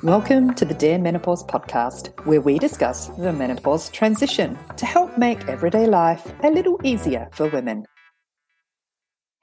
Welcome 0.00 0.54
to 0.54 0.64
the 0.64 0.74
Dare 0.74 0.98
Menopause 0.98 1.44
podcast, 1.44 2.18
where 2.26 2.40
we 2.40 2.58
discuss 2.58 3.06
the 3.08 3.32
menopause 3.32 3.88
transition 3.90 4.58
to 4.76 4.84
help 4.84 5.16
make 5.16 5.48
everyday 5.48 5.86
life 5.86 6.32
a 6.42 6.50
little 6.50 6.80
easier 6.82 7.28
for 7.32 7.48
women. 7.48 7.84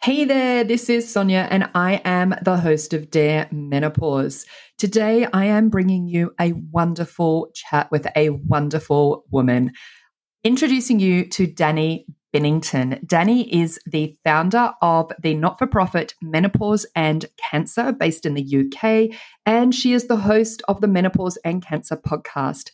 Hey 0.01 0.25
there, 0.25 0.65
this 0.65 0.89
is 0.89 1.09
Sonia, 1.09 1.47
and 1.49 1.69
I 1.75 2.01
am 2.03 2.35
the 2.41 2.57
host 2.57 2.93
of 2.93 3.09
Dare 3.09 3.47
Menopause. 3.51 4.45
Today, 4.77 5.27
I 5.31 5.45
am 5.45 5.69
bringing 5.69 6.07
you 6.07 6.33
a 6.41 6.51
wonderful 6.51 7.51
chat 7.53 7.89
with 7.91 8.07
a 8.17 8.31
wonderful 8.31 9.23
woman. 9.31 9.71
Introducing 10.43 10.99
you 10.99 11.25
to 11.29 11.47
Dani 11.47 12.05
Binnington. 12.33 13.05
Dani 13.05 13.47
is 13.49 13.79
the 13.85 14.15
founder 14.23 14.71
of 14.81 15.11
the 15.21 15.33
not 15.33 15.57
for 15.57 15.67
profit 15.67 16.13
Menopause 16.21 16.85
and 16.95 17.25
Cancer 17.37 17.91
based 17.91 18.25
in 18.25 18.33
the 18.35 18.43
UK, 18.43 19.17
and 19.45 19.73
she 19.73 19.93
is 19.93 20.07
the 20.07 20.17
host 20.17 20.61
of 20.67 20.81
the 20.81 20.87
Menopause 20.87 21.37
and 21.43 21.65
Cancer 21.65 21.97
podcast. 21.97 22.71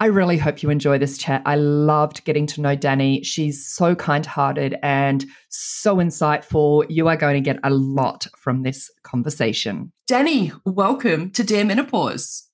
I 0.00 0.06
really 0.06 0.36
hope 0.36 0.64
you 0.64 0.70
enjoy 0.70 0.98
this 0.98 1.16
chat. 1.16 1.42
I 1.46 1.54
loved 1.54 2.24
getting 2.24 2.46
to 2.48 2.60
know 2.60 2.76
Dani. 2.76 3.24
She's 3.24 3.64
so 3.64 3.94
kind 3.94 4.26
hearted 4.26 4.76
and 4.82 5.24
so 5.48 5.98
insightful. 5.98 6.84
You 6.88 7.06
are 7.06 7.16
going 7.16 7.34
to 7.34 7.40
get 7.40 7.60
a 7.62 7.70
lot 7.70 8.26
from 8.36 8.62
this 8.62 8.90
conversation. 9.04 9.92
Dani, 10.10 10.52
welcome 10.64 11.30
to 11.30 11.44
Dear 11.44 11.64
Menopause. 11.64 12.48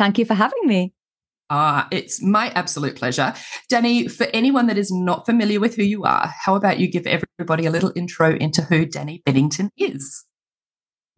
Thank 0.00 0.18
you 0.18 0.24
for 0.24 0.34
having 0.34 0.66
me. 0.66 0.94
Ah, 1.54 1.86
it's 1.90 2.22
my 2.22 2.48
absolute 2.54 2.96
pleasure. 2.96 3.34
Dani, 3.70 4.10
for 4.10 4.24
anyone 4.32 4.68
that 4.68 4.78
is 4.78 4.90
not 4.90 5.26
familiar 5.26 5.60
with 5.60 5.76
who 5.76 5.82
you 5.82 6.02
are, 6.02 6.32
how 6.44 6.54
about 6.54 6.78
you 6.78 6.88
give 6.88 7.06
everybody 7.06 7.66
a 7.66 7.70
little 7.70 7.92
intro 7.94 8.34
into 8.36 8.62
who 8.62 8.86
Dani 8.86 9.22
Binnington 9.24 9.68
is? 9.76 10.24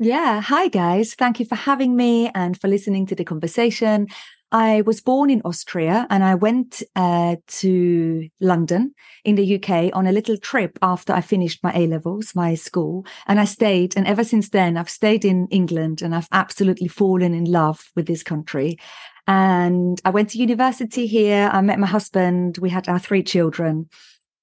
Yeah. 0.00 0.40
Hi, 0.40 0.66
guys. 0.66 1.14
Thank 1.14 1.38
you 1.38 1.46
for 1.46 1.54
having 1.54 1.94
me 1.94 2.32
and 2.34 2.60
for 2.60 2.66
listening 2.66 3.06
to 3.06 3.14
the 3.14 3.24
conversation. 3.24 4.08
I 4.50 4.82
was 4.82 5.00
born 5.00 5.30
in 5.30 5.40
Austria 5.44 6.06
and 6.10 6.24
I 6.24 6.34
went 6.34 6.82
uh, 6.96 7.36
to 7.46 8.28
London 8.40 8.94
in 9.24 9.36
the 9.36 9.56
UK 9.56 9.90
on 9.96 10.06
a 10.06 10.12
little 10.12 10.36
trip 10.36 10.78
after 10.82 11.12
I 11.12 11.20
finished 11.20 11.62
my 11.62 11.72
A 11.74 11.86
levels, 11.86 12.34
my 12.34 12.56
school. 12.56 13.06
And 13.26 13.38
I 13.38 13.44
stayed. 13.44 13.96
And 13.96 14.06
ever 14.06 14.24
since 14.24 14.50
then, 14.50 14.76
I've 14.76 14.90
stayed 14.90 15.24
in 15.24 15.46
England 15.48 16.02
and 16.02 16.14
I've 16.14 16.28
absolutely 16.32 16.88
fallen 16.88 17.34
in 17.34 17.44
love 17.44 17.90
with 17.94 18.06
this 18.06 18.22
country. 18.22 18.78
And 19.26 20.00
I 20.04 20.10
went 20.10 20.30
to 20.30 20.38
university 20.38 21.06
here. 21.06 21.48
I 21.52 21.60
met 21.60 21.78
my 21.78 21.86
husband. 21.86 22.58
We 22.58 22.70
had 22.70 22.88
our 22.88 22.98
three 22.98 23.22
children. 23.22 23.88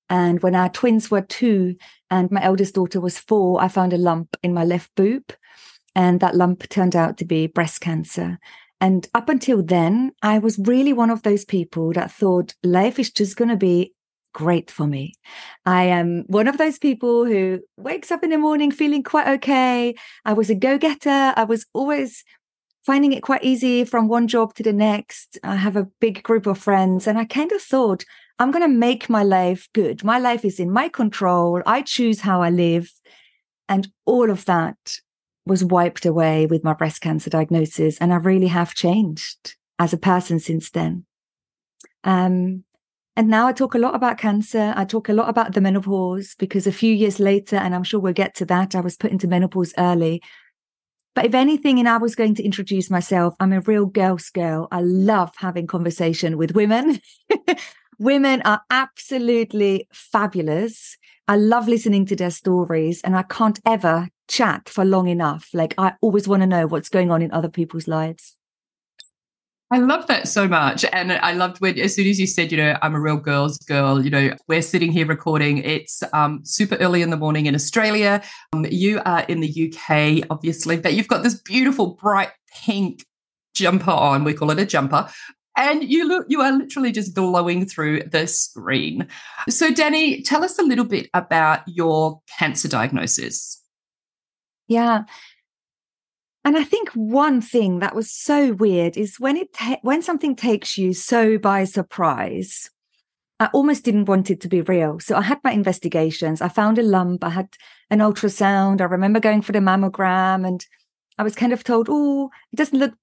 And 0.10 0.42
when 0.44 0.56
our 0.56 0.70
twins 0.70 1.10
were 1.10 1.22
two 1.22 1.76
and 2.10 2.30
my 2.32 2.44
eldest 2.44 2.76
daughter 2.76 3.00
was 3.00 3.18
four, 3.18 3.62
I 3.62 3.68
found 3.68 3.94
a 3.94 3.98
lump 3.98 4.36
in 4.44 4.54
my 4.54 4.66
left 4.66 4.92
boob. 4.96 5.34
And 5.96 6.20
that 6.20 6.36
lump 6.36 6.68
turned 6.70 6.96
out 6.96 7.18
to 7.18 7.26
be 7.26 7.48
breast 7.48 7.82
cancer. 7.82 8.40
And 8.80 9.08
up 9.14 9.30
until 9.30 9.62
then, 9.62 10.12
I 10.24 10.40
was 10.40 10.58
really 10.58 10.92
one 10.92 11.12
of 11.12 11.22
those 11.22 11.46
people 11.46 11.94
that 11.94 12.12
thought 12.12 12.56
life 12.64 12.98
is 12.98 13.12
just 13.12 13.38
going 13.38 13.50
to 13.50 13.58
be 13.58 13.94
great 14.34 14.72
for 14.72 14.88
me. 14.88 15.14
I 15.66 15.84
am 15.84 16.24
one 16.28 16.48
of 16.48 16.58
those 16.58 16.80
people 16.80 17.26
who 17.26 17.60
wakes 17.78 18.12
up 18.12 18.24
in 18.24 18.32
the 18.32 18.38
morning 18.38 18.72
feeling 18.72 19.04
quite 19.04 19.28
okay. 19.28 19.94
I 20.26 20.34
was 20.34 20.50
a 20.50 20.56
go 20.56 20.78
getter. 20.78 21.34
I 21.36 21.44
was 21.44 21.66
always 21.74 22.24
finding 22.86 23.14
it 23.14 23.24
quite 23.24 23.44
easy 23.44 23.84
from 23.84 24.08
one 24.08 24.28
job 24.28 24.54
to 24.56 24.64
the 24.64 24.74
next. 24.74 25.38
I 25.44 25.56
have 25.56 25.76
a 25.76 25.88
big 26.00 26.24
group 26.24 26.48
of 26.48 26.58
friends, 26.58 27.08
and 27.08 27.18
I 27.18 27.26
kind 27.26 27.52
of 27.52 27.62
thought, 27.62 28.04
I'm 28.40 28.52
going 28.52 28.64
to 28.64 28.78
make 28.78 29.10
my 29.10 29.24
life 29.24 29.70
good. 29.74 30.04
My 30.04 30.18
life 30.18 30.44
is 30.44 30.60
in 30.60 30.72
my 30.72 30.90
control. 30.90 31.62
I 31.66 31.84
choose 31.84 32.22
how 32.22 32.42
I 32.42 32.50
live. 32.50 32.92
And 33.70 33.88
all 34.06 34.32
of 34.32 34.46
that 34.46 34.98
was 35.46 35.64
wiped 35.64 36.06
away 36.06 36.48
with 36.48 36.64
my 36.64 36.74
breast 36.74 37.02
cancer 37.02 37.30
diagnosis. 37.30 38.00
And 38.00 38.12
I 38.12 38.18
really 38.18 38.48
have 38.48 38.74
changed 38.74 39.56
as 39.78 39.94
a 39.94 39.98
person 39.98 40.40
since 40.40 40.72
then. 40.72 41.06
Um, 42.04 42.64
and 43.16 43.28
now 43.28 43.48
I 43.48 43.54
talk 43.54 43.76
a 43.76 43.80
lot 43.80 43.94
about 43.94 44.18
cancer. 44.18 44.74
I 44.76 44.86
talk 44.86 45.10
a 45.10 45.14
lot 45.14 45.30
about 45.30 45.54
the 45.54 45.62
menopause 45.62 46.36
because 46.40 46.66
a 46.66 46.72
few 46.72 46.94
years 46.94 47.20
later, 47.20 47.58
and 47.58 47.76
I'm 47.76 47.84
sure 47.84 48.00
we'll 48.00 48.14
get 48.14 48.34
to 48.36 48.46
that, 48.46 48.74
I 48.74 48.82
was 48.82 48.98
put 48.98 49.12
into 49.12 49.28
menopause 49.28 49.74
early. 49.78 50.22
But 51.14 51.26
if 51.26 51.34
anything, 51.34 51.78
and 51.80 51.90
I 51.90 51.98
was 51.98 52.16
going 52.16 52.36
to 52.36 52.44
introduce 52.44 52.90
myself, 52.90 53.36
I'm 53.40 53.52
a 53.52 53.62
real 53.62 53.86
girl's 53.86 54.30
girl. 54.30 54.68
I 54.72 54.82
love 54.82 55.32
having 55.38 55.68
conversation 55.68 56.38
with 56.38 56.56
women. 56.56 57.02
women 58.00 58.42
are 58.44 58.62
absolutely 58.70 59.88
fabulous. 59.92 60.98
I 61.28 61.36
love 61.36 61.68
listening 61.68 62.06
to 62.08 62.16
their 62.16 62.32
stories 62.32 63.02
and 63.04 63.16
I 63.16 63.24
can't 63.24 63.60
ever 63.66 64.08
chat 64.28 64.70
for 64.70 64.86
long 64.86 65.08
enough. 65.08 65.50
Like 65.54 65.76
I 65.78 65.94
always 66.02 66.28
want 66.28 66.44
to 66.44 66.48
know 66.48 66.66
what's 66.66 66.90
going 66.90 67.12
on 67.12 67.22
in 67.22 67.32
other 67.32 67.50
people's 67.50 67.88
lives. 67.88 68.38
I 69.72 69.78
love 69.78 70.06
that 70.08 70.28
so 70.28 70.50
much. 70.50 70.84
And 70.92 71.14
I 71.14 71.32
loved 71.32 71.62
when, 71.62 71.80
as 71.80 71.96
soon 71.96 72.06
as 72.08 72.20
you 72.20 72.28
said, 72.28 72.52
you 72.52 72.58
know, 72.58 72.78
I'm 72.82 72.94
a 72.94 73.00
real 73.00 73.16
girl's 73.16 73.58
girl, 73.60 74.04
you 74.04 74.10
know, 74.10 74.36
we're 74.50 74.62
sitting 74.62 74.92
here 74.92 75.06
recording. 75.06 75.60
It's 75.60 76.04
um, 76.12 76.42
super 76.44 76.76
early 76.76 77.02
in 77.02 77.10
the 77.10 77.16
morning 77.16 77.46
in 77.46 77.56
Australia. 77.56 78.22
Um, 78.52 78.66
you 78.70 79.02
are 79.06 79.22
in 79.30 79.40
the 79.40 79.74
UK, 79.74 80.28
obviously, 80.30 80.76
but 80.76 80.94
you've 80.94 81.08
got 81.08 81.24
this 81.24 81.36
beautiful 81.36 81.96
bright 81.96 82.32
pink 82.54 83.06
jumper 83.54 83.92
on. 83.92 84.26
We 84.26 84.34
call 84.34 84.52
it 84.52 84.60
a 84.60 84.66
jumper. 84.66 85.08
And 85.56 85.90
you 85.90 86.06
look, 86.06 86.26
you 86.28 86.42
are 86.42 86.52
literally 86.52 86.92
just 86.92 87.16
glowing 87.16 87.66
through 87.66 88.04
the 88.04 88.28
screen. 88.28 89.08
So, 89.48 89.72
Dani, 89.72 90.22
tell 90.26 90.44
us 90.44 90.60
a 90.60 90.64
little 90.64 90.86
bit 90.86 91.10
about 91.14 91.62
your 91.66 92.20
cancer 92.38 92.68
diagnosis. 92.68 93.62
Yeah. 94.68 95.04
And 96.44 96.58
I 96.58 96.64
think 96.64 96.90
one 96.94 97.40
thing 97.42 97.80
that 97.80 97.96
was 97.96 98.12
so 98.12 98.54
weird 98.54 98.98
is 98.98 99.20
when 99.20 99.38
it 99.38 99.54
ta- 99.54 99.80
when 99.82 100.02
something 100.02 100.36
takes 100.36 100.78
you 100.78 100.94
so 100.94 101.38
by 101.38 101.66
surprise. 101.66 102.70
I 103.40 103.50
almost 103.54 103.84
didn't 103.84 104.06
want 104.06 104.30
it 104.30 104.40
to 104.42 104.48
be 104.48 104.62
real. 104.62 105.00
So 105.00 105.16
I 105.16 105.24
had 105.24 105.40
my 105.44 105.52
investigations. 105.52 106.42
I 106.42 106.48
found 106.48 106.78
a 106.78 106.84
lump. 106.84 107.24
I 107.24 107.30
had 107.30 107.50
an 107.90 107.98
ultrasound. 107.98 108.82
I 108.82 108.86
remember 108.86 109.20
going 109.20 109.42
for 109.42 109.52
the 109.52 109.60
mammogram 109.60 110.48
and 110.48 110.64
I 111.18 111.24
was 111.24 111.34
kind 111.34 111.52
of 111.52 111.64
told, 111.64 111.88
oh, 111.90 112.30
it 112.54 112.56
doesn't 112.56 112.78
look 112.78 112.94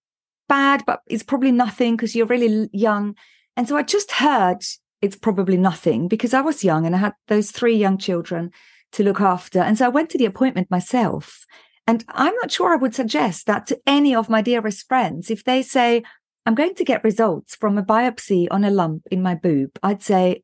bad, 0.48 0.84
but 0.86 1.00
it's 1.08 1.24
probably 1.24 1.50
nothing 1.50 1.96
because 1.96 2.14
you're 2.14 2.26
really 2.26 2.70
young. 2.72 3.16
And 3.56 3.66
so 3.66 3.76
I 3.76 3.82
just 3.82 4.12
heard 4.12 4.62
it's 5.02 5.16
probably 5.16 5.56
nothing 5.56 6.06
because 6.06 6.34
I 6.34 6.40
was 6.40 6.64
young 6.64 6.86
and 6.86 6.94
I 6.94 6.98
had 6.98 7.14
those 7.26 7.50
three 7.50 7.76
young 7.76 7.98
children 7.98 8.52
to 8.92 9.02
look 9.02 9.20
after. 9.20 9.60
And 9.60 9.76
so 9.76 9.86
I 9.86 9.90
went 9.90 10.10
to 10.10 10.18
the 10.18 10.24
appointment 10.24 10.70
myself. 10.70 11.44
And 11.88 12.04
I'm 12.10 12.34
not 12.34 12.52
sure 12.52 12.74
I 12.74 12.76
would 12.76 12.94
suggest 12.94 13.46
that 13.46 13.66
to 13.68 13.80
any 13.86 14.14
of 14.14 14.28
my 14.28 14.42
dearest 14.42 14.86
friends. 14.86 15.30
If 15.30 15.42
they 15.44 15.62
say, 15.62 16.02
I'm 16.44 16.54
going 16.54 16.74
to 16.74 16.84
get 16.84 17.02
results 17.02 17.56
from 17.56 17.78
a 17.78 17.82
biopsy 17.82 18.46
on 18.50 18.62
a 18.62 18.70
lump 18.70 19.04
in 19.10 19.22
my 19.22 19.34
boob, 19.34 19.70
I'd 19.82 20.02
say, 20.02 20.42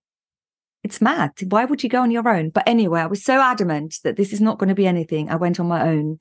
it's 0.83 1.03
mad. 1.03 1.33
Why 1.51 1.67
would 1.67 1.83
you 1.83 1.91
go 1.91 2.01
on 2.01 2.11
your 2.11 2.27
own? 2.27 2.49
But 2.49 2.67
anyway, 2.67 3.03
I 3.03 3.07
was 3.07 3.23
so 3.23 3.43
adamant 3.43 3.97
that 4.05 4.17
this 4.17 4.33
is 4.33 4.41
not 4.41 4.59
going 4.59 4.71
to 4.71 4.75
be 4.75 4.87
anything. 4.87 5.29
I 5.29 5.37
went 5.37 5.61
on 5.61 5.69
my 5.69 5.87
own 5.87 6.17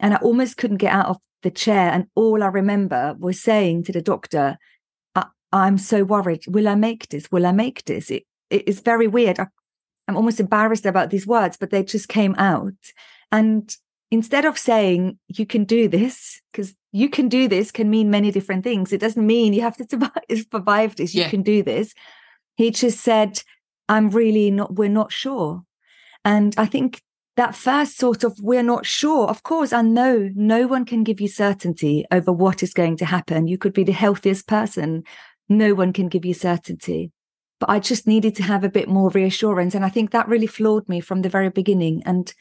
and 0.00 0.12
I 0.12 0.16
almost 0.16 0.56
couldn't 0.56 0.78
get 0.78 0.92
out 0.92 1.06
of 1.06 1.18
the 1.42 1.50
chair. 1.52 1.92
And 1.92 2.06
all 2.16 2.42
I 2.42 2.48
remember 2.48 3.14
was 3.20 3.40
saying 3.40 3.84
to 3.84 3.92
the 3.92 4.02
doctor, 4.02 4.58
I- 5.14 5.26
am 5.52 5.78
so 5.78 6.02
worried. 6.02 6.48
Will 6.48 6.66
I 6.66 6.74
make 6.74 7.10
this? 7.10 7.30
Will 7.30 7.46
I 7.46 7.52
make 7.52 7.84
this? 7.84 8.10
It, 8.10 8.24
it 8.50 8.66
is 8.66 8.80
very 8.80 9.06
weird. 9.06 9.38
I, 9.38 9.46
I'm 10.08 10.16
almost 10.16 10.40
embarrassed 10.40 10.86
about 10.86 11.10
these 11.10 11.28
words, 11.28 11.56
but 11.56 11.70
they 11.70 11.84
just 11.84 12.08
came 12.08 12.34
out. 12.36 12.74
And 13.30 13.74
instead 14.12 14.44
of 14.44 14.58
saying 14.58 15.18
you 15.26 15.46
can 15.46 15.64
do 15.64 15.88
this 15.88 16.40
because 16.52 16.74
you 16.92 17.08
can 17.08 17.30
do 17.30 17.48
this 17.48 17.72
can 17.72 17.88
mean 17.88 18.10
many 18.10 18.30
different 18.30 18.62
things. 18.62 18.92
It 18.92 19.00
doesn't 19.00 19.26
mean 19.26 19.54
you 19.54 19.62
have 19.62 19.78
to 19.78 19.86
survive, 19.88 20.22
survive 20.52 20.96
this 20.96 21.14
you 21.14 21.22
yeah. 21.22 21.30
can 21.30 21.42
do 21.42 21.62
this. 21.62 21.94
He 22.54 22.70
just 22.70 23.00
said 23.00 23.42
i'm 23.88 24.10
really 24.10 24.50
not 24.50 24.76
we're 24.76 25.00
not 25.00 25.10
sure. 25.10 25.62
And 26.24 26.54
i 26.58 26.66
think 26.66 27.00
that 27.36 27.56
first 27.56 27.96
sort 27.96 28.22
of 28.22 28.38
we're 28.40 28.62
not 28.62 28.84
sure 28.84 29.26
of 29.28 29.42
course 29.42 29.72
i 29.72 29.80
know 29.80 30.28
no 30.34 30.66
one 30.66 30.84
can 30.84 31.02
give 31.02 31.18
you 31.18 31.28
certainty 31.28 32.04
over 32.12 32.30
what 32.30 32.62
is 32.62 32.74
going 32.74 32.98
to 32.98 33.06
happen. 33.06 33.48
You 33.48 33.56
could 33.56 33.72
be 33.72 33.84
the 33.84 33.92
healthiest 33.92 34.46
person. 34.46 35.04
No 35.48 35.72
one 35.72 35.92
can 35.94 36.08
give 36.08 36.26
you 36.26 36.34
certainty. 36.34 37.10
But 37.60 37.70
i 37.70 37.78
just 37.78 38.06
needed 38.06 38.34
to 38.36 38.42
have 38.42 38.62
a 38.62 38.74
bit 38.78 38.88
more 38.90 39.08
reassurance 39.08 39.74
and 39.74 39.86
i 39.86 39.88
think 39.88 40.10
that 40.10 40.28
really 40.28 40.46
floored 40.58 40.86
me 40.86 41.00
from 41.00 41.22
the 41.22 41.30
very 41.30 41.48
beginning. 41.48 42.02
And 42.04 42.34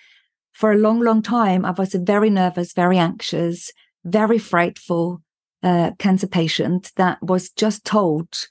for 0.51 0.71
a 0.71 0.77
long, 0.77 0.99
long 0.99 1.21
time, 1.21 1.65
I 1.65 1.71
was 1.71 1.95
a 1.95 1.99
very 1.99 2.29
nervous, 2.29 2.73
very 2.73 2.97
anxious, 2.97 3.71
very 4.03 4.37
frightful 4.37 5.21
uh, 5.63 5.91
cancer 5.99 6.27
patient 6.27 6.91
that 6.97 7.21
was 7.21 7.49
just 7.49 7.85
told 7.85 8.47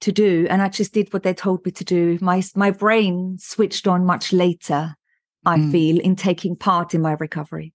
to 0.00 0.12
do, 0.12 0.46
and 0.50 0.60
I 0.60 0.68
just 0.68 0.92
did 0.92 1.12
what 1.12 1.22
they 1.22 1.34
told 1.34 1.64
me 1.64 1.72
to 1.72 1.84
do. 1.84 2.18
My 2.20 2.42
my 2.54 2.70
brain 2.70 3.38
switched 3.38 3.86
on 3.86 4.04
much 4.04 4.32
later. 4.32 4.94
I 5.44 5.58
mm. 5.58 5.70
feel 5.70 6.00
in 6.00 6.16
taking 6.16 6.56
part 6.56 6.92
in 6.92 7.00
my 7.00 7.12
recovery. 7.12 7.72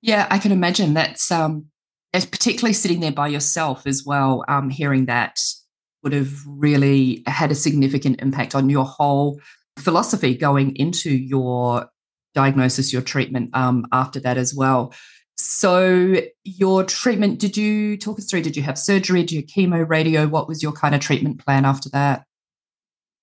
Yeah, 0.00 0.26
I 0.30 0.38
can 0.38 0.52
imagine 0.52 0.94
that's 0.94 1.30
um, 1.30 1.66
particularly 2.12 2.72
sitting 2.72 3.00
there 3.00 3.12
by 3.12 3.28
yourself 3.28 3.86
as 3.86 4.04
well. 4.06 4.44
Um, 4.48 4.70
hearing 4.70 5.06
that 5.06 5.38
would 6.02 6.12
have 6.12 6.32
really 6.46 7.22
had 7.26 7.50
a 7.50 7.56
significant 7.56 8.22
impact 8.22 8.54
on 8.54 8.70
your 8.70 8.84
whole 8.84 9.40
philosophy 9.78 10.36
going 10.36 10.76
into 10.76 11.10
your 11.10 11.88
diagnosis, 12.38 12.92
your 12.92 13.02
treatment 13.02 13.50
um, 13.52 13.86
after 13.92 14.20
that 14.20 14.38
as 14.38 14.54
well. 14.54 14.94
so 15.36 16.20
your 16.44 16.84
treatment, 16.84 17.40
did 17.40 17.56
you 17.56 17.96
talk 17.96 18.18
us 18.18 18.26
through? 18.30 18.42
Did 18.42 18.56
you 18.56 18.62
have 18.62 18.78
surgery? 18.78 19.22
Did 19.22 19.32
you 19.32 19.42
chemo, 19.42 19.88
radio? 19.88 20.26
What 20.28 20.46
was 20.46 20.62
your 20.62 20.72
kind 20.72 20.94
of 20.94 21.00
treatment 21.00 21.44
plan 21.44 21.64
after 21.64 21.88
that? 21.90 22.24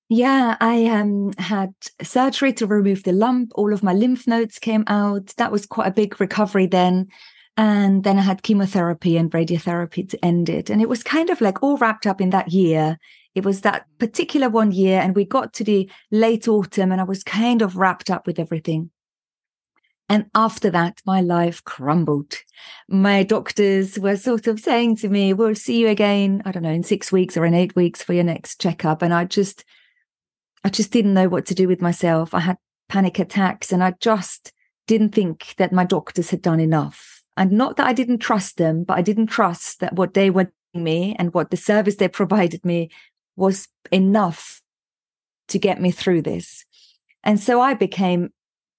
Yeah, 0.10 0.56
I 0.60 0.86
um, 0.86 1.32
had 1.38 1.74
surgery 2.04 2.54
to 2.54 2.68
remove 2.68 3.04
the 3.04 3.12
lump. 3.12 3.52
All 3.56 3.74
of 3.74 3.84
my 3.84 3.94
lymph 3.94 4.28
nodes 4.28 4.60
came 4.60 4.84
out. 4.88 5.28
That 5.38 5.52
was 5.52 5.66
quite 5.66 5.88
a 5.88 6.00
big 6.02 6.20
recovery 6.20 6.68
then. 6.68 7.08
And 7.58 8.04
then 8.04 8.20
I 8.20 8.22
had 8.22 8.44
chemotherapy 8.44 9.18
and 9.18 9.32
radiotherapy 9.32 10.08
to 10.10 10.26
end 10.26 10.50
it. 10.50 10.70
And 10.70 10.82
it 10.82 10.90
was 10.90 11.04
kind 11.04 11.30
of 11.30 11.42
like 11.42 11.64
all 11.64 11.78
wrapped 11.78 12.06
up 12.06 12.22
in 12.22 12.32
that 12.32 12.52
year. 12.52 12.98
It 13.34 13.46
was 13.46 13.62
that 13.62 13.86
particular 13.98 14.50
one 14.50 14.72
year. 14.72 15.00
And 15.00 15.16
we 15.16 15.26
got 15.26 15.54
to 15.54 15.64
the 15.64 15.90
late 16.12 16.48
autumn 16.48 16.92
and 16.92 17.02
I 17.02 17.06
was 17.06 17.24
kind 17.24 17.62
of 17.62 17.78
wrapped 17.78 18.10
up 18.10 18.28
with 18.28 18.40
everything. 18.40 18.92
And 20.08 20.26
after 20.36 20.70
that, 20.70 21.02
my 21.06 21.22
life 21.22 21.64
crumbled. 21.64 22.36
My 22.88 23.24
doctors 23.24 23.98
were 23.98 24.18
sort 24.18 24.46
of 24.46 24.60
saying 24.60 24.98
to 24.98 25.10
me, 25.10 25.34
We'll 25.34 25.56
see 25.56 25.80
you 25.80 25.88
again, 25.88 26.44
I 26.46 26.52
don't 26.52 26.64
know, 26.64 26.70
in 26.70 26.84
six 26.84 27.12
weeks 27.12 27.36
or 27.36 27.46
in 27.46 27.56
eight 27.56 27.76
weeks 27.76 28.04
for 28.04 28.14
your 28.14 28.24
next 28.24 28.62
checkup. 28.62 29.02
And 29.02 29.14
I 29.14 29.26
just, 29.26 29.66
I 30.64 30.70
just 30.70 30.92
didn't 30.92 31.16
know 31.16 31.28
what 31.28 31.48
to 31.48 31.56
do 31.56 31.68
with 31.68 31.82
myself. 31.82 32.34
I 32.34 32.42
had 32.42 32.58
panic 32.88 33.18
attacks 33.18 33.72
and 33.72 33.84
I 33.84 33.96
just 34.00 34.54
didn't 34.86 35.16
think 35.16 35.56
that 35.58 35.74
my 35.74 35.84
doctors 35.84 36.30
had 36.30 36.42
done 36.42 36.60
enough. 36.60 37.24
And 37.36 37.52
not 37.54 37.78
that 37.78 37.88
I 37.88 37.94
didn't 37.94 38.20
trust 38.20 38.58
them, 38.58 38.84
but 38.84 38.98
I 38.98 39.02
didn't 39.02 39.28
trust 39.28 39.80
that 39.80 39.94
what 39.94 40.14
they 40.14 40.30
were 40.30 40.52
doing 40.74 40.84
me 40.84 41.16
and 41.18 41.34
what 41.34 41.50
the 41.50 41.58
service 41.58 41.96
they 41.96 42.08
provided 42.08 42.64
me 42.64 42.92
was 43.36 43.68
enough 43.92 44.62
to 45.48 45.58
get 45.58 45.82
me 45.82 45.90
through 45.90 46.22
this. 46.22 46.64
And 47.24 47.40
so 47.40 47.60
I 47.60 47.74
became 47.74 48.30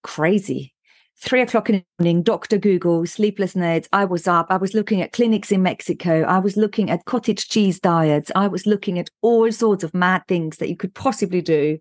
crazy 0.03 0.75
three 1.19 1.41
o'clock 1.41 1.71
in 1.71 1.77
the 1.77 1.85
morning, 1.99 2.23
Dr. 2.23 2.59
Google, 2.59 3.07
sleepless 3.07 3.57
nights. 3.57 3.89
I 3.93 4.05
was 4.05 4.29
up. 4.29 4.47
I 4.51 4.57
was 4.57 4.75
looking 4.75 5.03
at 5.03 5.13
clinics 5.13 5.51
in 5.51 5.63
Mexico. 5.63 6.23
I 6.23 6.39
was 6.39 6.57
looking 6.57 6.91
at 6.91 7.05
cottage 7.05 7.49
cheese 7.49 7.81
diets. 7.81 8.31
I 8.35 8.49
was 8.49 8.67
looking 8.67 8.99
at 8.99 9.11
all 9.23 9.51
sorts 9.53 9.83
of 9.85 9.95
mad 9.95 10.23
things 10.29 10.59
that 10.59 10.69
you 10.69 10.77
could 10.77 10.95
possibly 10.95 11.41
do. 11.41 11.79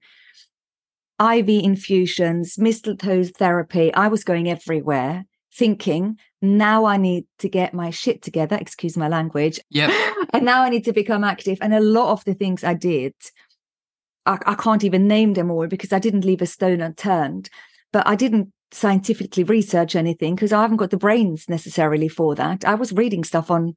IV 1.22 1.48
infusions, 1.50 2.58
mistletoe 2.58 3.24
therapy. 3.24 3.94
I 3.94 4.08
was 4.08 4.24
going 4.24 4.50
everywhere 4.50 5.26
thinking, 5.54 6.20
now 6.42 6.86
I 6.86 6.98
need 6.98 7.26
to 7.40 7.50
get 7.50 7.74
my 7.74 7.90
shit 7.90 8.22
together, 8.22 8.58
excuse 8.60 8.98
my 8.98 9.08
language. 9.08 9.60
Yeah. 9.70 9.94
and 10.34 10.44
now 10.44 10.64
I 10.64 10.70
need 10.70 10.84
to 10.86 10.94
become 10.94 11.24
active. 11.24 11.58
And 11.62 11.74
a 11.74 11.80
lot 11.80 12.12
of 12.12 12.26
the 12.26 12.34
things 12.34 12.64
I 12.64 12.74
did, 12.74 13.14
I, 14.26 14.38
I 14.46 14.56
can't 14.56 14.84
even 14.84 15.08
name 15.08 15.34
them 15.34 15.50
all 15.50 15.68
because 15.68 15.94
I 15.94 16.00
didn't 16.00 16.26
leave 16.26 16.42
a 16.42 16.46
stone 16.46 16.82
unturned. 16.82 17.50
But 17.94 18.06
I 18.06 18.16
didn't 18.16 18.52
scientifically 18.72 19.44
research 19.44 19.96
anything 19.96 20.36
because 20.36 20.52
I 20.52 20.62
haven't 20.62 20.78
got 20.78 20.90
the 20.90 20.98
brains 20.98 21.48
necessarily 21.48 22.08
for 22.08 22.36
that. 22.36 22.66
I 22.66 22.76
was 22.76 22.92
reading 22.92 23.24
stuff 23.24 23.50
on 23.50 23.76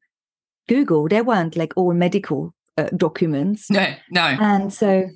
Google. 0.68 1.08
There 1.08 1.24
weren't 1.24 1.56
like 1.56 1.72
all 1.76 1.94
medical 1.94 2.54
uh, 2.76 2.88
documents. 2.96 3.70
No, 3.70 3.94
no. 4.10 4.22
And 4.22 4.72
so 4.72 5.08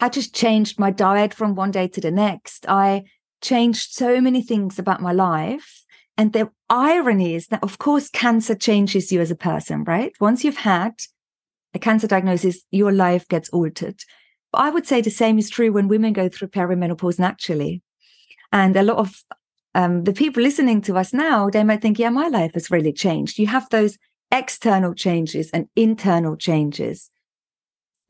I 0.00 0.08
just 0.08 0.34
changed 0.34 0.78
my 0.78 0.90
diet 0.90 1.34
from 1.34 1.54
one 1.54 1.70
day 1.70 1.88
to 1.88 2.00
the 2.00 2.10
next. 2.10 2.68
I 2.68 3.04
changed 3.40 3.92
so 3.92 4.20
many 4.20 4.42
things 4.42 4.78
about 4.78 5.02
my 5.02 5.12
life. 5.12 5.84
And 6.16 6.32
the 6.32 6.50
irony 6.68 7.34
is 7.34 7.46
that, 7.48 7.62
of 7.62 7.78
course, 7.78 8.10
cancer 8.10 8.56
changes 8.56 9.12
you 9.12 9.20
as 9.20 9.30
a 9.30 9.36
person, 9.36 9.84
right? 9.84 10.12
Once 10.20 10.44
you've 10.44 10.58
had 10.58 10.94
a 11.74 11.78
cancer 11.78 12.08
diagnosis, 12.08 12.64
your 12.70 12.90
life 12.90 13.28
gets 13.28 13.48
altered. 13.50 14.02
But 14.50 14.62
I 14.62 14.70
would 14.70 14.86
say 14.86 15.00
the 15.00 15.10
same 15.10 15.38
is 15.38 15.50
true 15.50 15.72
when 15.72 15.88
women 15.88 16.12
go 16.12 16.28
through 16.28 16.48
perimenopause 16.48 17.18
naturally. 17.18 17.82
And 18.52 18.76
a 18.76 18.82
lot 18.82 18.98
of 18.98 19.22
um, 19.74 20.04
the 20.04 20.12
people 20.12 20.42
listening 20.42 20.80
to 20.82 20.96
us 20.96 21.12
now, 21.12 21.50
they 21.50 21.64
might 21.64 21.82
think, 21.82 21.98
yeah, 21.98 22.10
my 22.10 22.28
life 22.28 22.54
has 22.54 22.70
really 22.70 22.92
changed. 22.92 23.38
You 23.38 23.46
have 23.48 23.68
those 23.70 23.98
external 24.30 24.94
changes 24.94 25.50
and 25.50 25.68
internal 25.76 26.36
changes, 26.36 27.10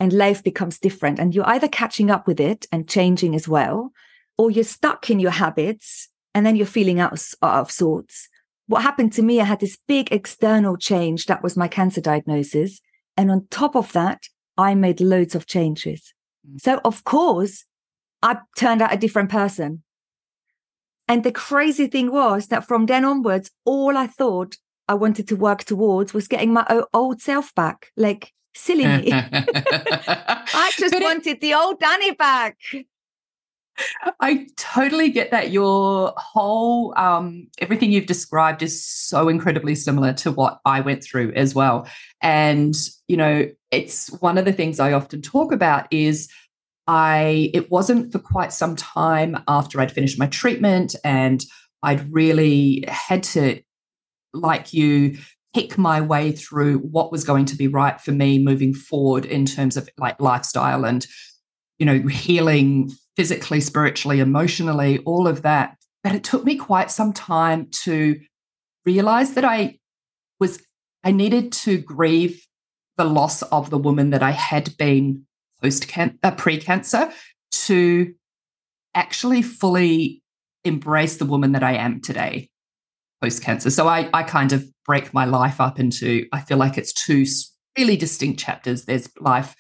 and 0.01 0.13
life 0.13 0.43
becomes 0.43 0.79
different. 0.79 1.19
And 1.19 1.35
you're 1.35 1.49
either 1.49 1.69
catching 1.69 2.11
up 2.11 2.27
with 2.27 2.41
it 2.41 2.67
and 2.71 2.89
changing 2.89 3.35
as 3.35 3.49
well, 3.49 3.93
or 4.37 4.51
you're 4.51 4.65
stuck 4.65 5.11
in 5.11 5.21
your 5.21 5.33
habits 5.33 6.09
and 6.35 6.47
then 6.47 6.57
you're 6.57 6.67
feeling 6.67 7.01
out 7.01 7.13
of, 7.13 7.23
out 7.43 7.61
of 7.61 7.71
sorts. 7.71 8.29
What 8.67 8.83
happened 8.83 9.13
to 9.15 9.23
me, 9.23 9.41
I 9.41 9.45
had 9.45 9.61
this 9.61 9.79
big 9.89 10.13
external 10.13 10.77
change 10.77 11.27
that 11.27 11.43
was 11.43 11.57
my 11.57 11.69
cancer 11.69 12.01
diagnosis. 12.01 12.81
And 13.17 13.31
on 13.31 13.49
top 13.51 13.75
of 13.75 13.93
that, 13.93 14.23
I 14.57 14.75
made 14.75 15.01
loads 15.01 15.35
of 15.35 15.47
changes. 15.47 16.13
Mm. 16.49 16.61
So, 16.61 16.81
of 16.85 17.03
course, 17.05 17.65
I 18.23 18.39
turned 18.57 18.83
out 18.83 18.93
a 18.93 18.99
different 18.99 19.31
person. 19.31 19.83
And 21.09 21.25
the 21.25 21.33
crazy 21.33 21.87
thing 21.87 22.13
was 22.13 22.49
that 22.49 22.67
from 22.67 22.87
then 22.87 23.05
onwards, 23.05 23.51
all 23.65 23.97
I 23.97 24.07
thought 24.07 24.57
I 24.89 24.95
wanted 24.95 25.27
to 25.29 25.37
work 25.37 25.65
towards 25.65 26.13
was 26.15 26.29
getting 26.29 26.53
my 26.53 26.67
old 26.93 27.23
self 27.23 27.55
back. 27.55 27.89
Like, 27.97 28.33
silly 28.55 28.87
me. 28.87 29.11
I 29.13 30.73
just 30.79 30.93
but 30.93 31.03
wanted 31.03 31.27
it, 31.27 31.41
the 31.41 31.55
old 31.55 31.81
Dani 31.81 32.17
back. 32.17 32.59
I 34.21 34.47
totally 34.57 35.11
get 35.11 35.31
that. 35.31 35.51
Your 35.51 36.13
whole, 36.17 36.93
um, 36.99 37.49
everything 37.59 37.93
you've 37.93 38.07
described 38.07 38.63
is 38.63 38.85
so 38.85 39.29
incredibly 39.29 39.75
similar 39.75 40.13
to 40.15 40.33
what 40.33 40.61
I 40.65 40.81
went 40.81 41.05
through 41.05 41.33
as 41.35 41.55
well. 41.55 41.89
And, 42.21 42.75
you 43.07 43.17
know, 43.17 43.49
it's 43.71 44.09
one 44.21 44.39
of 44.39 44.45
the 44.45 44.53
things 44.53 44.81
I 44.81 44.93
often 44.93 45.23
talk 45.23 45.53
about 45.53 45.87
is 45.93 46.29
I 46.89 47.51
it 47.53 47.71
wasn't 47.71 48.11
for 48.11 48.19
quite 48.19 48.53
some 48.53 48.75
time 48.75 49.37
after 49.47 49.79
I'd 49.81 49.93
finished 49.93 50.19
my 50.19 50.27
treatment 50.27 50.97
and 51.05 51.45
I'd 51.83 52.13
really 52.13 52.85
had 52.89 53.23
to 53.25 53.61
like 54.33 54.73
you 54.73 55.19
pick 55.55 55.77
my 55.77 56.01
way 56.01 56.33
through 56.33 56.79
what 56.79 57.13
was 57.13 57.25
going 57.25 57.45
to 57.45 57.57
be 57.57 57.69
right 57.69 58.01
for 58.01 58.13
me 58.13 58.39
moving 58.39 58.73
forward 58.73 59.27
in 59.27 59.45
terms 59.45 59.77
of 59.77 59.89
like 59.99 60.21
lifestyle 60.21 60.85
and 60.87 61.07
you 61.79 61.85
know 61.85 62.01
healing 62.09 62.91
physically 63.17 63.61
spiritually 63.61 64.19
emotionally 64.21 64.99
all 65.01 65.29
of 65.29 65.43
that. 65.43 65.77
But 66.03 66.15
it 66.15 66.25
took 66.25 66.45
me 66.45 66.57
quite 66.57 66.91
some 66.91 67.13
time 67.13 67.69
to 67.83 68.19
realize 68.87 69.35
that 69.35 69.45
I 69.45 69.79
was 70.41 70.63
I 71.05 71.13
needed 71.13 71.53
to 71.53 71.77
grieve 71.77 72.47
the 72.97 73.05
loss 73.05 73.43
of 73.43 73.69
the 73.69 73.79
woman 73.79 74.11
that 74.11 74.23
I 74.23 74.31
had 74.31 74.75
been 74.79 75.27
post 75.63 75.87
uh, 75.97 76.31
pre-cancer 76.33 77.11
to 77.51 78.15
actually 78.95 79.43
fully 79.43 80.23
embrace 80.65 81.17
the 81.17 81.25
woman 81.25 81.53
that 81.53 81.63
I 81.63 81.75
am 81.75 82.01
today 82.01 82.51
post 83.23 83.43
cancer. 83.43 83.71
So 83.71 83.89
I 83.89 84.09
I 84.13 84.23
kind 84.23 84.53
of 84.53 84.65
break 84.85 85.13
my 85.13 85.25
life 85.25 85.61
up 85.61 85.79
into 85.79 86.27
I 86.33 86.41
feel 86.41 86.59
like 86.59 86.79
it's 86.79 86.93
two 86.93 87.25
really 87.77 87.97
distinct 87.97 88.41
chapters. 88.41 88.85
There's 88.85 89.09
life 89.21 89.55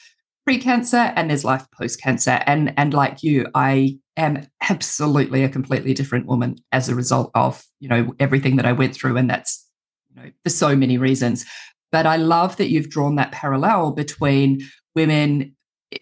pre-cancer 0.49 1.12
and 1.14 1.28
there's 1.28 1.44
life 1.44 1.66
post-cancer 1.78 2.40
and 2.46 2.72
and 2.78 2.94
like 2.94 3.22
you 3.22 3.46
I 3.54 3.99
am 4.16 4.46
absolutely 4.70 5.44
a 5.44 5.49
completely 5.50 5.92
different 5.92 6.25
woman 6.25 6.56
as 6.72 6.88
a 6.88 6.94
result 6.94 7.30
of 7.34 7.62
you 7.80 7.88
know 7.88 8.14
everything 8.18 8.56
that 8.56 8.64
I 8.64 8.72
went 8.72 8.94
through 8.94 9.18
and 9.18 9.28
that's 9.28 9.66
you 10.08 10.22
know 10.22 10.30
for 10.42 10.49
so 10.49 10.75
many 10.75 10.96
reasons 10.96 11.44
but 11.92 12.06
I 12.06 12.16
love 12.16 12.56
that 12.56 12.70
you've 12.70 12.88
drawn 12.88 13.16
that 13.16 13.30
parallel 13.30 13.92
between 13.92 14.61
women 14.94 15.54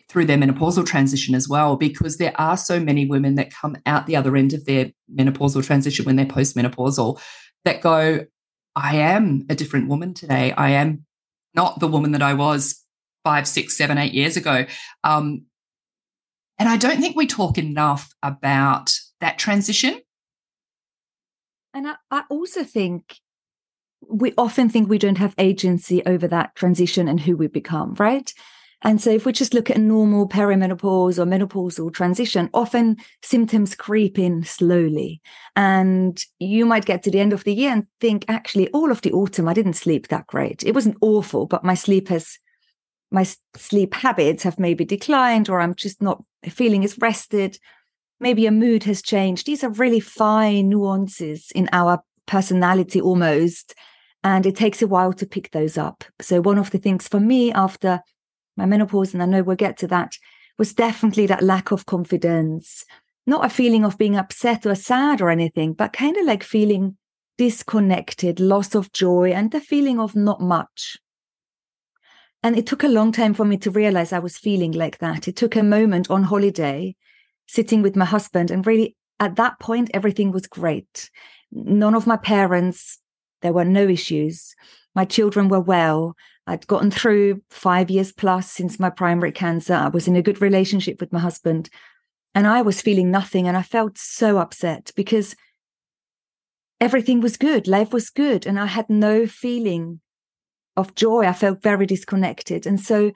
through 0.08 0.24
their 0.24 0.38
menopausal 0.38 0.84
transition 0.86 1.34
as 1.34 1.48
well, 1.48 1.76
because 1.76 2.16
there 2.16 2.38
are 2.40 2.56
so 2.56 2.80
many 2.80 3.06
women 3.06 3.36
that 3.36 3.52
come 3.52 3.76
out 3.86 4.06
the 4.06 4.16
other 4.16 4.36
end 4.36 4.52
of 4.52 4.64
their 4.64 4.90
menopausal 5.14 5.64
transition 5.64 6.04
when 6.04 6.16
they're 6.16 6.26
postmenopausal 6.26 7.20
that 7.64 7.80
go, 7.80 8.24
I 8.74 8.96
am 8.96 9.46
a 9.48 9.54
different 9.54 9.88
woman 9.88 10.14
today. 10.14 10.52
I 10.52 10.70
am 10.70 11.04
not 11.54 11.80
the 11.80 11.88
woman 11.88 12.12
that 12.12 12.22
I 12.22 12.34
was 12.34 12.82
five, 13.24 13.48
six, 13.48 13.76
seven, 13.76 13.98
eight 13.98 14.12
years 14.12 14.36
ago. 14.36 14.66
Um, 15.02 15.46
and 16.58 16.68
I 16.68 16.76
don't 16.76 17.00
think 17.00 17.16
we 17.16 17.26
talk 17.26 17.58
enough 17.58 18.14
about 18.22 18.92
that 19.20 19.38
transition. 19.38 20.00
And 21.74 21.88
I, 21.88 21.94
I 22.10 22.22
also 22.30 22.64
think 22.64 23.16
we 24.08 24.32
often 24.38 24.68
think 24.68 24.88
we 24.88 24.98
don't 24.98 25.18
have 25.18 25.34
agency 25.38 26.04
over 26.06 26.28
that 26.28 26.54
transition 26.54 27.08
and 27.08 27.20
who 27.20 27.36
we 27.36 27.46
become, 27.46 27.94
right? 27.94 28.32
And 28.82 29.00
so, 29.00 29.10
if 29.10 29.24
we 29.24 29.32
just 29.32 29.54
look 29.54 29.70
at 29.70 29.78
a 29.78 29.80
normal 29.80 30.28
perimenopause 30.28 31.18
or 31.18 31.24
menopausal 31.24 31.92
transition, 31.92 32.50
often 32.52 32.96
symptoms 33.22 33.74
creep 33.74 34.18
in 34.18 34.44
slowly. 34.44 35.22
And 35.54 36.22
you 36.38 36.66
might 36.66 36.84
get 36.84 37.02
to 37.04 37.10
the 37.10 37.20
end 37.20 37.32
of 37.32 37.44
the 37.44 37.54
year 37.54 37.72
and 37.72 37.86
think, 38.00 38.26
actually, 38.28 38.68
all 38.68 38.90
of 38.90 39.00
the 39.00 39.12
autumn, 39.12 39.48
I 39.48 39.54
didn't 39.54 39.74
sleep 39.74 40.08
that 40.08 40.26
great. 40.26 40.62
It 40.62 40.74
wasn't 40.74 40.98
awful, 41.00 41.46
but 41.46 41.64
my 41.64 41.74
sleep 41.74 42.08
has, 42.08 42.38
my 43.10 43.26
sleep 43.56 43.94
habits 43.94 44.42
have 44.42 44.58
maybe 44.58 44.84
declined, 44.84 45.48
or 45.48 45.60
I'm 45.60 45.74
just 45.74 46.02
not 46.02 46.22
feeling 46.44 46.84
as 46.84 46.98
rested. 46.98 47.58
Maybe 48.20 48.46
a 48.46 48.50
mood 48.50 48.84
has 48.84 49.00
changed. 49.00 49.46
These 49.46 49.64
are 49.64 49.70
really 49.70 50.00
fine 50.00 50.68
nuances 50.68 51.50
in 51.54 51.70
our 51.72 52.02
personality 52.26 53.00
almost. 53.00 53.74
And 54.22 54.44
it 54.44 54.56
takes 54.56 54.82
a 54.82 54.86
while 54.86 55.12
to 55.14 55.26
pick 55.26 55.52
those 55.52 55.78
up. 55.78 56.04
So, 56.20 56.42
one 56.42 56.58
of 56.58 56.70
the 56.72 56.78
things 56.78 57.08
for 57.08 57.20
me 57.20 57.52
after 57.52 58.02
my 58.56 58.66
menopause, 58.66 59.12
and 59.12 59.22
I 59.22 59.26
know 59.26 59.42
we'll 59.42 59.56
get 59.56 59.76
to 59.78 59.86
that, 59.88 60.16
was 60.58 60.74
definitely 60.74 61.26
that 61.26 61.42
lack 61.42 61.70
of 61.70 61.86
confidence. 61.86 62.84
Not 63.26 63.44
a 63.44 63.50
feeling 63.50 63.84
of 63.84 63.98
being 63.98 64.16
upset 64.16 64.66
or 64.66 64.74
sad 64.74 65.20
or 65.20 65.30
anything, 65.30 65.72
but 65.72 65.92
kind 65.92 66.16
of 66.16 66.26
like 66.26 66.42
feeling 66.42 66.96
disconnected, 67.38 68.40
loss 68.40 68.74
of 68.74 68.92
joy, 68.92 69.32
and 69.32 69.50
the 69.50 69.60
feeling 69.60 70.00
of 70.00 70.14
not 70.14 70.40
much. 70.40 70.96
And 72.42 72.56
it 72.56 72.66
took 72.66 72.84
a 72.84 72.88
long 72.88 73.12
time 73.12 73.34
for 73.34 73.44
me 73.44 73.56
to 73.58 73.70
realize 73.70 74.12
I 74.12 74.20
was 74.20 74.38
feeling 74.38 74.72
like 74.72 74.98
that. 74.98 75.26
It 75.26 75.36
took 75.36 75.56
a 75.56 75.62
moment 75.62 76.10
on 76.10 76.22
holiday, 76.22 76.94
sitting 77.46 77.82
with 77.82 77.96
my 77.96 78.04
husband, 78.04 78.50
and 78.50 78.66
really 78.66 78.96
at 79.18 79.36
that 79.36 79.58
point, 79.58 79.90
everything 79.92 80.30
was 80.30 80.46
great. 80.46 81.10
None 81.50 81.94
of 81.94 82.06
my 82.06 82.16
parents, 82.16 83.00
there 83.42 83.52
were 83.52 83.64
no 83.64 83.88
issues. 83.88 84.54
My 84.94 85.04
children 85.04 85.48
were 85.48 85.60
well. 85.60 86.14
I'd 86.46 86.66
gotten 86.66 86.90
through 86.90 87.42
five 87.50 87.90
years 87.90 88.12
plus 88.12 88.50
since 88.50 88.78
my 88.78 88.90
primary 88.90 89.32
cancer. 89.32 89.74
I 89.74 89.88
was 89.88 90.06
in 90.06 90.16
a 90.16 90.22
good 90.22 90.40
relationship 90.40 91.00
with 91.00 91.12
my 91.12 91.18
husband. 91.18 91.68
And 92.34 92.46
I 92.46 92.62
was 92.62 92.82
feeling 92.82 93.10
nothing. 93.10 93.48
And 93.48 93.56
I 93.56 93.62
felt 93.62 93.98
so 93.98 94.38
upset 94.38 94.92
because 94.94 95.34
everything 96.80 97.20
was 97.20 97.36
good. 97.36 97.66
Life 97.66 97.92
was 97.92 98.10
good. 98.10 98.46
And 98.46 98.60
I 98.60 98.66
had 98.66 98.88
no 98.88 99.26
feeling 99.26 100.00
of 100.76 100.94
joy. 100.94 101.24
I 101.24 101.32
felt 101.32 101.62
very 101.62 101.86
disconnected. 101.86 102.66
And 102.66 102.80
so 102.80 103.12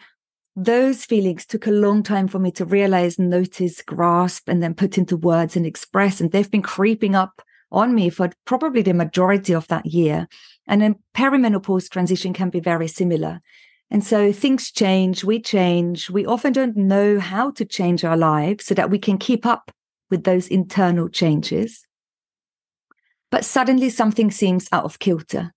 those 0.57 1.05
feelings 1.05 1.47
took 1.47 1.67
a 1.67 1.71
long 1.71 2.03
time 2.03 2.27
for 2.27 2.39
me 2.39 2.51
to 2.53 2.65
realize, 2.65 3.19
notice, 3.19 3.83
grasp, 3.83 4.49
and 4.49 4.63
then 4.63 4.75
put 4.75 4.99
into 4.99 5.17
words 5.17 5.55
and 5.55 5.65
express. 5.65 6.21
And 6.21 6.33
they've 6.33 6.51
been 6.51 6.63
creeping 6.63 7.15
up 7.15 7.43
on 7.71 7.95
me 7.95 8.11
for 8.11 8.31
probably 8.45 8.83
the 8.83 8.95
majority 8.95 9.55
of 9.55 9.69
that 9.69 9.87
year. 9.87 10.27
And 10.71 10.81
then 10.81 11.01
perimenopause 11.17 11.91
transition 11.91 12.33
can 12.33 12.49
be 12.49 12.61
very 12.61 12.87
similar. 12.87 13.41
And 13.91 14.05
so 14.05 14.33
things 14.33 14.71
change, 14.71 15.25
we 15.25 15.43
change. 15.43 16.09
We 16.09 16.25
often 16.25 16.53
don't 16.53 16.77
know 16.77 17.19
how 17.19 17.51
to 17.51 17.65
change 17.65 18.05
our 18.05 18.17
lives 18.17 18.67
so 18.67 18.75
that 18.75 18.89
we 18.89 19.01
can 19.01 19.19
keep 19.19 19.45
up 19.45 19.73
with 20.11 20.23
those 20.23 20.47
internal 20.47 21.09
changes. 21.09 21.85
But 23.33 23.45
suddenly 23.45 23.91
something 23.91 24.31
seems 24.31 24.69
out 24.71 24.85
of 24.85 25.01
kilter. 25.01 25.53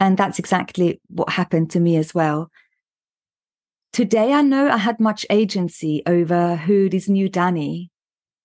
And 0.00 0.16
that's 0.16 0.38
exactly 0.38 0.98
what 1.08 1.30
happened 1.30 1.70
to 1.72 1.80
me 1.80 1.98
as 1.98 2.14
well. 2.14 2.50
Today, 3.92 4.32
I 4.32 4.40
know 4.40 4.70
I 4.70 4.78
had 4.78 4.98
much 4.98 5.26
agency 5.28 6.02
over 6.06 6.56
who 6.56 6.88
this 6.88 7.06
new 7.06 7.28
Dani 7.28 7.90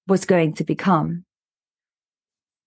was 0.06 0.26
going 0.26 0.54
to 0.56 0.66
become. 0.66 1.24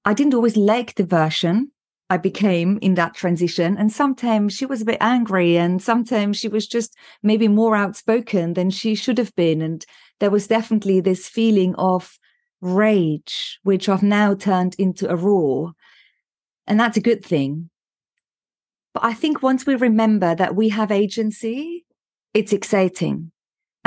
I 0.06 0.14
didn't 0.14 0.34
always 0.34 0.56
like 0.56 0.94
the 0.94 1.04
version 1.04 1.72
I 2.12 2.18
became 2.18 2.78
in 2.82 2.94
that 2.96 3.14
transition. 3.14 3.78
And 3.78 3.90
sometimes 3.90 4.52
she 4.52 4.66
was 4.66 4.82
a 4.82 4.84
bit 4.84 4.98
angry, 5.00 5.56
and 5.56 5.82
sometimes 5.82 6.36
she 6.36 6.46
was 6.46 6.66
just 6.66 6.94
maybe 7.22 7.48
more 7.48 7.74
outspoken 7.74 8.52
than 8.52 8.68
she 8.68 8.94
should 8.94 9.16
have 9.16 9.34
been. 9.34 9.62
And 9.62 9.82
there 10.20 10.30
was 10.30 10.46
definitely 10.46 11.00
this 11.00 11.26
feeling 11.26 11.74
of 11.76 12.18
rage, 12.60 13.58
which 13.62 13.88
I've 13.88 14.02
now 14.02 14.34
turned 14.34 14.74
into 14.78 15.10
a 15.10 15.16
roar. 15.16 15.72
And 16.66 16.78
that's 16.78 16.98
a 16.98 17.08
good 17.08 17.24
thing. 17.24 17.70
But 18.92 19.04
I 19.04 19.14
think 19.14 19.42
once 19.42 19.64
we 19.64 19.74
remember 19.74 20.34
that 20.34 20.54
we 20.54 20.68
have 20.68 20.92
agency, 20.92 21.86
it's 22.34 22.52
exciting 22.52 23.32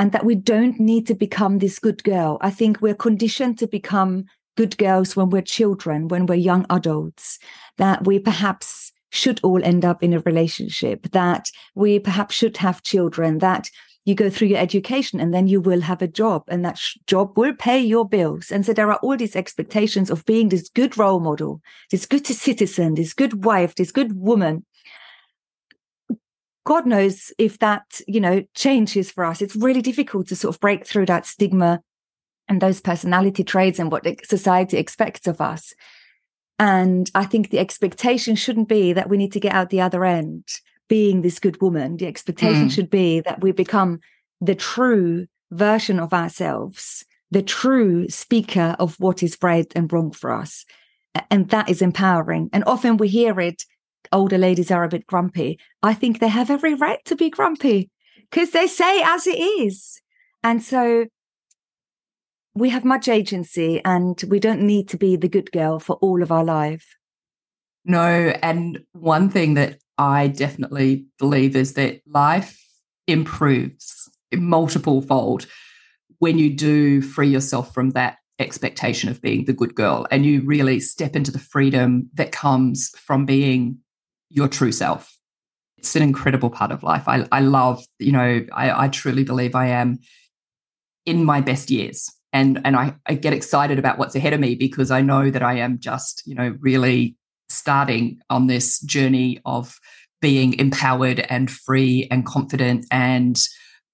and 0.00 0.10
that 0.10 0.26
we 0.26 0.34
don't 0.34 0.80
need 0.80 1.06
to 1.06 1.14
become 1.14 1.58
this 1.58 1.78
good 1.78 2.02
girl. 2.02 2.38
I 2.40 2.50
think 2.50 2.80
we're 2.80 3.02
conditioned 3.08 3.56
to 3.60 3.68
become 3.68 4.24
good 4.56 4.76
girls 4.78 5.14
when 5.14 5.30
we're 5.30 5.42
children, 5.42 6.08
when 6.08 6.26
we're 6.26 6.34
young 6.34 6.66
adults, 6.70 7.38
that 7.78 8.06
we 8.06 8.18
perhaps 8.18 8.92
should 9.10 9.40
all 9.42 9.62
end 9.62 9.84
up 9.84 10.02
in 10.02 10.12
a 10.12 10.20
relationship, 10.20 11.10
that 11.12 11.50
we 11.74 11.98
perhaps 11.98 12.34
should 12.34 12.56
have 12.56 12.82
children, 12.82 13.38
that 13.38 13.70
you 14.06 14.14
go 14.14 14.30
through 14.30 14.48
your 14.48 14.58
education 14.58 15.20
and 15.20 15.34
then 15.34 15.48
you 15.48 15.60
will 15.60 15.80
have 15.80 16.00
a 16.00 16.06
job 16.06 16.44
and 16.48 16.64
that 16.64 16.78
sh- 16.78 16.96
job 17.06 17.36
will 17.36 17.52
pay 17.52 17.78
your 17.78 18.08
bills. 18.08 18.52
And 18.52 18.64
so 18.64 18.72
there 18.72 18.90
are 18.90 19.00
all 19.02 19.16
these 19.16 19.34
expectations 19.34 20.10
of 20.10 20.24
being 20.24 20.48
this 20.48 20.68
good 20.68 20.96
role 20.96 21.18
model, 21.18 21.60
this 21.90 22.06
good 22.06 22.26
citizen, 22.26 22.94
this 22.94 23.12
good 23.12 23.44
wife, 23.44 23.74
this 23.74 23.90
good 23.90 24.16
woman. 24.16 24.64
God 26.64 26.86
knows 26.86 27.32
if 27.36 27.58
that, 27.58 28.00
you 28.06 28.20
know, 28.20 28.44
changes 28.54 29.10
for 29.10 29.24
us. 29.24 29.42
It's 29.42 29.56
really 29.56 29.82
difficult 29.82 30.28
to 30.28 30.36
sort 30.36 30.54
of 30.54 30.60
break 30.60 30.86
through 30.86 31.06
that 31.06 31.26
stigma 31.26 31.82
and 32.48 32.60
those 32.60 32.80
personality 32.80 33.44
traits 33.44 33.78
and 33.78 33.90
what 33.90 34.06
society 34.24 34.76
expects 34.76 35.26
of 35.26 35.40
us. 35.40 35.74
And 36.58 37.10
I 37.14 37.24
think 37.24 37.50
the 37.50 37.58
expectation 37.58 38.34
shouldn't 38.34 38.68
be 38.68 38.92
that 38.92 39.08
we 39.08 39.16
need 39.16 39.32
to 39.32 39.40
get 39.40 39.54
out 39.54 39.70
the 39.70 39.80
other 39.80 40.04
end 40.04 40.44
being 40.88 41.20
this 41.20 41.38
good 41.38 41.60
woman. 41.60 41.96
The 41.96 42.06
expectation 42.06 42.68
mm. 42.68 42.70
should 42.70 42.88
be 42.88 43.20
that 43.20 43.40
we 43.40 43.52
become 43.52 44.00
the 44.40 44.54
true 44.54 45.26
version 45.50 45.98
of 45.98 46.12
ourselves, 46.12 47.04
the 47.30 47.42
true 47.42 48.08
speaker 48.08 48.76
of 48.78 48.98
what 48.98 49.22
is 49.22 49.36
right 49.42 49.70
and 49.74 49.92
wrong 49.92 50.12
for 50.12 50.32
us. 50.32 50.64
And 51.30 51.48
that 51.50 51.68
is 51.68 51.82
empowering. 51.82 52.48
And 52.52 52.62
often 52.66 52.96
we 52.96 53.08
hear 53.08 53.40
it 53.40 53.64
older 54.12 54.38
ladies 54.38 54.70
are 54.70 54.84
a 54.84 54.88
bit 54.88 55.06
grumpy. 55.06 55.58
I 55.82 55.94
think 55.94 56.18
they 56.18 56.28
have 56.28 56.50
every 56.50 56.74
right 56.74 57.04
to 57.06 57.16
be 57.16 57.30
grumpy 57.30 57.90
because 58.30 58.50
they 58.50 58.66
say 58.66 59.02
as 59.02 59.26
it 59.26 59.38
is. 59.38 60.00
And 60.42 60.62
so 60.62 61.06
we 62.56 62.70
have 62.70 62.84
much 62.84 63.06
agency 63.06 63.82
and 63.84 64.24
we 64.28 64.40
don't 64.40 64.62
need 64.62 64.88
to 64.88 64.96
be 64.96 65.14
the 65.14 65.28
good 65.28 65.52
girl 65.52 65.78
for 65.78 65.96
all 65.96 66.22
of 66.22 66.32
our 66.32 66.42
life. 66.42 66.96
No. 67.84 68.32
And 68.42 68.80
one 68.92 69.28
thing 69.28 69.54
that 69.54 69.78
I 69.98 70.28
definitely 70.28 71.04
believe 71.18 71.54
is 71.54 71.74
that 71.74 72.00
life 72.06 72.58
improves 73.06 74.10
multiple 74.34 75.02
fold 75.02 75.46
when 76.18 76.38
you 76.38 76.52
do 76.52 77.02
free 77.02 77.28
yourself 77.28 77.74
from 77.74 77.90
that 77.90 78.16
expectation 78.38 79.10
of 79.10 79.20
being 79.20 79.44
the 79.44 79.52
good 79.52 79.74
girl 79.74 80.06
and 80.10 80.24
you 80.24 80.40
really 80.42 80.80
step 80.80 81.14
into 81.14 81.30
the 81.30 81.38
freedom 81.38 82.08
that 82.14 82.32
comes 82.32 82.88
from 82.98 83.26
being 83.26 83.78
your 84.30 84.48
true 84.48 84.72
self. 84.72 85.16
It's 85.76 85.94
an 85.94 86.02
incredible 86.02 86.50
part 86.50 86.72
of 86.72 86.82
life. 86.82 87.06
I, 87.06 87.26
I 87.30 87.40
love, 87.40 87.84
you 87.98 88.12
know, 88.12 88.44
I, 88.52 88.84
I 88.84 88.88
truly 88.88 89.24
believe 89.24 89.54
I 89.54 89.68
am 89.68 89.98
in 91.04 91.22
my 91.22 91.40
best 91.42 91.70
years. 91.70 92.15
And, 92.36 92.60
and 92.66 92.76
I, 92.76 92.94
I 93.06 93.14
get 93.14 93.32
excited 93.32 93.78
about 93.78 93.96
what's 93.96 94.14
ahead 94.14 94.34
of 94.34 94.40
me 94.40 94.56
because 94.56 94.90
I 94.90 95.00
know 95.00 95.30
that 95.30 95.42
I 95.42 95.54
am 95.54 95.78
just, 95.78 96.22
you 96.26 96.34
know, 96.34 96.54
really 96.60 97.16
starting 97.48 98.20
on 98.28 98.46
this 98.46 98.78
journey 98.80 99.40
of 99.46 99.78
being 100.20 100.52
empowered 100.58 101.20
and 101.30 101.50
free 101.50 102.06
and 102.10 102.26
confident 102.26 102.84
and 102.90 103.40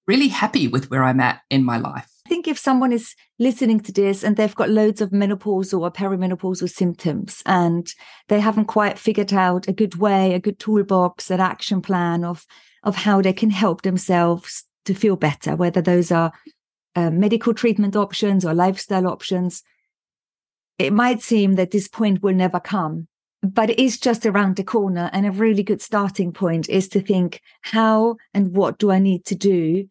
really 0.07 0.27
happy 0.27 0.67
with 0.67 0.91
where 0.91 1.05
I'm 1.05 1.21
at 1.21 1.39
in 1.49 1.63
my 1.63 1.77
life. 1.77 2.09
I 2.25 2.29
think 2.29 2.49
if 2.49 2.57
someone 2.57 2.91
is 2.91 3.15
listening 3.39 3.79
to 3.79 3.93
this 3.93 4.25
and 4.25 4.35
they've 4.35 4.53
got 4.53 4.69
loads 4.69 4.99
of 4.99 5.11
menopausal 5.11 5.79
or 5.79 5.89
perimenopausal 5.89 6.69
symptoms 6.69 7.43
and 7.45 7.87
they 8.27 8.41
haven't 8.41 8.65
quite 8.65 8.99
figured 8.99 9.31
out 9.31 9.69
a 9.69 9.73
good 9.73 9.95
way, 9.95 10.33
a 10.33 10.39
good 10.39 10.59
toolbox, 10.59 11.31
an 11.31 11.39
action 11.39 11.81
plan 11.81 12.25
of 12.25 12.45
of 12.83 12.97
how 12.97 13.21
they 13.21 13.31
can 13.31 13.51
help 13.51 13.83
themselves 13.83 14.65
to 14.83 14.93
feel 14.93 15.15
better, 15.15 15.55
whether 15.55 15.81
those 15.81 16.11
are 16.11 16.33
uh, 16.95 17.09
medical 17.09 17.53
treatment 17.53 17.95
options 17.95 18.45
or 18.45 18.53
lifestyle 18.53 19.07
options, 19.07 19.63
it 20.77 20.93
might 20.93 21.21
seem 21.21 21.53
that 21.53 21.71
this 21.71 21.87
point 21.87 22.23
will 22.23 22.33
never 22.33 22.59
come, 22.59 23.07
but 23.41 23.69
it 23.69 23.79
is 23.79 23.99
just 23.99 24.25
around 24.25 24.55
the 24.55 24.63
corner. 24.63 25.09
And 25.13 25.25
a 25.25 25.31
really 25.31 25.63
good 25.63 25.81
starting 25.81 26.31
point 26.31 26.69
is 26.69 26.87
to 26.89 27.01
think, 27.01 27.41
how 27.61 28.17
and 28.33 28.55
what 28.55 28.77
do 28.79 28.91
I 28.91 28.99
need 28.99 29.25
to 29.25 29.35
do 29.35 29.87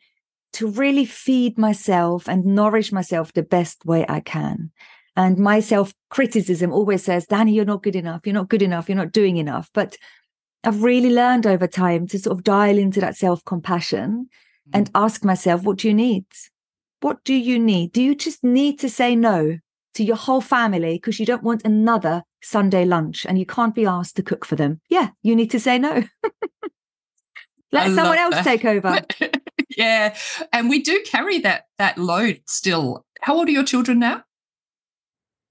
to 0.55 0.67
really 0.67 1.05
feed 1.05 1.59
myself 1.59 2.29
and 2.29 2.45
nourish 2.45 2.93
myself 2.93 3.33
the 3.33 3.43
best 3.43 3.85
way 3.85 4.05
I 4.09 4.21
can. 4.21 4.71
And 5.17 5.39
my 5.39 5.61
self 5.61 5.93
criticism 6.11 6.73
always 6.73 7.05
says, 7.05 7.27
Dani, 7.27 7.55
you're 7.55 7.65
not 7.65 7.83
good 7.83 7.97
enough. 7.97 8.27
You're 8.27 8.35
not 8.35 8.49
good 8.49 8.63
enough. 8.63 8.89
You're 8.89 8.97
not 8.97 9.13
doing 9.13 9.37
enough. 9.37 9.71
But 9.75 9.97
I've 10.65 10.83
really 10.83 11.11
learned 11.11 11.47
over 11.47 11.67
time 11.67 12.07
to 12.09 12.19
sort 12.19 12.37
of 12.37 12.45
dial 12.45 12.79
into 12.79 13.01
that 13.01 13.17
self 13.17 13.45
compassion 13.45 14.29
mm. 14.69 14.71
and 14.73 14.91
ask 14.95 15.25
myself, 15.25 15.63
what 15.65 15.79
do 15.79 15.89
you 15.89 15.95
need? 15.95 16.25
What 17.03 17.25
do 17.25 17.35
you 17.35 17.59
need? 17.59 17.93
Do 17.93 18.01
you 18.01 18.15
just 18.15 18.45
need 18.45 18.79
to 18.79 18.89
say 18.89 19.17
no 19.17 19.59
to 19.95 20.05
your 20.05 20.17
whole 20.17 20.41
family 20.41 20.95
because 20.95 21.19
you 21.19 21.27
don't 21.27 21.43
want 21.43 21.65
another 21.65 22.23
Sunday 22.41 22.85
lunch 22.85 23.27
and 23.27 23.39
you 23.39 23.45
can't 23.45 23.75
be 23.75 23.85
asked 23.85 24.15
to 24.17 24.23
cook 24.23 24.45
for 24.45 24.55
them? 24.55 24.81
Yeah, 24.89 25.09
you 25.21 25.35
need 25.35 25.51
to 25.51 25.59
say 25.59 25.79
no. 25.79 26.05
Let 27.73 27.93
someone 27.95 28.19
else 28.19 28.37
that. 28.37 28.45
take 28.45 28.65
over. 28.65 29.01
yeah. 29.77 30.15
And 30.53 30.69
we 30.69 30.81
do 30.81 31.03
carry 31.05 31.39
that 31.41 31.65
that 31.79 31.99
load 31.99 32.43
still. 32.47 33.05
How 33.21 33.35
old 33.37 33.49
are 33.49 33.53
your 33.53 33.65
children 33.65 33.99
now? 33.99 34.23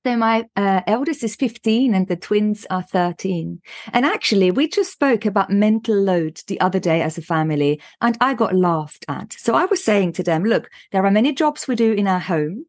So 0.03 0.17
my 0.17 0.47
uh, 0.55 0.81
eldest 0.87 1.23
is 1.23 1.35
15 1.35 1.93
and 1.93 2.07
the 2.07 2.15
twins 2.15 2.65
are 2.71 2.81
13. 2.81 3.61
And 3.93 4.05
actually, 4.05 4.49
we 4.49 4.67
just 4.67 4.91
spoke 4.91 5.25
about 5.25 5.51
mental 5.51 5.95
load 5.95 6.41
the 6.47 6.59
other 6.59 6.79
day 6.79 7.03
as 7.03 7.19
a 7.19 7.21
family, 7.21 7.79
and 8.01 8.17
I 8.19 8.33
got 8.33 8.55
laughed 8.55 9.05
at. 9.07 9.33
So 9.33 9.53
I 9.53 9.65
was 9.65 9.83
saying 9.83 10.13
to 10.13 10.23
them, 10.23 10.43
look, 10.43 10.71
there 10.91 11.05
are 11.05 11.11
many 11.11 11.33
jobs 11.33 11.67
we 11.67 11.75
do 11.75 11.93
in 11.93 12.07
our 12.07 12.19
home, 12.19 12.65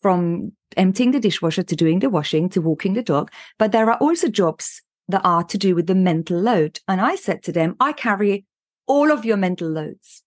from 0.00 0.52
emptying 0.78 1.10
the 1.10 1.20
dishwasher 1.20 1.62
to 1.62 1.76
doing 1.76 1.98
the 1.98 2.08
washing 2.08 2.48
to 2.50 2.62
walking 2.62 2.94
the 2.94 3.02
dog, 3.02 3.30
but 3.58 3.72
there 3.72 3.90
are 3.90 3.98
also 3.98 4.28
jobs 4.28 4.80
that 5.08 5.20
are 5.22 5.44
to 5.44 5.58
do 5.58 5.74
with 5.74 5.86
the 5.86 5.94
mental 5.94 6.40
load. 6.40 6.80
And 6.88 7.00
I 7.00 7.16
said 7.16 7.42
to 7.42 7.52
them, 7.52 7.76
I 7.78 7.92
carry 7.92 8.46
all 8.86 9.12
of 9.12 9.24
your 9.26 9.36
mental 9.36 9.68
loads 9.68 10.22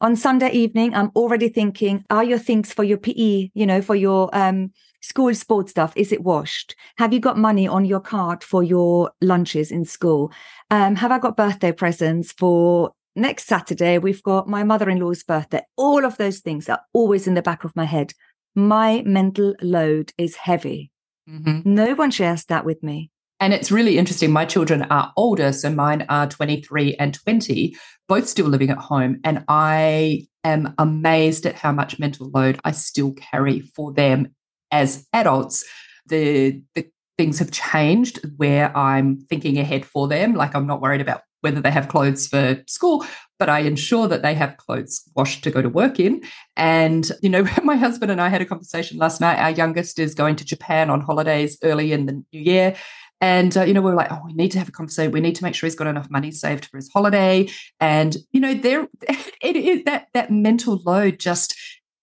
on 0.00 0.16
Sunday 0.16 0.50
evening, 0.52 0.94
I'm 0.94 1.10
already 1.14 1.48
thinking, 1.48 2.04
are 2.10 2.24
your 2.24 2.38
things 2.38 2.72
for 2.72 2.84
your 2.84 2.98
PE, 2.98 3.50
you 3.54 3.66
know, 3.66 3.82
for 3.82 3.94
your 3.94 4.30
um, 4.32 4.72
school 5.02 5.34
sports 5.34 5.72
stuff 5.72 5.92
is 5.96 6.12
it 6.12 6.22
washed? 6.22 6.74
Have 6.96 7.12
you 7.12 7.20
got 7.20 7.36
money 7.36 7.66
on 7.66 7.84
your 7.84 8.00
card 8.00 8.42
for 8.42 8.62
your 8.62 9.10
lunches 9.20 9.70
in 9.70 9.84
school? 9.84 10.32
Um, 10.70 10.96
have 10.96 11.12
i 11.12 11.18
got 11.18 11.36
birthday 11.36 11.72
presents 11.72 12.32
for 12.32 12.92
next 13.14 13.46
saturday? 13.46 13.98
We've 13.98 14.22
got 14.22 14.48
my 14.48 14.64
mother-in-law's 14.64 15.24
birthday. 15.24 15.62
All 15.76 16.04
of 16.04 16.16
those 16.16 16.38
things 16.38 16.68
are 16.68 16.80
always 16.92 17.26
in 17.26 17.34
the 17.34 17.42
back 17.42 17.64
of 17.64 17.76
my 17.76 17.84
head. 17.84 18.14
My 18.54 19.02
mental 19.04 19.54
load 19.60 20.12
is 20.16 20.36
heavy. 20.36 20.90
Mm-hmm. 21.30 21.60
no 21.64 21.94
one 21.94 22.10
shares 22.10 22.44
that 22.46 22.64
with 22.64 22.82
me 22.82 23.11
and 23.42 23.52
it's 23.52 23.72
really 23.72 23.98
interesting. 23.98 24.30
My 24.30 24.44
children 24.44 24.82
are 24.82 25.12
older, 25.16 25.52
so 25.52 25.68
mine 25.68 26.06
are 26.08 26.28
23 26.28 26.94
and 26.94 27.12
20, 27.12 27.76
both 28.06 28.28
still 28.28 28.46
living 28.46 28.70
at 28.70 28.78
home. 28.78 29.18
And 29.24 29.44
I 29.48 30.28
am 30.44 30.72
amazed 30.78 31.44
at 31.44 31.56
how 31.56 31.72
much 31.72 31.98
mental 31.98 32.30
load 32.32 32.60
I 32.62 32.70
still 32.70 33.14
carry 33.14 33.58
for 33.58 33.92
them 33.92 34.28
as 34.70 35.08
adults. 35.12 35.64
The, 36.06 36.62
the 36.76 36.86
things 37.18 37.40
have 37.40 37.50
changed 37.50 38.20
where 38.36 38.74
I'm 38.76 39.18
thinking 39.22 39.58
ahead 39.58 39.84
for 39.84 40.06
them. 40.06 40.34
Like 40.34 40.54
I'm 40.54 40.68
not 40.68 40.80
worried 40.80 41.00
about 41.00 41.22
whether 41.40 41.60
they 41.60 41.72
have 41.72 41.88
clothes 41.88 42.28
for 42.28 42.62
school, 42.68 43.04
but 43.40 43.48
I 43.48 43.60
ensure 43.60 44.06
that 44.06 44.22
they 44.22 44.34
have 44.34 44.56
clothes 44.56 45.02
washed 45.16 45.42
to 45.42 45.50
go 45.50 45.60
to 45.60 45.68
work 45.68 45.98
in. 45.98 46.22
And, 46.56 47.10
you 47.20 47.28
know, 47.28 47.44
my 47.64 47.74
husband 47.74 48.12
and 48.12 48.20
I 48.20 48.28
had 48.28 48.40
a 48.40 48.46
conversation 48.46 48.98
last 48.98 49.20
night. 49.20 49.40
Our 49.40 49.50
youngest 49.50 49.98
is 49.98 50.14
going 50.14 50.36
to 50.36 50.44
Japan 50.44 50.90
on 50.90 51.00
holidays 51.00 51.58
early 51.64 51.90
in 51.90 52.06
the 52.06 52.12
new 52.32 52.40
year. 52.40 52.76
And, 53.22 53.56
uh, 53.56 53.62
you 53.62 53.72
know, 53.72 53.80
we 53.80 53.92
are 53.92 53.94
like, 53.94 54.10
oh, 54.10 54.20
we 54.26 54.32
need 54.32 54.50
to 54.50 54.58
have 54.58 54.68
a 54.68 54.72
conversation. 54.72 55.12
We 55.12 55.20
need 55.20 55.36
to 55.36 55.44
make 55.44 55.54
sure 55.54 55.68
he's 55.68 55.76
got 55.76 55.86
enough 55.86 56.10
money 56.10 56.32
saved 56.32 56.66
for 56.66 56.76
his 56.76 56.90
holiday. 56.92 57.48
And, 57.78 58.16
you 58.32 58.40
know, 58.40 58.52
there, 58.52 58.88
it 59.40 59.56
is 59.56 59.84
that, 59.84 60.08
that 60.12 60.32
mental 60.32 60.82
load 60.84 61.20
just, 61.20 61.54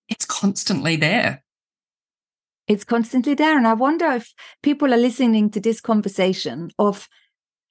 it's 0.08 0.26
constantly 0.26 0.96
there. 0.96 1.44
It's 2.70 2.86
constantly 2.86 3.34
there. 3.34 3.58
And 3.58 3.68
I 3.68 3.74
wonder 3.74 4.08
if 4.12 4.34
people 4.64 4.94
are 4.94 4.98
listening 4.98 5.50
to 5.52 5.60
this 5.60 5.82
conversation 5.82 6.72
of 6.80 7.10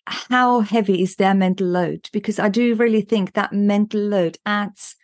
how 0.07 0.61
heavy 0.61 1.03
is 1.03 1.17
their 1.17 1.35
mental 1.35 1.67
load? 1.67 2.11
Because 2.13 2.39
I 2.39 2.51
do 2.51 2.75
really 2.75 3.03
think 3.03 3.33
that 3.33 3.53
mental 3.53 4.01
load 4.01 4.37
adds 4.45 4.95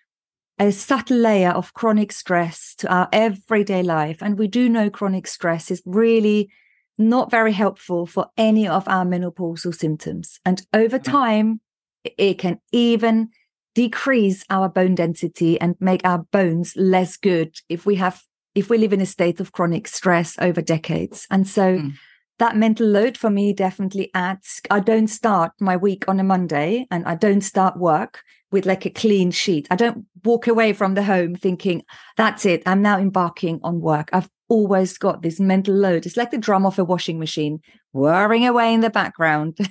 a 0.58 0.70
subtle 0.70 1.16
layer 1.16 1.50
of 1.50 1.72
chronic 1.72 2.12
stress 2.12 2.74
to 2.76 2.92
our 2.92 3.08
everyday 3.10 3.82
life. 3.82 4.22
And 4.22 4.38
we 4.38 4.48
do 4.48 4.68
know 4.68 4.90
chronic 4.90 5.26
stress 5.26 5.70
is 5.70 5.82
really 5.86 6.50
not 6.98 7.30
very 7.30 7.52
helpful 7.52 8.06
for 8.06 8.26
any 8.36 8.68
of 8.68 8.86
our 8.88 9.04
menopausal 9.04 9.74
symptoms. 9.74 10.40
And 10.44 10.64
over 10.72 10.98
mm-hmm. 10.98 11.10
time, 11.10 11.60
it 12.04 12.38
can 12.38 12.60
even 12.72 13.30
decrease 13.74 14.44
our 14.50 14.68
bone 14.68 14.94
density 14.94 15.60
and 15.60 15.74
make 15.80 16.04
our 16.04 16.18
bones 16.18 16.74
less 16.76 17.16
good 17.16 17.56
if 17.68 17.84
we 17.84 17.96
have 17.96 18.22
if 18.54 18.70
we 18.70 18.78
live 18.78 18.92
in 18.92 19.00
a 19.00 19.06
state 19.06 19.40
of 19.40 19.50
chronic 19.50 19.88
stress 19.88 20.36
over 20.38 20.62
decades. 20.62 21.26
And 21.28 21.48
so 21.48 21.78
mm. 21.78 21.92
that 22.38 22.56
mental 22.56 22.86
load 22.86 23.18
for 23.18 23.28
me 23.28 23.52
definitely 23.52 24.12
adds 24.14 24.60
I 24.70 24.78
don't 24.78 25.08
start 25.08 25.52
my 25.60 25.76
week 25.76 26.04
on 26.06 26.20
a 26.20 26.24
Monday 26.24 26.86
and 26.90 27.04
I 27.04 27.16
don't 27.16 27.40
start 27.40 27.76
work 27.76 28.22
with 28.54 28.66
like 28.66 28.86
a 28.86 28.90
clean 28.90 29.32
sheet. 29.32 29.66
I 29.68 29.74
don't 29.74 30.06
walk 30.24 30.46
away 30.46 30.72
from 30.72 30.94
the 30.94 31.02
home 31.02 31.34
thinking, 31.34 31.82
that's 32.16 32.46
it, 32.46 32.62
I'm 32.64 32.82
now 32.82 32.98
embarking 32.98 33.58
on 33.64 33.80
work. 33.80 34.08
I've 34.12 34.30
always 34.48 34.96
got 34.96 35.22
this 35.22 35.40
mental 35.40 35.74
load. 35.74 36.06
It's 36.06 36.16
like 36.16 36.30
the 36.30 36.38
drum 36.38 36.64
of 36.64 36.78
a 36.78 36.84
washing 36.84 37.18
machine 37.18 37.58
whirring 37.90 38.46
away 38.46 38.72
in 38.72 38.80
the 38.80 38.90
background. 38.90 39.58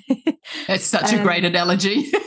It's 0.68 0.84
such 0.84 1.14
um, 1.14 1.22
a 1.22 1.24
great 1.24 1.46
analogy. 1.46 2.12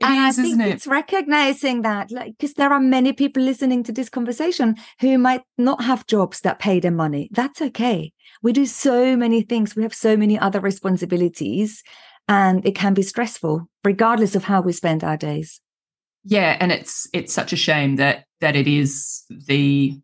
It 0.00 0.06
and 0.06 0.28
is, 0.28 0.38
I 0.38 0.42
think 0.42 0.60
it? 0.60 0.68
it's 0.68 0.86
recognizing 0.86 1.82
that, 1.82 2.12
like, 2.12 2.38
because 2.38 2.54
there 2.54 2.72
are 2.72 2.78
many 2.78 3.12
people 3.12 3.42
listening 3.42 3.82
to 3.82 3.92
this 3.92 4.08
conversation 4.08 4.76
who 5.00 5.18
might 5.18 5.42
not 5.56 5.82
have 5.82 6.06
jobs 6.06 6.40
that 6.42 6.60
pay 6.60 6.78
them 6.78 6.94
money. 6.94 7.28
That's 7.32 7.60
okay. 7.60 8.12
We 8.40 8.52
do 8.52 8.64
so 8.64 9.16
many 9.16 9.42
things. 9.42 9.74
We 9.74 9.82
have 9.82 9.94
so 9.94 10.16
many 10.16 10.38
other 10.38 10.60
responsibilities, 10.60 11.82
and 12.28 12.64
it 12.66 12.74
can 12.74 12.94
be 12.94 13.02
stressful, 13.02 13.68
regardless 13.84 14.34
of 14.34 14.44
how 14.44 14.60
we 14.60 14.72
spend 14.72 15.02
our 15.02 15.16
days. 15.16 15.60
Yeah, 16.24 16.56
and 16.60 16.70
it's 16.70 17.08
it's 17.12 17.32
such 17.32 17.52
a 17.52 17.56
shame 17.56 17.96
that 17.96 18.24
that 18.40 18.54
it 18.54 18.68
is 18.68 19.24
the 19.30 19.98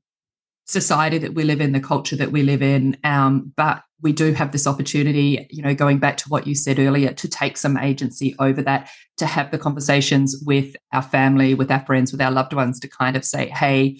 society 0.66 1.18
that 1.18 1.34
we 1.34 1.44
live 1.44 1.60
in, 1.60 1.72
the 1.72 1.80
culture 1.80 2.16
that 2.16 2.32
we 2.32 2.42
live 2.42 2.62
in. 2.62 2.96
Um, 3.04 3.52
but 3.56 3.82
we 4.00 4.12
do 4.12 4.32
have 4.32 4.52
this 4.52 4.66
opportunity, 4.66 5.46
you 5.50 5.62
know, 5.62 5.74
going 5.74 5.98
back 5.98 6.16
to 6.18 6.28
what 6.28 6.46
you 6.46 6.54
said 6.54 6.78
earlier, 6.78 7.12
to 7.12 7.28
take 7.28 7.56
some 7.56 7.76
agency 7.76 8.34
over 8.38 8.62
that, 8.62 8.88
to 9.18 9.26
have 9.26 9.50
the 9.50 9.58
conversations 9.58 10.42
with 10.44 10.74
our 10.92 11.02
family, 11.02 11.54
with 11.54 11.70
our 11.70 11.84
friends, 11.84 12.12
with 12.12 12.20
our 12.20 12.30
loved 12.30 12.54
ones, 12.54 12.80
to 12.80 12.88
kind 12.88 13.16
of 13.16 13.24
say, 13.24 13.48
hey, 13.48 13.98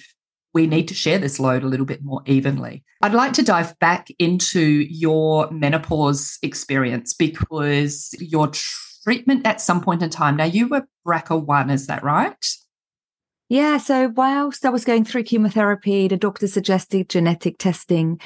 we 0.55 0.67
need 0.69 0.89
to 0.89 0.95
share 0.95 1.19
this 1.19 1.41
load 1.41 1.65
a 1.65 1.67
little 1.67 1.85
bit 1.85 2.03
more 2.03 2.23
evenly. 2.27 2.85
I'd 3.03 3.13
like 3.13 3.33
to 3.35 3.43
dive 3.43 3.77
back 3.81 4.09
into 4.19 4.61
your 4.61 5.51
menopause 5.51 6.39
experience 6.43 7.13
because 7.13 8.15
your 8.21 8.51
treatment 9.03 9.47
at 9.47 9.61
some 9.61 9.83
point 9.83 10.03
in 10.03 10.11
time, 10.11 10.37
now 10.37 10.45
you 10.45 10.69
were 10.69 10.87
BRCA1, 11.07 11.73
is 11.73 11.89
that 11.89 12.05
right? 12.05 12.47
Yeah. 13.49 13.77
So 13.79 14.09
whilst 14.09 14.65
I 14.65 14.71
was 14.71 14.85
going 14.85 15.05
through 15.05 15.25
chemotherapy, 15.25 16.09
the 16.09 16.17
doctor 16.17 16.47
suggested 16.47 17.11
genetic 17.11 17.59
testing. 17.59 18.21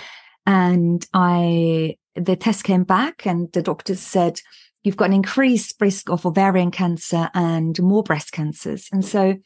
And 0.47 1.05
I, 1.13 1.97
the 2.15 2.37
test 2.37 2.63
came 2.63 2.85
back 2.85 3.27
and 3.27 3.51
the 3.53 3.63
doctor 3.63 3.97
said, 3.97 4.41
you've 4.85 4.97
got 4.97 5.07
an 5.07 5.15
increased 5.15 5.77
risk 5.81 6.09
of 6.09 6.25
ovarian 6.25 6.71
cancer 6.71 7.31
and 7.35 7.81
more 7.83 8.03
breast 8.03 8.33
cancers. 8.33 8.89
And 8.93 9.05
so 9.05 9.37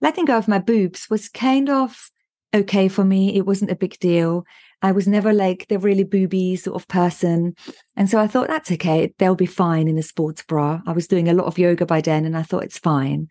letting 0.00 0.24
go 0.24 0.38
of 0.38 0.48
my 0.48 0.58
boobs 0.58 1.08
was 1.10 1.28
kind 1.28 1.68
of 1.68 2.10
okay 2.54 2.88
for 2.88 3.04
me. 3.04 3.36
It 3.36 3.46
wasn't 3.46 3.70
a 3.70 3.76
big 3.76 3.98
deal. 3.98 4.44
I 4.80 4.92
was 4.92 5.08
never 5.08 5.32
like 5.32 5.66
the 5.68 5.78
really 5.78 6.04
booby 6.04 6.54
sort 6.56 6.80
of 6.80 6.86
person. 6.88 7.54
And 7.96 8.08
so 8.08 8.20
I 8.20 8.26
thought, 8.26 8.48
that's 8.48 8.70
okay. 8.72 9.12
They'll 9.18 9.34
be 9.34 9.46
fine 9.46 9.88
in 9.88 9.98
a 9.98 10.02
sports 10.02 10.42
bra. 10.42 10.80
I 10.86 10.92
was 10.92 11.08
doing 11.08 11.28
a 11.28 11.34
lot 11.34 11.46
of 11.46 11.58
yoga 11.58 11.84
by 11.84 12.00
then 12.00 12.24
and 12.24 12.36
I 12.36 12.42
thought 12.42 12.64
it's 12.64 12.78
fine. 12.78 13.28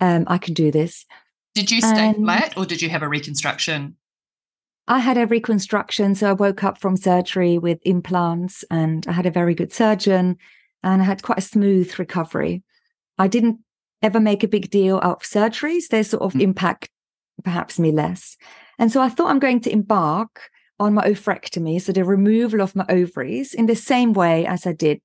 Um, 0.00 0.24
I 0.26 0.38
can 0.38 0.54
do 0.54 0.70
this. 0.70 1.06
Did 1.54 1.70
you 1.70 1.80
stay 1.80 2.08
and 2.08 2.16
flat 2.16 2.56
or 2.56 2.66
did 2.66 2.82
you 2.82 2.88
have 2.88 3.02
a 3.02 3.08
reconstruction? 3.08 3.96
I 4.88 4.98
had 4.98 5.18
a 5.18 5.26
reconstruction. 5.26 6.14
So 6.14 6.30
I 6.30 6.32
woke 6.32 6.64
up 6.64 6.78
from 6.78 6.96
surgery 6.96 7.58
with 7.58 7.78
implants 7.82 8.64
and 8.70 9.06
I 9.06 9.12
had 9.12 9.26
a 9.26 9.30
very 9.30 9.54
good 9.54 9.72
surgeon 9.72 10.36
and 10.82 11.02
I 11.02 11.04
had 11.04 11.22
quite 11.22 11.38
a 11.38 11.42
smooth 11.42 11.96
recovery. 11.98 12.64
I 13.18 13.28
didn't 13.28 13.60
ever 14.02 14.18
make 14.18 14.42
a 14.42 14.48
big 14.48 14.70
deal 14.70 14.96
out 15.02 15.18
of 15.18 15.22
surgeries. 15.22 15.88
They 15.88 16.02
sort 16.02 16.22
of 16.22 16.32
mm. 16.32 16.40
impact 16.40 16.88
perhaps 17.44 17.78
me 17.78 17.92
less. 17.92 18.36
And 18.78 18.92
so 18.92 19.00
I 19.00 19.08
thought 19.08 19.30
I'm 19.30 19.38
going 19.38 19.60
to 19.60 19.72
embark 19.72 20.50
on 20.80 20.94
my 20.94 21.04
oophorectomy, 21.04 21.80
so 21.80 21.92
the 21.92 22.04
removal 22.04 22.60
of 22.60 22.76
my 22.76 22.86
ovaries 22.88 23.52
in 23.52 23.66
the 23.66 23.74
same 23.74 24.12
way 24.12 24.46
as 24.46 24.66
I 24.66 24.72
did 24.72 25.00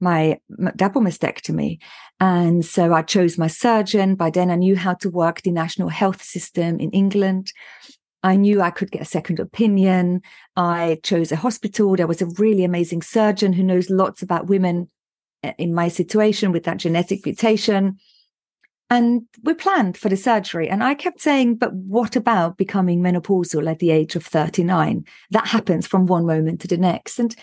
my 0.00 0.38
double 0.76 1.00
mastectomy. 1.00 1.78
And 2.18 2.64
so 2.64 2.92
I 2.92 3.02
chose 3.02 3.38
my 3.38 3.46
surgeon. 3.46 4.14
By 4.14 4.30
then 4.30 4.50
I 4.50 4.56
knew 4.56 4.76
how 4.76 4.94
to 4.94 5.10
work 5.10 5.42
the 5.42 5.50
national 5.50 5.88
health 5.88 6.22
system 6.22 6.80
in 6.80 6.90
England. 6.90 7.52
I 8.22 8.36
knew 8.36 8.60
I 8.60 8.70
could 8.70 8.90
get 8.90 9.02
a 9.02 9.06
second 9.06 9.40
opinion. 9.40 10.20
I 10.56 11.00
chose 11.02 11.32
a 11.32 11.36
hospital. 11.36 11.96
There 11.96 12.06
was 12.06 12.20
a 12.20 12.26
really 12.38 12.64
amazing 12.64 13.02
surgeon 13.02 13.54
who 13.54 13.62
knows 13.62 13.88
lots 13.88 14.22
about 14.22 14.48
women 14.48 14.90
eh, 15.42 15.52
in 15.58 15.74
my 15.74 15.88
situation 15.88 16.52
with 16.52 16.64
that 16.64 16.78
genetic 16.78 17.24
mutation. 17.24 17.98
And 18.90 19.22
we 19.44 19.54
planned 19.54 19.96
for 19.96 20.08
the 20.08 20.16
surgery. 20.16 20.68
And 20.68 20.82
I 20.82 20.94
kept 20.94 21.20
saying, 21.20 21.56
but 21.56 21.72
what 21.72 22.16
about 22.16 22.56
becoming 22.56 23.00
menopausal 23.00 23.70
at 23.70 23.78
the 23.78 23.92
age 23.92 24.16
of 24.16 24.26
39? 24.26 25.04
That 25.30 25.46
happens 25.46 25.86
from 25.86 26.06
one 26.06 26.26
moment 26.26 26.60
to 26.62 26.68
the 26.68 26.76
next. 26.76 27.20
And 27.20 27.36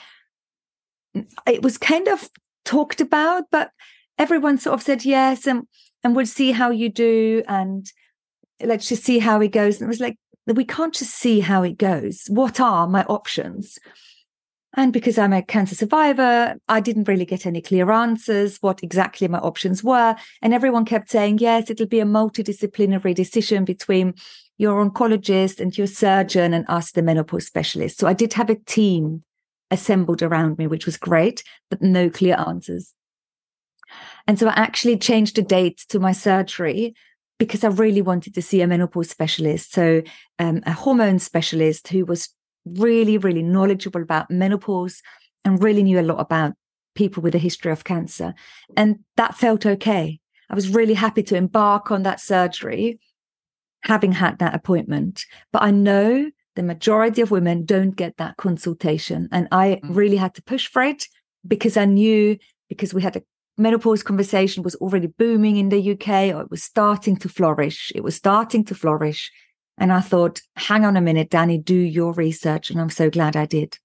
it 1.46 1.64
was 1.64 1.78
kind 1.78 2.10
of 2.10 2.30
talked 2.66 3.00
about, 3.00 3.46
but 3.50 3.72
everyone 4.18 4.58
sort 4.58 4.74
of 4.74 4.84
said 4.84 5.06
yes 5.06 5.48
and 5.48 5.64
and 6.04 6.16
we'll 6.16 6.26
see 6.26 6.52
how 6.52 6.70
you 6.70 6.90
do 6.90 7.44
and 7.48 7.92
let's 8.62 8.88
just 8.88 9.04
see 9.04 9.20
how 9.20 9.42
it 9.42 9.50
goes. 9.50 9.76
And 9.82 9.88
it 9.88 9.90
was 9.90 10.00
like, 10.00 10.18
we 10.46 10.64
can't 10.64 10.94
just 10.94 11.16
see 11.16 11.42
how 11.42 11.64
it 11.64 11.78
goes. 11.78 12.26
What 12.30 12.60
are 12.60 12.88
my 12.88 13.04
options? 13.06 13.78
And 14.78 14.94
because 14.94 15.18
I'm 15.18 15.34
a 15.34 15.42
cancer 15.42 15.74
survivor, 15.74 16.56
I 16.70 16.80
didn't 16.82 17.08
really 17.08 17.26
get 17.26 17.48
any 17.48 17.62
clear 17.62 17.90
answers 17.90 18.58
what 18.62 18.84
exactly 18.84 19.28
my 19.28 19.40
options 19.40 19.84
were. 19.84 20.16
And 20.44 20.54
everyone 20.54 20.86
kept 20.86 21.10
saying, 21.10 21.40
yes, 21.40 21.72
it'll 21.72 21.88
be 21.88 22.00
a 22.00 22.06
multidisciplinary 22.06 23.16
decision 23.16 23.66
between 23.66 24.14
your 24.60 24.86
oncologist 24.86 25.60
and 25.60 25.76
your 25.76 25.88
surgeon 25.88 26.54
and 26.54 26.64
us, 26.68 26.92
the 26.92 27.02
menopause 27.02 27.48
specialist. 27.48 27.98
So 27.98 28.08
I 28.08 28.14
did 28.14 28.34
have 28.34 28.52
a 28.52 28.56
team 28.56 29.24
assembled 29.72 30.22
around 30.22 30.60
me, 30.60 30.68
which 30.68 30.86
was 30.86 30.96
great, 30.96 31.44
but 31.72 31.82
no 31.82 32.12
clear 32.12 32.36
answers. 32.36 32.94
And 34.28 34.38
so 34.38 34.48
I 34.48 34.54
actually 34.54 34.98
changed 34.98 35.38
the 35.38 35.42
date 35.42 35.86
to 35.90 36.00
my 36.00 36.12
surgery 36.12 36.94
because 37.40 37.64
I 37.64 37.70
really 37.70 38.04
wanted 38.04 38.36
to 38.36 38.44
see 38.44 38.62
a 38.62 38.68
menopause 38.68 39.10
specialist. 39.10 39.74
So, 39.74 40.04
um, 40.38 40.62
a 40.66 40.74
hormone 40.74 41.20
specialist 41.20 41.88
who 41.88 42.06
was 42.06 42.30
really, 42.76 43.18
really 43.18 43.44
knowledgeable 43.44 44.02
about 44.02 44.32
menopause 44.32 45.02
and 45.46 45.62
really 45.62 45.84
knew 45.84 46.00
a 46.00 46.02
lot 46.02 46.20
about 46.20 46.54
people 46.96 47.22
with 47.22 47.36
a 47.36 47.40
history 47.40 47.72
of 47.72 47.84
cancer. 47.84 48.34
And 48.76 49.00
that 49.16 49.36
felt 49.36 49.66
okay. 49.66 50.20
I 50.50 50.56
was 50.56 50.70
really 50.70 50.94
happy 50.94 51.24
to 51.24 51.36
embark 51.36 51.92
on 51.92 52.04
that 52.04 52.20
surgery, 52.20 53.00
having 53.84 54.14
had 54.14 54.40
that 54.40 54.56
appointment. 54.56 55.26
But 55.52 55.62
I 55.64 55.72
know 55.72 56.32
the 56.56 56.64
majority 56.64 57.22
of 57.22 57.32
women 57.32 57.66
don't 57.66 57.96
get 57.96 58.18
that 58.18 58.38
consultation. 58.38 59.30
And 59.32 59.48
I 59.52 59.80
mm. 59.84 59.96
really 59.96 60.18
had 60.18 60.34
to 60.36 60.42
push 60.42 60.68
for 60.68 60.82
it 60.82 61.08
because 61.48 61.78
I 61.78 61.86
knew 61.86 62.38
because 62.68 62.94
we 62.94 63.02
had 63.02 63.16
a 63.16 63.24
menopause 63.58 64.04
conversation 64.04 64.64
was 64.64 64.76
already 64.76 65.08
booming 65.08 65.58
in 65.58 65.70
the 65.70 65.92
UK 65.92 66.36
or 66.36 66.42
it 66.42 66.52
was 66.52 66.64
starting 66.64 67.16
to 67.18 67.30
flourish. 67.30 67.92
It 67.96 68.04
was 68.04 68.16
starting 68.16 68.66
to 68.66 68.76
flourish. 68.76 69.32
And 69.78 69.92
I 69.92 70.02
thought, 70.02 70.42
hang 70.56 70.86
on 70.86 70.98
a 70.98 71.02
minute, 71.02 71.30
Dani, 71.30 71.64
do 71.64 71.76
your 71.76 72.14
research. 72.14 72.70
And 72.70 72.82
I'm 72.82 72.90
so 72.90 73.10
glad 73.10 73.36
I 73.36 73.46
did. 73.46 73.78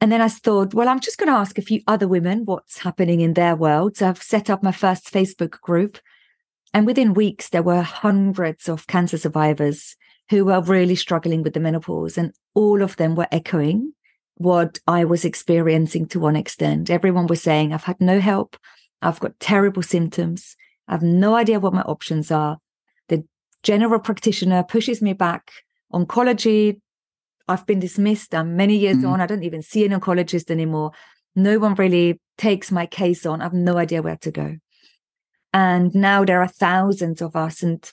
And 0.00 0.10
then 0.10 0.20
I 0.20 0.28
thought, 0.28 0.74
well, 0.74 0.88
I'm 0.88 1.00
just 1.00 1.18
going 1.18 1.28
to 1.28 1.38
ask 1.38 1.58
a 1.58 1.62
few 1.62 1.80
other 1.86 2.08
women 2.08 2.44
what's 2.44 2.78
happening 2.78 3.20
in 3.20 3.34
their 3.34 3.54
world. 3.54 3.96
So 3.96 4.08
I've 4.08 4.22
set 4.22 4.50
up 4.50 4.62
my 4.62 4.72
first 4.72 5.12
Facebook 5.12 5.60
group. 5.60 5.98
And 6.74 6.86
within 6.86 7.14
weeks, 7.14 7.48
there 7.48 7.62
were 7.62 7.82
hundreds 7.82 8.68
of 8.68 8.86
cancer 8.86 9.18
survivors 9.18 9.94
who 10.30 10.44
were 10.44 10.60
really 10.60 10.96
struggling 10.96 11.42
with 11.42 11.54
the 11.54 11.60
menopause. 11.60 12.18
And 12.18 12.32
all 12.54 12.82
of 12.82 12.96
them 12.96 13.14
were 13.14 13.28
echoing 13.30 13.92
what 14.36 14.78
I 14.86 15.04
was 15.04 15.24
experiencing 15.24 16.06
to 16.08 16.20
one 16.20 16.36
extent. 16.36 16.90
Everyone 16.90 17.26
was 17.26 17.42
saying, 17.42 17.72
I've 17.72 17.84
had 17.84 18.00
no 18.00 18.18
help. 18.18 18.56
I've 19.00 19.20
got 19.20 19.38
terrible 19.38 19.82
symptoms. 19.82 20.56
I 20.88 20.92
have 20.92 21.02
no 21.02 21.34
idea 21.34 21.60
what 21.60 21.74
my 21.74 21.82
options 21.82 22.30
are. 22.30 22.58
General 23.62 24.00
practitioner 24.00 24.62
pushes 24.62 25.00
me 25.02 25.12
back. 25.12 25.50
Oncology, 25.92 26.80
I've 27.48 27.66
been 27.66 27.80
dismissed. 27.80 28.34
I'm 28.34 28.56
many 28.56 28.76
years 28.76 28.98
mm. 28.98 29.08
on. 29.08 29.20
I 29.20 29.26
don't 29.26 29.44
even 29.44 29.62
see 29.62 29.84
an 29.84 29.92
oncologist 29.92 30.50
anymore. 30.50 30.92
No 31.34 31.58
one 31.58 31.74
really 31.74 32.20
takes 32.38 32.70
my 32.70 32.86
case 32.86 33.24
on. 33.26 33.40
I 33.40 33.44
have 33.44 33.52
no 33.52 33.76
idea 33.78 34.02
where 34.02 34.16
to 34.18 34.30
go. 34.30 34.56
And 35.52 35.94
now 35.94 36.24
there 36.24 36.40
are 36.40 36.48
thousands 36.48 37.20
of 37.20 37.36
us. 37.36 37.62
And 37.62 37.90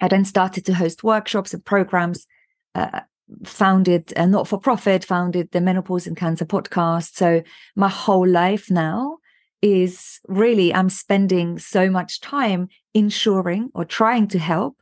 I 0.00 0.08
then 0.08 0.24
started 0.24 0.64
to 0.66 0.74
host 0.74 1.04
workshops 1.04 1.54
and 1.54 1.64
programs 1.64 2.26
uh, 2.74 3.00
founded 3.44 4.12
a 4.16 4.26
not 4.26 4.48
for 4.48 4.58
profit, 4.58 5.04
founded 5.04 5.50
the 5.52 5.60
Menopause 5.60 6.06
and 6.06 6.16
Cancer 6.16 6.44
podcast. 6.44 7.14
So 7.14 7.42
my 7.76 7.88
whole 7.88 8.26
life 8.26 8.70
now 8.70 9.18
is 9.62 10.20
really, 10.28 10.74
I'm 10.74 10.90
spending 10.90 11.58
so 11.58 11.88
much 11.90 12.20
time 12.20 12.68
ensuring 12.94 13.70
or 13.74 13.84
trying 13.84 14.28
to 14.28 14.38
help 14.38 14.76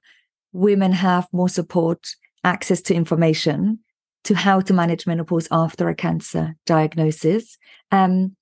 women 0.53 0.93
have 0.93 1.27
more 1.33 1.49
support, 1.49 2.15
access 2.45 2.81
to 2.83 2.95
information 2.95 3.79
to 4.25 4.35
how 4.35 4.61
to 4.61 4.73
manage 4.73 5.07
menopause 5.07 5.49
after 5.51 5.89
a 5.89 5.95
cancer 5.95 6.55
diagnosis. 6.67 7.59
Um, 7.91 8.37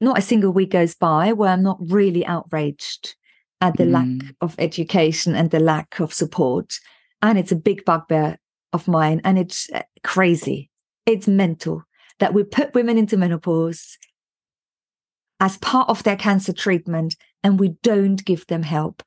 not 0.00 0.18
a 0.18 0.22
single 0.22 0.52
week 0.52 0.70
goes 0.70 0.94
by 0.94 1.32
where 1.32 1.50
I'm 1.50 1.62
not 1.62 1.78
really 1.80 2.24
outraged 2.26 3.14
at 3.60 3.76
the 3.76 3.84
mm. 3.84 3.92
lack 3.92 4.34
of 4.40 4.54
education 4.58 5.34
and 5.34 5.50
the 5.50 5.60
lack 5.60 6.00
of 6.00 6.12
support. 6.12 6.78
And 7.20 7.38
it's 7.38 7.52
a 7.52 7.56
big 7.56 7.84
bugbear 7.84 8.38
of 8.72 8.88
mine. 8.88 9.20
And 9.22 9.38
it's 9.38 9.70
uh, 9.72 9.82
crazy. 10.02 10.70
It's 11.06 11.28
mental 11.28 11.84
that 12.18 12.34
we 12.34 12.42
put 12.42 12.74
women 12.74 12.98
into 12.98 13.16
menopause 13.16 13.98
as 15.42 15.58
part 15.58 15.88
of 15.88 16.04
their 16.04 16.16
cancer 16.16 16.52
treatment 16.52 17.16
and 17.42 17.58
we 17.58 17.70
don't 17.82 18.24
give 18.24 18.46
them 18.46 18.62
help. 18.62 19.02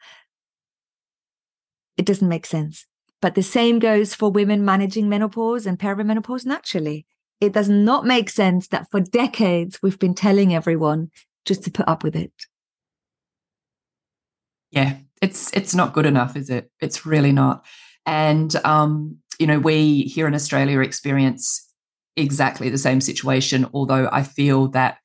It 1.97 2.05
doesn't 2.05 2.27
make 2.27 2.45
sense. 2.45 2.85
But 3.21 3.35
the 3.35 3.41
same 3.41 3.79
goes 3.79 4.13
for 4.13 4.29
women 4.29 4.65
managing 4.65 5.07
menopause 5.07 5.65
and 5.65 5.79
perimenopause 5.79 6.45
naturally. 6.45 7.05
It 7.39 7.53
does 7.53 7.69
not 7.69 8.05
make 8.05 8.29
sense 8.29 8.67
that 8.67 8.91
for 8.91 8.99
decades 8.99 9.81
we've 9.81 9.97
been 9.97 10.13
telling 10.13 10.53
everyone 10.53 11.09
just 11.45 11.63
to 11.63 11.71
put 11.71 11.87
up 11.87 12.03
with 12.03 12.17
it. 12.17 12.33
Yeah, 14.71 14.97
it's 15.21 15.53
it's 15.53 15.73
not 15.73 15.93
good 15.93 16.05
enough, 16.05 16.35
is 16.35 16.49
it? 16.49 16.69
It's 16.81 17.05
really 17.05 17.31
not. 17.31 17.65
And 18.05 18.53
um, 18.65 19.19
you 19.39 19.47
know, 19.47 19.59
we 19.59 20.01
here 20.01 20.27
in 20.27 20.35
Australia 20.35 20.81
experience 20.81 21.65
exactly 22.17 22.69
the 22.69 22.77
same 22.77 22.99
situation, 22.99 23.67
although 23.73 24.09
I 24.11 24.23
feel 24.23 24.67
that 24.69 24.97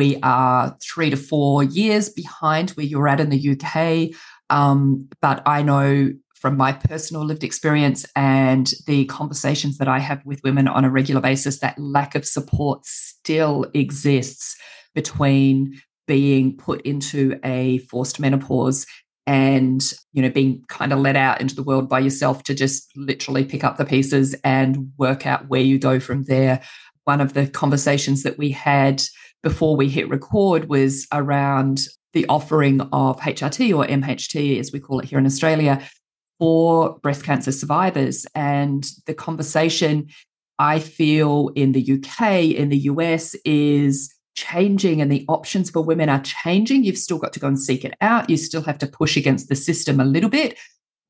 we 0.00 0.16
are 0.22 0.74
three 0.82 1.10
to 1.10 1.16
four 1.16 1.62
years 1.62 2.08
behind 2.08 2.70
where 2.70 2.86
you're 2.86 3.06
at 3.06 3.20
in 3.20 3.28
the 3.28 3.50
UK. 3.50 4.16
Um, 4.48 5.06
but 5.20 5.42
I 5.44 5.60
know 5.60 6.14
from 6.36 6.56
my 6.56 6.72
personal 6.72 7.22
lived 7.22 7.44
experience 7.44 8.06
and 8.16 8.72
the 8.86 9.04
conversations 9.04 9.76
that 9.76 9.88
I 9.88 9.98
have 9.98 10.24
with 10.24 10.40
women 10.42 10.68
on 10.68 10.86
a 10.86 10.90
regular 10.90 11.20
basis 11.20 11.58
that 11.58 11.78
lack 11.78 12.14
of 12.14 12.24
support 12.24 12.86
still 12.86 13.66
exists 13.74 14.56
between 14.94 15.78
being 16.06 16.56
put 16.56 16.80
into 16.80 17.38
a 17.44 17.80
forced 17.90 18.18
menopause 18.18 18.86
and 19.26 19.92
you 20.14 20.22
know 20.22 20.30
being 20.30 20.64
kind 20.68 20.94
of 20.94 20.98
let 20.98 21.14
out 21.14 21.42
into 21.42 21.54
the 21.54 21.62
world 21.62 21.90
by 21.90 21.98
yourself 21.98 22.42
to 22.44 22.54
just 22.54 22.90
literally 22.96 23.44
pick 23.44 23.64
up 23.64 23.76
the 23.76 23.84
pieces 23.84 24.34
and 24.44 24.92
work 24.96 25.26
out 25.26 25.46
where 25.48 25.60
you 25.60 25.78
go 25.78 26.00
from 26.00 26.22
there 26.22 26.62
one 27.04 27.20
of 27.20 27.34
the 27.34 27.46
conversations 27.46 28.22
that 28.22 28.38
we 28.38 28.50
had 28.50 29.02
before 29.42 29.76
we 29.76 29.88
hit 29.88 30.08
record 30.08 30.68
was 30.68 31.06
around 31.12 31.86
the 32.12 32.26
offering 32.28 32.80
of 32.80 33.20
HRT 33.20 33.76
or 33.76 33.86
MHT 33.86 34.58
as 34.58 34.72
we 34.72 34.80
call 34.80 35.00
it 35.00 35.06
here 35.06 35.18
in 35.18 35.26
Australia 35.26 35.82
for 36.38 36.98
breast 36.98 37.24
cancer 37.24 37.52
survivors 37.52 38.26
and 38.34 38.90
the 39.06 39.14
conversation 39.14 40.08
I 40.58 40.78
feel 40.78 41.50
in 41.54 41.72
the 41.72 41.92
UK 41.92 42.54
in 42.54 42.68
the 42.68 42.78
US 42.78 43.34
is 43.44 44.14
changing 44.34 45.00
and 45.00 45.10
the 45.10 45.24
options 45.28 45.70
for 45.70 45.82
women 45.82 46.08
are 46.08 46.20
changing. 46.22 46.84
You've 46.84 46.98
still 46.98 47.18
got 47.18 47.32
to 47.34 47.40
go 47.40 47.46
and 47.46 47.58
seek 47.58 47.84
it 47.84 47.94
out. 48.00 48.28
You 48.28 48.36
still 48.36 48.62
have 48.62 48.78
to 48.78 48.86
push 48.86 49.16
against 49.16 49.48
the 49.48 49.56
system 49.56 50.00
a 50.00 50.04
little 50.04 50.30
bit. 50.30 50.58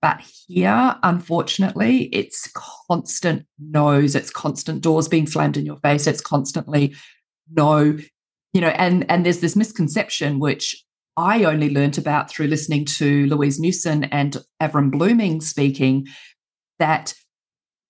But 0.02 0.20
here, 0.46 0.96
unfortunately, 1.02 2.04
it's 2.04 2.50
constant 2.54 3.46
no's, 3.58 4.14
it's 4.14 4.30
constant 4.30 4.82
doors 4.82 5.08
being 5.08 5.26
slammed 5.26 5.56
in 5.56 5.66
your 5.66 5.78
face, 5.80 6.06
it's 6.06 6.22
constantly 6.22 6.94
no, 7.52 7.98
you 8.52 8.60
know, 8.60 8.68
and 8.68 9.08
and 9.10 9.24
there's 9.24 9.40
this 9.40 9.56
misconception 9.56 10.38
which 10.38 10.84
I 11.16 11.44
only 11.44 11.70
learnt 11.70 11.98
about 11.98 12.30
through 12.30 12.46
listening 12.46 12.84
to 12.96 13.26
Louise 13.26 13.58
Newson 13.60 14.04
and 14.04 14.36
Avrum 14.62 14.90
Bluming 14.90 15.42
speaking 15.42 16.06
that 16.78 17.14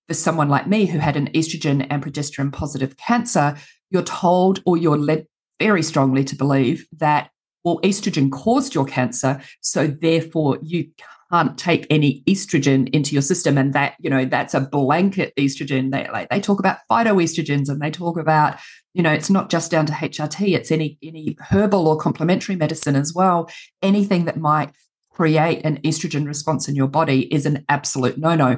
for 0.07 0.13
someone 0.13 0.49
like 0.49 0.67
me 0.67 0.85
who 0.85 0.97
had 0.97 1.15
an 1.15 1.29
estrogen 1.31 1.87
and 1.89 2.03
progesterone 2.03 2.51
positive 2.51 2.97
cancer, 2.97 3.55
you're 3.89 4.03
told 4.03 4.61
or 4.65 4.75
you're 4.75 4.97
led 4.97 5.25
very 5.59 5.83
strongly 5.83 6.23
to 6.25 6.35
believe 6.35 6.85
that, 6.97 7.29
well, 7.63 7.79
estrogen 7.83 8.31
caused 8.31 8.73
your 8.73 8.85
cancer. 8.85 9.41
So 9.61 9.87
therefore, 9.87 10.59
you 10.61 10.89
can't 11.31 11.57
take 11.57 11.87
any 11.89 12.23
estrogen 12.27 12.89
into 12.93 13.13
your 13.13 13.21
system. 13.21 13.57
And 13.57 13.73
that, 13.73 13.95
you 13.99 14.09
know, 14.09 14.25
that's 14.25 14.53
a 14.53 14.59
blanket 14.59 15.33
estrogen. 15.37 15.91
They 15.91 16.09
like 16.11 16.29
they 16.29 16.41
talk 16.41 16.59
about 16.59 16.79
phytoestrogens 16.89 17.69
and 17.69 17.81
they 17.81 17.91
talk 17.91 18.17
about, 18.17 18.59
you 18.93 19.01
know, 19.01 19.11
it's 19.11 19.29
not 19.29 19.49
just 19.49 19.71
down 19.71 19.85
to 19.85 19.93
HRT, 19.93 20.55
it's 20.55 20.71
any 20.71 20.97
any 21.01 21.37
herbal 21.49 21.87
or 21.87 21.97
complementary 21.97 22.55
medicine 22.55 22.95
as 22.95 23.13
well. 23.13 23.49
Anything 23.81 24.25
that 24.25 24.37
might 24.37 24.71
create 25.11 25.63
an 25.63 25.77
estrogen 25.81 26.25
response 26.27 26.67
in 26.67 26.75
your 26.75 26.87
body 26.87 27.33
is 27.33 27.45
an 27.45 27.65
absolute 27.69 28.17
no-no. 28.17 28.57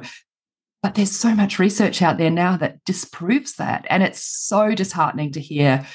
But 0.82 0.94
there's 0.96 1.12
so 1.12 1.34
much 1.34 1.58
research 1.58 2.02
out 2.02 2.18
there 2.18 2.30
now 2.30 2.56
that 2.58 2.84
disproves 2.84 3.54
that. 3.54 3.86
And 3.88 4.02
it's 4.02 4.20
so 4.20 4.74
disheartening 4.74 5.32
to 5.32 5.40
hear, 5.40 5.86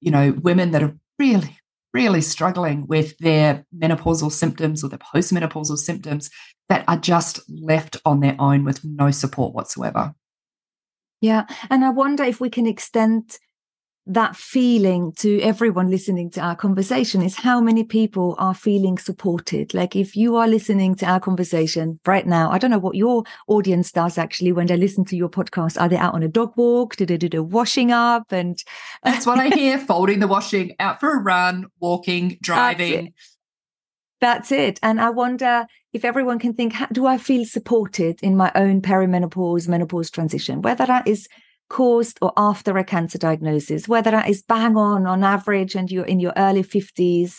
you 0.00 0.10
know, 0.10 0.32
women 0.32 0.70
that 0.70 0.82
are 0.82 0.96
really, 1.18 1.58
really 1.96 2.20
struggling 2.20 2.86
with 2.86 3.16
their 3.18 3.64
menopausal 3.74 4.30
symptoms 4.30 4.84
or 4.84 4.88
their 4.88 4.98
postmenopausal 4.98 5.78
symptoms 5.78 6.30
that 6.68 6.84
are 6.88 6.98
just 6.98 7.40
left 7.48 7.96
on 8.04 8.20
their 8.20 8.36
own 8.38 8.64
with 8.64 8.84
no 8.84 9.10
support 9.10 9.54
whatsoever. 9.54 10.14
Yeah. 11.22 11.46
And 11.70 11.84
I 11.84 11.90
wonder 11.90 12.22
if 12.22 12.38
we 12.38 12.50
can 12.50 12.66
extend 12.66 13.38
that 14.06 14.36
feeling 14.36 15.12
to 15.16 15.40
everyone 15.40 15.90
listening 15.90 16.30
to 16.30 16.40
our 16.40 16.54
conversation 16.54 17.22
is 17.22 17.34
how 17.34 17.60
many 17.60 17.82
people 17.82 18.36
are 18.38 18.54
feeling 18.54 18.98
supported. 18.98 19.74
Like 19.74 19.96
if 19.96 20.14
you 20.14 20.36
are 20.36 20.46
listening 20.46 20.94
to 20.96 21.06
our 21.06 21.18
conversation 21.18 21.98
right 22.06 22.24
now, 22.24 22.50
I 22.50 22.58
don't 22.58 22.70
know 22.70 22.78
what 22.78 22.94
your 22.94 23.24
audience 23.48 23.90
does 23.90 24.16
actually 24.16 24.52
when 24.52 24.68
they 24.68 24.76
listen 24.76 25.04
to 25.06 25.16
your 25.16 25.28
podcast. 25.28 25.80
Are 25.80 25.88
they 25.88 25.96
out 25.96 26.14
on 26.14 26.22
a 26.22 26.28
dog 26.28 26.52
walk? 26.56 26.94
Do 26.94 27.04
they 27.04 27.16
do 27.16 27.28
the 27.28 27.42
washing 27.42 27.90
up? 27.90 28.30
And 28.30 28.56
that's 29.02 29.26
what 29.26 29.38
I 29.38 29.48
hear 29.48 29.76
folding 29.78 30.20
the 30.20 30.28
washing, 30.28 30.76
out 30.78 31.00
for 31.00 31.12
a 31.12 31.18
run, 31.20 31.66
walking, 31.80 32.38
driving. 32.40 33.12
That's 34.20 34.52
it. 34.52 34.52
That's 34.52 34.52
it. 34.52 34.80
And 34.82 35.00
I 35.00 35.10
wonder 35.10 35.66
if 35.92 36.04
everyone 36.04 36.38
can 36.38 36.54
think, 36.54 36.74
do 36.90 37.06
I 37.06 37.18
feel 37.18 37.44
supported 37.44 38.18
in 38.22 38.36
my 38.36 38.50
own 38.54 38.80
perimenopause, 38.80 39.68
menopause 39.68 40.10
transition? 40.10 40.62
Whether 40.62 40.86
that 40.86 41.06
is 41.06 41.28
caused 41.68 42.18
or 42.22 42.32
after 42.36 42.76
a 42.76 42.84
cancer 42.84 43.18
diagnosis, 43.18 43.88
whether 43.88 44.10
that 44.10 44.28
is 44.28 44.42
bang 44.42 44.76
on 44.76 45.06
on 45.06 45.24
average 45.24 45.74
and 45.74 45.90
you're 45.90 46.04
in 46.04 46.20
your 46.20 46.32
early 46.36 46.62
50s, 46.62 47.38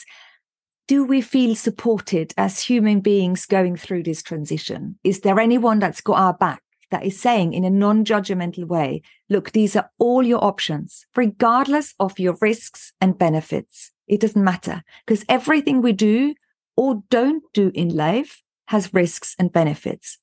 do 0.88 1.04
we 1.04 1.22
feel 1.22 1.56
supported 1.56 2.34
as 2.38 2.62
human 2.62 3.02
beings 3.02 3.46
going 3.46 3.76
through 3.76 4.04
this 4.04 4.24
transition? 4.24 4.98
Is 5.04 5.22
there 5.22 5.40
anyone 5.40 5.80
that's 5.80 6.02
got 6.02 6.20
our 6.20 6.34
back 6.34 6.62
that 6.92 7.06
is 7.06 7.20
saying 7.20 7.54
in 7.54 7.66
a 7.66 7.70
non 7.70 8.06
judgmental 8.06 8.66
way, 8.66 9.02
look, 9.30 9.52
these 9.52 9.76
are 9.76 9.90
all 10.00 10.24
your 10.24 10.44
options, 10.44 11.06
regardless 11.16 11.94
of 12.00 12.20
your 12.20 12.38
risks 12.40 12.94
and 13.02 13.18
benefits? 13.18 13.92
It 14.08 14.22
doesn't 14.22 14.44
matter 14.44 14.84
because 15.06 15.26
everything 15.28 15.82
we 15.82 15.92
do 15.92 16.34
or 16.78 17.04
don't 17.10 17.44
do 17.54 17.72
in 17.74 17.96
life 17.96 18.42
has 18.68 18.94
risks 18.94 19.36
and 19.38 19.52
benefits. 19.52 20.20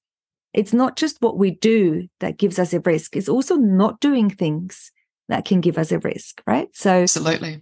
It's 0.54 0.72
not 0.72 0.96
just 0.96 1.20
what 1.20 1.36
we 1.36 1.50
do 1.50 2.08
that 2.20 2.38
gives 2.38 2.58
us 2.58 2.72
a 2.72 2.80
risk, 2.80 3.16
it's 3.16 3.28
also 3.28 3.56
not 3.56 4.00
doing 4.00 4.30
things 4.30 4.92
that 5.28 5.44
can 5.44 5.60
give 5.60 5.78
us 5.78 5.90
a 5.90 5.98
risk, 5.98 6.42
right? 6.46 6.68
So, 6.72 7.02
absolutely. 7.02 7.60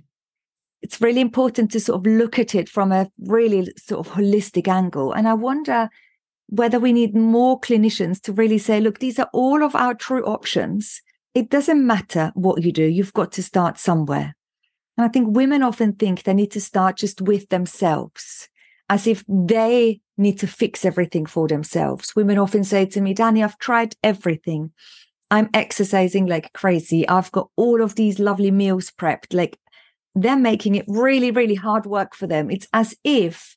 It's 0.82 1.00
really 1.00 1.20
important 1.20 1.70
to 1.72 1.80
sort 1.80 2.00
of 2.00 2.12
look 2.12 2.38
at 2.38 2.54
it 2.54 2.68
from 2.68 2.92
a 2.92 3.08
really 3.18 3.72
sort 3.76 4.06
of 4.06 4.12
holistic 4.12 4.66
angle. 4.66 5.12
And 5.12 5.28
I 5.28 5.34
wonder 5.34 5.88
whether 6.48 6.78
we 6.78 6.92
need 6.92 7.14
more 7.14 7.58
clinicians 7.60 8.20
to 8.22 8.32
really 8.32 8.58
say, 8.58 8.80
look, 8.80 8.98
these 8.98 9.18
are 9.18 9.30
all 9.32 9.62
of 9.62 9.74
our 9.74 9.94
true 9.94 10.24
options. 10.24 11.00
It 11.34 11.48
doesn't 11.48 11.86
matter 11.86 12.30
what 12.34 12.62
you 12.62 12.72
do, 12.72 12.84
you've 12.84 13.14
got 13.14 13.32
to 13.32 13.42
start 13.42 13.78
somewhere. 13.78 14.34
And 14.98 15.06
I 15.06 15.08
think 15.08 15.34
women 15.34 15.62
often 15.62 15.94
think 15.94 16.24
they 16.24 16.34
need 16.34 16.50
to 16.50 16.60
start 16.60 16.96
just 16.98 17.22
with 17.22 17.48
themselves, 17.48 18.48
as 18.92 19.06
if 19.06 19.24
they 19.26 19.98
need 20.18 20.38
to 20.38 20.46
fix 20.46 20.84
everything 20.84 21.24
for 21.24 21.48
themselves. 21.48 22.14
Women 22.14 22.36
often 22.36 22.62
say 22.62 22.84
to 22.84 23.00
me, 23.00 23.14
Dani, 23.14 23.42
I've 23.42 23.56
tried 23.56 23.96
everything. 24.02 24.70
I'm 25.30 25.48
exercising 25.54 26.26
like 26.26 26.52
crazy. 26.52 27.08
I've 27.08 27.32
got 27.32 27.48
all 27.56 27.80
of 27.80 27.94
these 27.94 28.18
lovely 28.18 28.50
meals 28.50 28.90
prepped. 28.90 29.32
Like 29.32 29.58
they're 30.14 30.36
making 30.36 30.74
it 30.74 30.84
really, 30.88 31.30
really 31.30 31.54
hard 31.54 31.86
work 31.86 32.14
for 32.14 32.26
them. 32.26 32.50
It's 32.50 32.68
as 32.74 32.94
if 33.02 33.56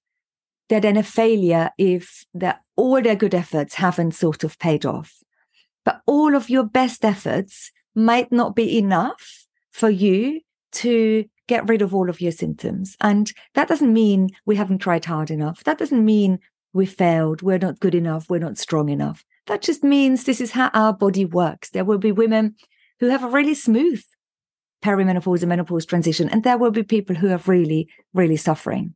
they're 0.70 0.80
then 0.80 0.96
a 0.96 1.04
failure 1.04 1.70
if 1.78 2.24
all 2.78 3.02
their 3.02 3.18
good 3.18 3.36
efforts 3.36 3.76
haven't 3.76 4.14
sort 4.14 4.46
of 4.46 4.58
paid 4.58 4.86
off. 4.86 5.16
But 5.84 6.00
all 6.06 6.34
of 6.34 6.50
your 6.50 6.64
best 6.64 7.04
efforts 7.04 7.72
might 7.94 8.32
not 8.32 8.56
be 8.56 8.78
enough 8.78 9.46
for 9.74 9.90
you 9.90 10.40
to 10.72 11.26
get 11.48 11.68
rid 11.68 11.82
of 11.82 11.94
all 11.94 12.10
of 12.10 12.22
your 12.22 12.32
symptoms. 12.32 12.96
And 13.02 13.32
that 13.54 13.68
doesn't 13.68 13.94
mean 13.94 14.30
we 14.46 14.56
haven't 14.56 14.80
tried 14.80 15.06
hard 15.06 15.30
enough. 15.30 15.64
That 15.64 15.78
doesn't 15.78 16.04
mean 16.04 16.40
we 16.74 16.86
failed. 16.86 17.42
We're 17.42 17.58
not 17.58 17.80
good 17.80 17.96
enough. 17.96 18.30
We're 18.30 18.40
not 18.40 18.58
strong 18.58 18.90
enough. 18.90 19.24
That 19.48 19.62
just 19.62 19.84
means 19.84 20.24
this 20.24 20.42
is 20.42 20.52
how 20.52 20.70
our 20.74 20.94
body 20.94 21.26
works. 21.26 21.70
There 21.70 21.86
will 21.86 22.00
be 22.00 22.12
women 22.12 22.56
who 23.00 23.10
have 23.10 23.24
a 23.24 23.30
really 23.30 23.54
smooth 23.54 24.04
perimenopause 24.84 25.42
and 25.42 25.50
menopause 25.50 25.86
transition, 25.86 26.30
and 26.30 26.44
there 26.44 26.58
will 26.58 26.72
be 26.72 26.84
people 26.84 27.16
who 27.16 27.32
are 27.32 27.42
really, 27.46 27.88
really 28.14 28.38
suffering. 28.38 28.96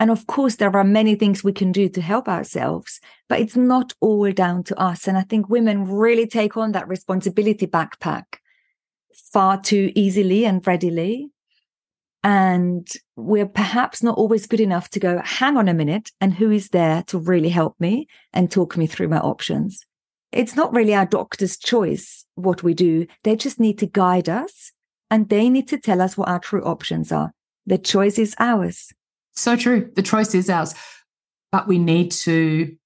And 0.00 0.10
of 0.10 0.26
course, 0.26 0.56
there 0.56 0.74
are 0.76 0.84
many 0.84 1.16
things 1.16 1.42
we 1.42 1.52
can 1.52 1.72
do 1.72 1.88
to 1.88 2.00
help 2.00 2.28
ourselves, 2.28 3.00
but 3.28 3.40
it's 3.40 3.56
not 3.56 3.92
all 4.00 4.30
down 4.30 4.62
to 4.64 4.78
us. 4.80 5.08
And 5.08 5.18
I 5.18 5.22
think 5.22 5.48
women 5.48 5.90
really 5.90 6.26
take 6.26 6.56
on 6.56 6.72
that 6.72 6.88
responsibility 6.88 7.66
backpack 7.66 8.24
far 9.32 9.60
too 9.60 9.92
easily 9.96 10.44
and 10.46 10.64
readily. 10.64 11.30
And 12.24 12.88
we're 13.16 13.46
perhaps 13.46 14.02
not 14.02 14.18
always 14.18 14.46
good 14.46 14.60
enough 14.60 14.90
to 14.90 15.00
go, 15.00 15.20
hang 15.24 15.56
on 15.56 15.68
a 15.68 15.74
minute, 15.74 16.10
and 16.20 16.34
who 16.34 16.50
is 16.50 16.70
there 16.70 17.04
to 17.04 17.18
really 17.18 17.48
help 17.48 17.76
me 17.78 18.08
and 18.32 18.50
talk 18.50 18.76
me 18.76 18.86
through 18.86 19.08
my 19.08 19.18
options? 19.18 19.86
it's 20.32 20.56
not 20.56 20.72
really 20.72 20.94
our 20.94 21.06
doctor's 21.06 21.56
choice 21.56 22.24
what 22.34 22.62
we 22.62 22.74
do. 22.74 23.06
They 23.24 23.36
just 23.36 23.58
need 23.58 23.78
to 23.78 23.86
guide 23.86 24.28
us 24.28 24.72
and 25.10 25.28
they 25.28 25.48
need 25.48 25.68
to 25.68 25.78
tell 25.78 26.00
us 26.00 26.16
what 26.16 26.28
our 26.28 26.38
true 26.38 26.62
options 26.64 27.10
are. 27.10 27.32
The 27.66 27.78
choice 27.78 28.18
is 28.18 28.34
ours. 28.38 28.92
So 29.32 29.56
true. 29.56 29.90
The 29.94 30.02
choice 30.02 30.34
is 30.34 30.50
ours. 30.50 30.74
But 31.50 31.66
we 31.66 31.78
need 31.78 32.12
to 32.12 32.76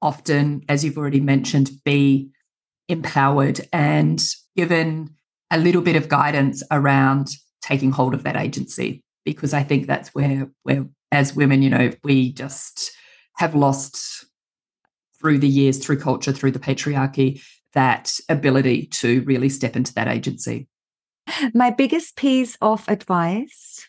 often, 0.00 0.62
as 0.68 0.84
you've 0.84 0.96
already 0.96 1.20
mentioned, 1.20 1.70
be 1.84 2.30
empowered 2.88 3.60
and 3.72 4.22
given 4.56 5.14
a 5.50 5.58
little 5.58 5.82
bit 5.82 5.96
of 5.96 6.08
guidance 6.08 6.62
around 6.70 7.28
taking 7.68 7.92
hold 7.92 8.14
of 8.14 8.22
that 8.22 8.36
agency. 8.36 9.02
Because 9.24 9.52
I 9.52 9.62
think 9.62 9.86
that's 9.86 10.14
where, 10.14 10.48
where 10.62 10.86
as 11.12 11.36
women, 11.36 11.62
you 11.62 11.70
know, 11.70 11.90
we 12.02 12.32
just 12.32 12.92
have 13.36 13.54
lost 13.54 14.24
through 15.20 15.38
the 15.38 15.48
years, 15.48 15.78
through 15.78 15.98
culture, 15.98 16.32
through 16.32 16.52
the 16.52 16.58
patriarchy, 16.58 17.42
that 17.74 18.18
ability 18.28 18.86
to 18.86 19.22
really 19.22 19.48
step 19.48 19.76
into 19.76 19.92
that 19.94 20.08
agency. 20.08 20.68
My 21.52 21.70
biggest 21.70 22.16
piece 22.16 22.56
of 22.62 22.88
advice 22.88 23.86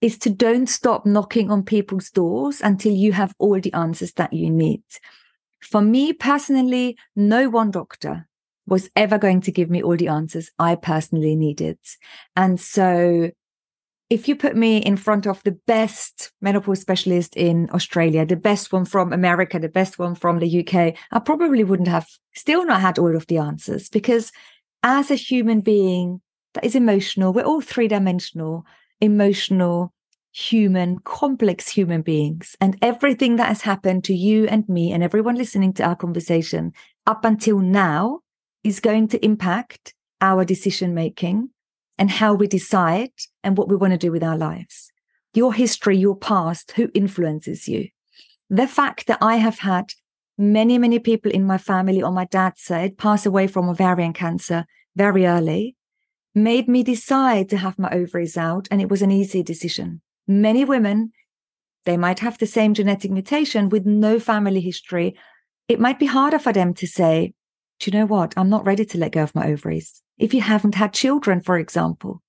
is 0.00 0.18
to 0.18 0.30
don't 0.30 0.66
stop 0.66 1.06
knocking 1.06 1.50
on 1.50 1.62
people's 1.62 2.10
doors 2.10 2.60
until 2.60 2.92
you 2.92 3.12
have 3.12 3.34
all 3.38 3.60
the 3.60 3.72
answers 3.72 4.12
that 4.14 4.32
you 4.32 4.50
need. 4.50 4.82
For 5.62 5.80
me 5.80 6.12
personally, 6.12 6.96
no 7.14 7.48
one 7.48 7.70
doctor 7.70 8.28
was 8.70 8.88
ever 8.96 9.18
going 9.18 9.40
to 9.42 9.52
give 9.52 9.68
me 9.68 9.82
all 9.82 9.96
the 9.96 10.08
answers 10.08 10.50
I 10.58 10.76
personally 10.76 11.36
needed. 11.36 11.78
And 12.36 12.58
so 12.58 13.30
if 14.08 14.26
you 14.26 14.34
put 14.34 14.56
me 14.56 14.78
in 14.78 14.96
front 14.96 15.26
of 15.26 15.42
the 15.44 15.56
best 15.66 16.32
menopause 16.40 16.80
specialist 16.80 17.36
in 17.36 17.68
Australia, 17.72 18.26
the 18.26 18.36
best 18.36 18.72
one 18.72 18.84
from 18.84 19.12
America, 19.12 19.58
the 19.58 19.68
best 19.68 19.98
one 19.98 20.14
from 20.14 20.38
the 20.38 20.60
UK, 20.60 20.96
I 21.12 21.18
probably 21.20 21.62
wouldn't 21.62 21.88
have 21.88 22.08
still 22.34 22.64
not 22.64 22.80
had 22.80 22.98
all 22.98 23.14
of 23.14 23.26
the 23.26 23.38
answers 23.38 23.88
because 23.88 24.32
as 24.82 25.10
a 25.10 25.14
human 25.14 25.60
being 25.60 26.20
that 26.54 26.64
is 26.64 26.74
emotional, 26.74 27.32
we're 27.32 27.44
all 27.44 27.60
three 27.60 27.86
dimensional, 27.86 28.64
emotional, 29.00 29.92
human, 30.32 30.98
complex 31.00 31.68
human 31.68 32.02
beings. 32.02 32.56
And 32.60 32.76
everything 32.82 33.36
that 33.36 33.48
has 33.48 33.62
happened 33.62 34.04
to 34.04 34.14
you 34.14 34.46
and 34.46 34.68
me 34.68 34.92
and 34.92 35.02
everyone 35.02 35.36
listening 35.36 35.72
to 35.74 35.84
our 35.84 35.96
conversation 35.96 36.72
up 37.06 37.24
until 37.24 37.58
now 37.58 38.20
is 38.62 38.80
going 38.80 39.08
to 39.08 39.24
impact 39.24 39.94
our 40.20 40.44
decision 40.44 40.94
making 40.94 41.50
and 41.98 42.10
how 42.10 42.34
we 42.34 42.46
decide 42.46 43.12
and 43.42 43.56
what 43.56 43.68
we 43.68 43.76
want 43.76 43.92
to 43.92 43.98
do 43.98 44.12
with 44.12 44.22
our 44.22 44.36
lives. 44.36 44.90
Your 45.34 45.54
history, 45.54 45.96
your 45.96 46.16
past, 46.16 46.72
who 46.72 46.90
influences 46.94 47.68
you. 47.68 47.88
The 48.48 48.66
fact 48.66 49.06
that 49.06 49.18
I 49.20 49.36
have 49.36 49.60
had 49.60 49.92
many, 50.36 50.78
many 50.78 50.98
people 50.98 51.30
in 51.30 51.46
my 51.46 51.58
family 51.58 52.02
on 52.02 52.14
my 52.14 52.24
dad's 52.24 52.62
side 52.62 52.98
pass 52.98 53.26
away 53.26 53.46
from 53.46 53.68
ovarian 53.68 54.12
cancer 54.12 54.66
very 54.96 55.26
early 55.26 55.76
made 56.34 56.68
me 56.68 56.82
decide 56.82 57.48
to 57.50 57.58
have 57.58 57.78
my 57.78 57.90
ovaries 57.90 58.36
out. 58.36 58.66
And 58.70 58.80
it 58.80 58.88
was 58.88 59.02
an 59.02 59.10
easy 59.10 59.42
decision. 59.42 60.00
Many 60.26 60.64
women, 60.64 61.12
they 61.84 61.96
might 61.96 62.20
have 62.20 62.38
the 62.38 62.46
same 62.46 62.74
genetic 62.74 63.10
mutation 63.10 63.68
with 63.68 63.86
no 63.86 64.18
family 64.18 64.60
history. 64.60 65.16
It 65.68 65.80
might 65.80 65.98
be 65.98 66.06
harder 66.06 66.38
for 66.38 66.52
them 66.52 66.74
to 66.74 66.86
say, 66.86 67.34
do 67.80 67.90
you 67.90 67.98
know 67.98 68.06
what? 68.06 68.34
I'm 68.36 68.50
not 68.50 68.66
ready 68.66 68.84
to 68.84 68.98
let 68.98 69.12
go 69.12 69.22
of 69.22 69.34
my 69.34 69.48
ovaries. 69.48 70.02
If 70.18 70.34
you 70.34 70.42
haven't 70.42 70.74
had 70.74 70.92
children, 70.92 71.40
for 71.40 71.58
example, 71.58 72.22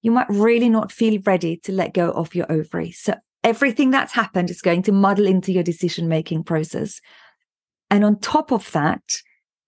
you 0.00 0.10
might 0.10 0.28
really 0.30 0.70
not 0.70 0.90
feel 0.90 1.20
ready 1.24 1.58
to 1.58 1.72
let 1.72 1.92
go 1.92 2.10
of 2.10 2.34
your 2.34 2.50
ovaries. 2.50 2.98
So 3.00 3.14
everything 3.42 3.90
that's 3.90 4.14
happened 4.14 4.48
is 4.48 4.62
going 4.62 4.82
to 4.84 4.92
muddle 4.92 5.26
into 5.26 5.52
your 5.52 5.62
decision 5.62 6.08
making 6.08 6.44
process. 6.44 7.00
And 7.90 8.02
on 8.02 8.18
top 8.18 8.50
of 8.50 8.72
that, 8.72 9.02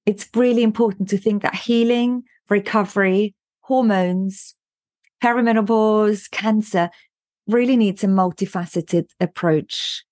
it's 0.07 0.29
really 0.35 0.62
important 0.62 1.11
to 1.11 1.18
think 1.18 1.42
that 1.42 1.55
healing, 1.55 2.22
recovery, 2.49 3.35
hormones, 3.61 4.55
perimenopause, 5.22 6.31
cancer 6.31 6.88
really 7.46 7.77
needs 7.77 8.03
a 8.03 8.07
multifaceted 8.07 9.07
approach 9.20 10.03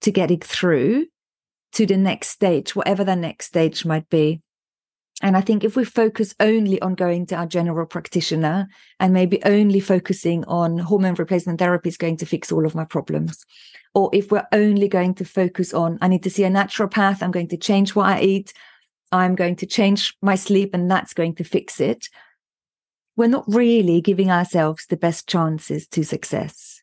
to 0.00 0.10
getting 0.10 0.40
through 0.40 1.06
to 1.72 1.84
the 1.84 1.96
next 1.98 2.28
stage, 2.28 2.74
whatever 2.74 3.04
the 3.04 3.14
next 3.14 3.46
stage 3.46 3.84
might 3.84 4.08
be. 4.08 4.40
And 5.20 5.36
I 5.36 5.42
think 5.42 5.64
if 5.64 5.76
we 5.76 5.84
focus 5.84 6.34
only 6.40 6.80
on 6.80 6.94
going 6.94 7.26
to 7.26 7.36
our 7.36 7.46
general 7.46 7.86
practitioner 7.86 8.68
and 8.98 9.12
maybe 9.12 9.42
only 9.44 9.80
focusing 9.80 10.44
on 10.44 10.78
hormone 10.78 11.14
replacement 11.14 11.58
therapy 11.58 11.90
is 11.90 11.98
going 11.98 12.16
to 12.18 12.26
fix 12.26 12.50
all 12.50 12.64
of 12.64 12.74
my 12.74 12.84
problems. 12.84 13.44
Or 13.94 14.08
if 14.12 14.30
we're 14.30 14.46
only 14.52 14.88
going 14.88 15.14
to 15.14 15.24
focus 15.24 15.74
on, 15.74 15.98
I 16.00 16.08
need 16.08 16.22
to 16.22 16.30
see 16.30 16.44
a 16.44 16.50
naturopath, 16.50 17.22
I'm 17.22 17.32
going 17.32 17.48
to 17.48 17.56
change 17.56 17.94
what 17.94 18.06
I 18.06 18.20
eat, 18.22 18.52
I'm 19.12 19.34
going 19.34 19.56
to 19.56 19.66
change 19.66 20.16
my 20.22 20.36
sleep, 20.36 20.72
and 20.72 20.90
that's 20.90 21.12
going 21.12 21.34
to 21.34 21.44
fix 21.44 21.80
it. 21.80 22.08
We're 23.16 23.26
not 23.26 23.44
really 23.48 24.00
giving 24.00 24.30
ourselves 24.30 24.86
the 24.86 24.96
best 24.96 25.28
chances 25.28 25.86
to 25.88 26.04
success. 26.04 26.82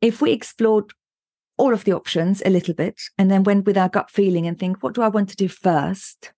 If 0.00 0.20
we 0.20 0.32
explored 0.32 0.92
all 1.56 1.72
of 1.72 1.84
the 1.84 1.94
options 1.94 2.42
a 2.44 2.50
little 2.50 2.74
bit 2.74 3.00
and 3.16 3.30
then 3.30 3.42
went 3.42 3.64
with 3.64 3.78
our 3.78 3.88
gut 3.88 4.10
feeling 4.10 4.46
and 4.46 4.58
think, 4.58 4.82
what 4.82 4.94
do 4.94 5.00
I 5.00 5.08
want 5.08 5.30
to 5.30 5.36
do 5.36 5.48
first? 5.48 6.33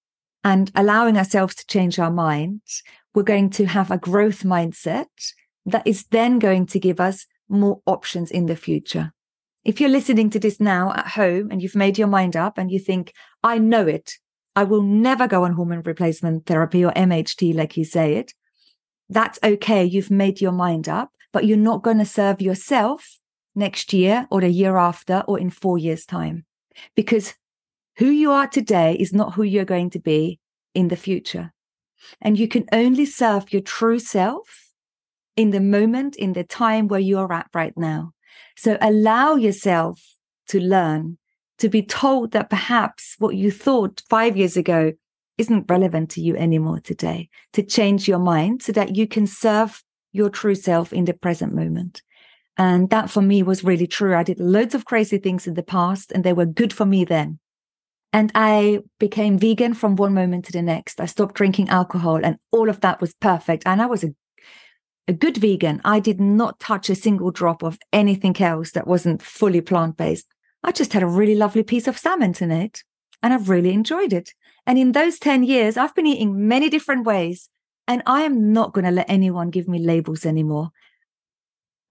And 0.47 0.71
allowing 0.77 1.19
ourselves 1.19 1.57
to 1.57 1.67
change 1.67 1.99
our 1.99 2.11
minds, 2.11 2.85
we're 3.13 3.25
going 3.25 3.51
to 3.51 3.67
have 3.67 3.91
a 3.91 3.99
growth 3.99 4.45
mindset 4.45 5.33
that 5.67 5.85
is 5.85 6.05
then 6.13 6.39
going 6.39 6.67
to 6.67 6.79
give 6.79 7.01
us 7.01 7.27
more 7.49 7.81
options 7.85 8.31
in 8.31 8.47
the 8.47 8.55
future. 8.55 9.13
If 9.65 9.81
you're 9.81 9.91
listening 9.91 10.31
to 10.31 10.39
this 10.39 10.61
now 10.61 10.93
at 10.93 11.09
home 11.09 11.51
and 11.51 11.61
you've 11.61 11.75
made 11.75 11.99
your 11.99 12.07
mind 12.07 12.37
up 12.37 12.59
and 12.59 12.71
you 12.71 12.79
think, 12.79 13.13
I 13.43 13.59
know 13.59 13.89
it, 13.89 14.13
I 14.55 14.63
will 14.63 14.83
never 14.83 15.27
go 15.27 15.43
on 15.43 15.55
hormone 15.55 15.83
replacement 15.83 16.47
therapy 16.47 16.85
or 16.85 16.93
MHT, 16.93 17.53
like 17.57 17.77
you 17.77 17.85
say 17.85 18.15
it, 18.15 18.33
that's 19.09 19.41
okay. 19.43 19.85
You've 19.85 20.13
made 20.13 20.41
your 20.41 20.53
mind 20.53 20.89
up, 20.89 21.11
but 21.33 21.45
you're 21.45 21.57
not 21.57 21.83
going 21.83 21.99
to 21.99 22.05
serve 22.05 22.41
yourself 22.41 23.19
next 23.57 23.93
year 23.93 24.29
or 24.31 24.43
the 24.43 24.49
year 24.49 24.77
after 24.77 25.25
or 25.27 25.41
in 25.41 25.51
four 25.51 25.77
years' 25.77 26.07
time 26.07 26.45
because 26.95 27.35
who 27.99 28.07
you 28.07 28.31
are 28.31 28.47
today 28.47 28.95
is 28.95 29.13
not 29.13 29.35
who 29.35 29.43
you're 29.43 29.65
going 29.65 29.91
to 29.91 29.99
be 29.99 30.39
in 30.75 30.89
the 30.89 30.97
future. 30.97 31.53
And 32.21 32.39
you 32.39 32.47
can 32.47 32.67
only 32.73 33.07
serve 33.07 33.53
your 33.53 33.63
true 33.63 33.99
self 33.99 34.73
in 35.37 35.51
the 35.51 35.61
moment, 35.61 36.17
in 36.17 36.33
the 36.33 36.45
time 36.45 36.89
where 36.89 37.01
you're 37.01 37.33
at 37.33 37.49
right 37.55 37.77
now. 37.77 38.13
So 38.57 38.79
allow 38.81 39.35
yourself 39.35 40.03
to 40.49 40.61
learn 40.61 41.19
to 41.59 41.69
be 41.69 41.83
told 41.83 42.33
that 42.33 42.51
perhaps 42.51 43.17
what 43.19 43.35
you 43.35 43.51
thought 43.51 44.03
five 44.09 44.37
years 44.37 44.57
ago 44.57 44.93
isn't 45.39 45.71
relevant 45.71 46.11
to 46.11 46.21
you 46.21 46.37
anymore 46.37 46.81
today, 46.81 47.29
to 47.53 47.63
change 47.63 48.09
your 48.09 48.19
mind 48.19 48.63
so 48.63 48.73
that 48.73 48.97
you 48.97 49.07
can 49.07 49.27
serve 49.27 49.83
your 50.13 50.31
true 50.31 50.55
self 50.55 50.93
in 50.93 51.05
the 51.05 51.15
present 51.15 51.55
moment. 51.55 52.03
And 52.59 52.89
that 52.91 53.11
for 53.11 53.21
me 53.21 53.43
was 53.43 53.65
really 53.65 53.87
true. 53.87 54.15
I 54.15 54.23
did 54.23 54.41
loads 54.41 54.75
of 54.75 54.87
crazy 54.87 55.19
things 55.19 55.47
in 55.47 55.55
the 55.55 55.63
past 55.63 56.11
and 56.13 56.25
they 56.25 56.33
were 56.33 56.47
good 56.47 56.73
for 56.73 56.87
me 56.87 57.05
then. 57.05 57.39
And 58.17 58.33
I 58.35 58.81
became 58.99 59.39
vegan 59.39 59.75
from 59.75 59.95
one 59.95 60.15
moment 60.15 60.47
to 60.47 60.53
the 60.53 60.63
next. 60.63 61.03
I 61.03 61.05
stopped 61.05 61.35
drinking 61.35 61.69
alcohol 61.69 62.25
and 62.25 62.39
all 62.51 62.71
of 62.71 62.81
that 62.81 62.99
was 62.99 63.13
perfect. 63.13 63.65
And 63.67 63.83
I 63.83 63.85
was 63.85 64.03
a, 64.05 64.15
a 65.07 65.13
good 65.13 65.37
vegan. 65.37 65.83
I 65.85 66.01
did 66.01 66.19
not 66.19 66.59
touch 66.59 66.89
a 66.89 66.95
single 66.95 67.31
drop 67.31 67.63
of 67.63 67.79
anything 67.93 68.41
else 68.41 68.71
that 68.71 68.87
wasn't 68.87 69.21
fully 69.21 69.61
plant 69.61 69.99
based. 69.99 70.29
I 70.65 70.73
just 70.73 70.95
had 70.95 71.03
a 71.03 71.07
really 71.07 71.35
lovely 71.35 71.63
piece 71.63 71.87
of 71.87 71.99
salmon 71.99 72.33
tonight 72.33 72.85
and 73.23 73.35
I've 73.35 73.51
really 73.51 73.75
enjoyed 73.75 74.15
it. 74.15 74.33
And 74.67 74.79
in 74.79 74.93
those 74.93 75.19
10 75.19 75.45
years, 75.45 75.77
I've 75.77 75.95
been 75.95 76.07
eating 76.07 76.49
many 76.49 76.71
different 76.71 77.05
ways. 77.05 77.51
And 77.87 78.03
I 78.07 78.23
am 78.23 78.51
not 78.51 78.73
going 78.73 78.87
to 78.87 78.91
let 78.91 79.11
anyone 79.11 79.51
give 79.51 79.69
me 79.69 79.79
labels 79.79 80.25
anymore. 80.25 80.71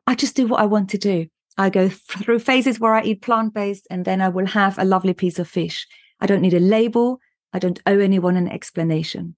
I 0.08 0.16
just 0.16 0.36
do 0.36 0.48
what 0.48 0.60
I 0.60 0.66
want 0.66 0.90
to 0.90 0.98
do. 0.98 1.28
I 1.56 1.70
go 1.70 1.88
through 2.10 2.40
phases 2.40 2.80
where 2.80 2.96
I 2.96 3.04
eat 3.04 3.22
plant 3.22 3.54
based 3.54 3.86
and 3.92 4.06
then 4.06 4.22
I 4.22 4.30
will 4.30 4.48
have 4.48 4.80
a 4.80 4.86
lovely 4.86 5.14
piece 5.14 5.38
of 5.38 5.48
fish. 5.48 5.86
I 6.20 6.26
don't 6.26 6.42
need 6.42 6.54
a 6.54 6.60
label. 6.60 7.20
I 7.54 7.60
don't 7.60 7.82
owe 7.86 8.00
anyone 8.00 8.36
an 8.36 8.48
explanation. 8.48 9.36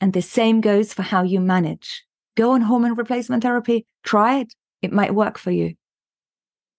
And 0.00 0.12
the 0.12 0.22
same 0.22 0.60
goes 0.60 0.92
for 0.92 1.02
how 1.02 1.22
you 1.22 1.40
manage. 1.40 2.04
Go 2.36 2.52
on 2.52 2.62
hormone 2.62 2.94
replacement 2.94 3.42
therapy. 3.42 3.86
Try 4.02 4.40
it. 4.40 4.54
It 4.80 4.92
might 4.92 5.14
work 5.14 5.38
for 5.38 5.50
you. 5.50 5.74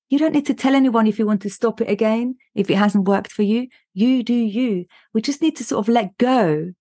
You 0.09 0.19
don't 0.19 0.33
need 0.33 0.45
to 0.47 0.53
tell 0.53 0.75
anyone 0.75 1.07
if 1.07 1.17
you 1.17 1.25
want 1.25 1.41
to 1.43 1.49
stop 1.49 1.81
it 1.81 1.89
again, 1.89 2.35
if 2.53 2.69
it 2.69 2.75
hasn't 2.75 3.07
worked 3.07 3.31
for 3.31 3.43
you. 3.43 3.67
You 3.93 4.23
do 4.23 4.33
you. 4.33 4.85
We 5.13 5.21
just 5.21 5.41
need 5.41 5.55
to 5.57 5.63
sort 5.63 5.87
of 5.87 5.93
let 5.93 6.17
go 6.17 6.73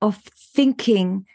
of 0.00 0.16
thinking 0.54 1.26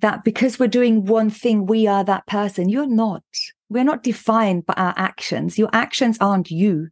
that 0.00 0.24
because 0.24 0.58
we're 0.58 0.68
doing 0.68 1.04
one 1.04 1.30
thing, 1.30 1.66
we 1.66 1.86
are 1.86 2.04
that 2.04 2.26
person. 2.26 2.68
You're 2.68 2.86
not. 2.86 3.22
We're 3.68 3.84
not 3.84 4.02
defined 4.02 4.66
by 4.66 4.74
our 4.76 4.94
actions. 4.96 5.58
Your 5.58 5.70
actions 5.72 6.18
aren't 6.20 6.50
you. 6.50 6.88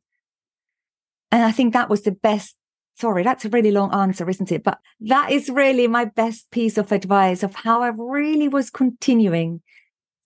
And 1.33 1.43
I 1.43 1.51
think 1.51 1.73
that 1.73 1.89
was 1.91 2.03
the 2.03 2.13
best. 2.13 2.57
Sorry, 2.97 3.23
that's 3.23 3.47
a 3.47 3.49
really 3.49 3.71
long 3.73 3.93
answer, 3.93 4.29
isn't 4.29 4.53
it? 4.53 4.63
But 4.63 4.79
that 5.01 5.33
is 5.33 5.49
really 5.49 5.89
my 5.89 6.05
best 6.05 6.51
piece 6.51 6.77
of 6.77 6.93
advice 6.93 7.43
of 7.43 7.55
how 7.55 7.83
I 7.83 7.89
really 7.89 8.49
was 8.49 8.71
continuing 8.71 9.63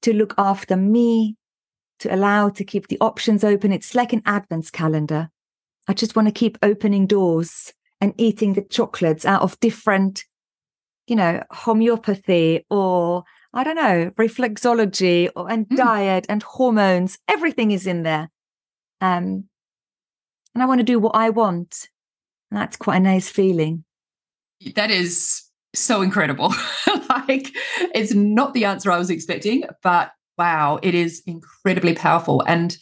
to 0.02 0.12
look 0.12 0.34
after 0.36 0.76
me, 0.76 1.36
to 2.00 2.12
allow 2.14 2.48
to 2.50 2.64
keep 2.64 2.88
the 2.88 2.98
options 3.00 3.44
open. 3.44 3.72
It's 3.72 3.94
like 3.94 4.12
an 4.12 4.20
advents 4.22 4.70
calendar. 4.70 5.30
I 5.88 5.94
just 5.94 6.16
want 6.16 6.26
to 6.26 6.32
keep 6.32 6.58
opening 6.60 7.06
doors 7.06 7.72
and 8.00 8.12
eating 8.18 8.54
the 8.54 8.62
chocolates 8.62 9.24
out 9.24 9.42
of 9.42 9.58
different, 9.60 10.24
you 11.06 11.14
know, 11.16 11.42
homeopathy 11.50 12.66
or 12.68 13.24
I 13.54 13.64
don't 13.64 13.76
know, 13.76 14.10
reflexology 14.18 15.30
or, 15.34 15.50
and 15.50 15.66
mm. 15.68 15.76
diet 15.76 16.26
and 16.28 16.42
hormones. 16.42 17.18
Everything 17.26 17.70
is 17.70 17.86
in 17.86 18.02
there. 18.02 18.28
Um, 19.00 19.44
and 20.56 20.62
I 20.62 20.66
want 20.66 20.78
to 20.78 20.84
do 20.84 20.98
what 20.98 21.14
I 21.14 21.28
want. 21.28 21.90
And 22.50 22.58
that's 22.58 22.78
quite 22.78 22.96
a 22.96 23.00
nice 23.00 23.28
feeling. 23.28 23.84
That 24.74 24.90
is 24.90 25.42
so 25.74 26.00
incredible. 26.00 26.54
like 27.10 27.54
it's 27.94 28.14
not 28.14 28.54
the 28.54 28.64
answer 28.64 28.90
I 28.90 28.96
was 28.96 29.10
expecting, 29.10 29.64
but 29.82 30.12
wow, 30.38 30.78
it 30.82 30.94
is 30.94 31.22
incredibly 31.26 31.94
powerful. 31.94 32.42
And 32.46 32.74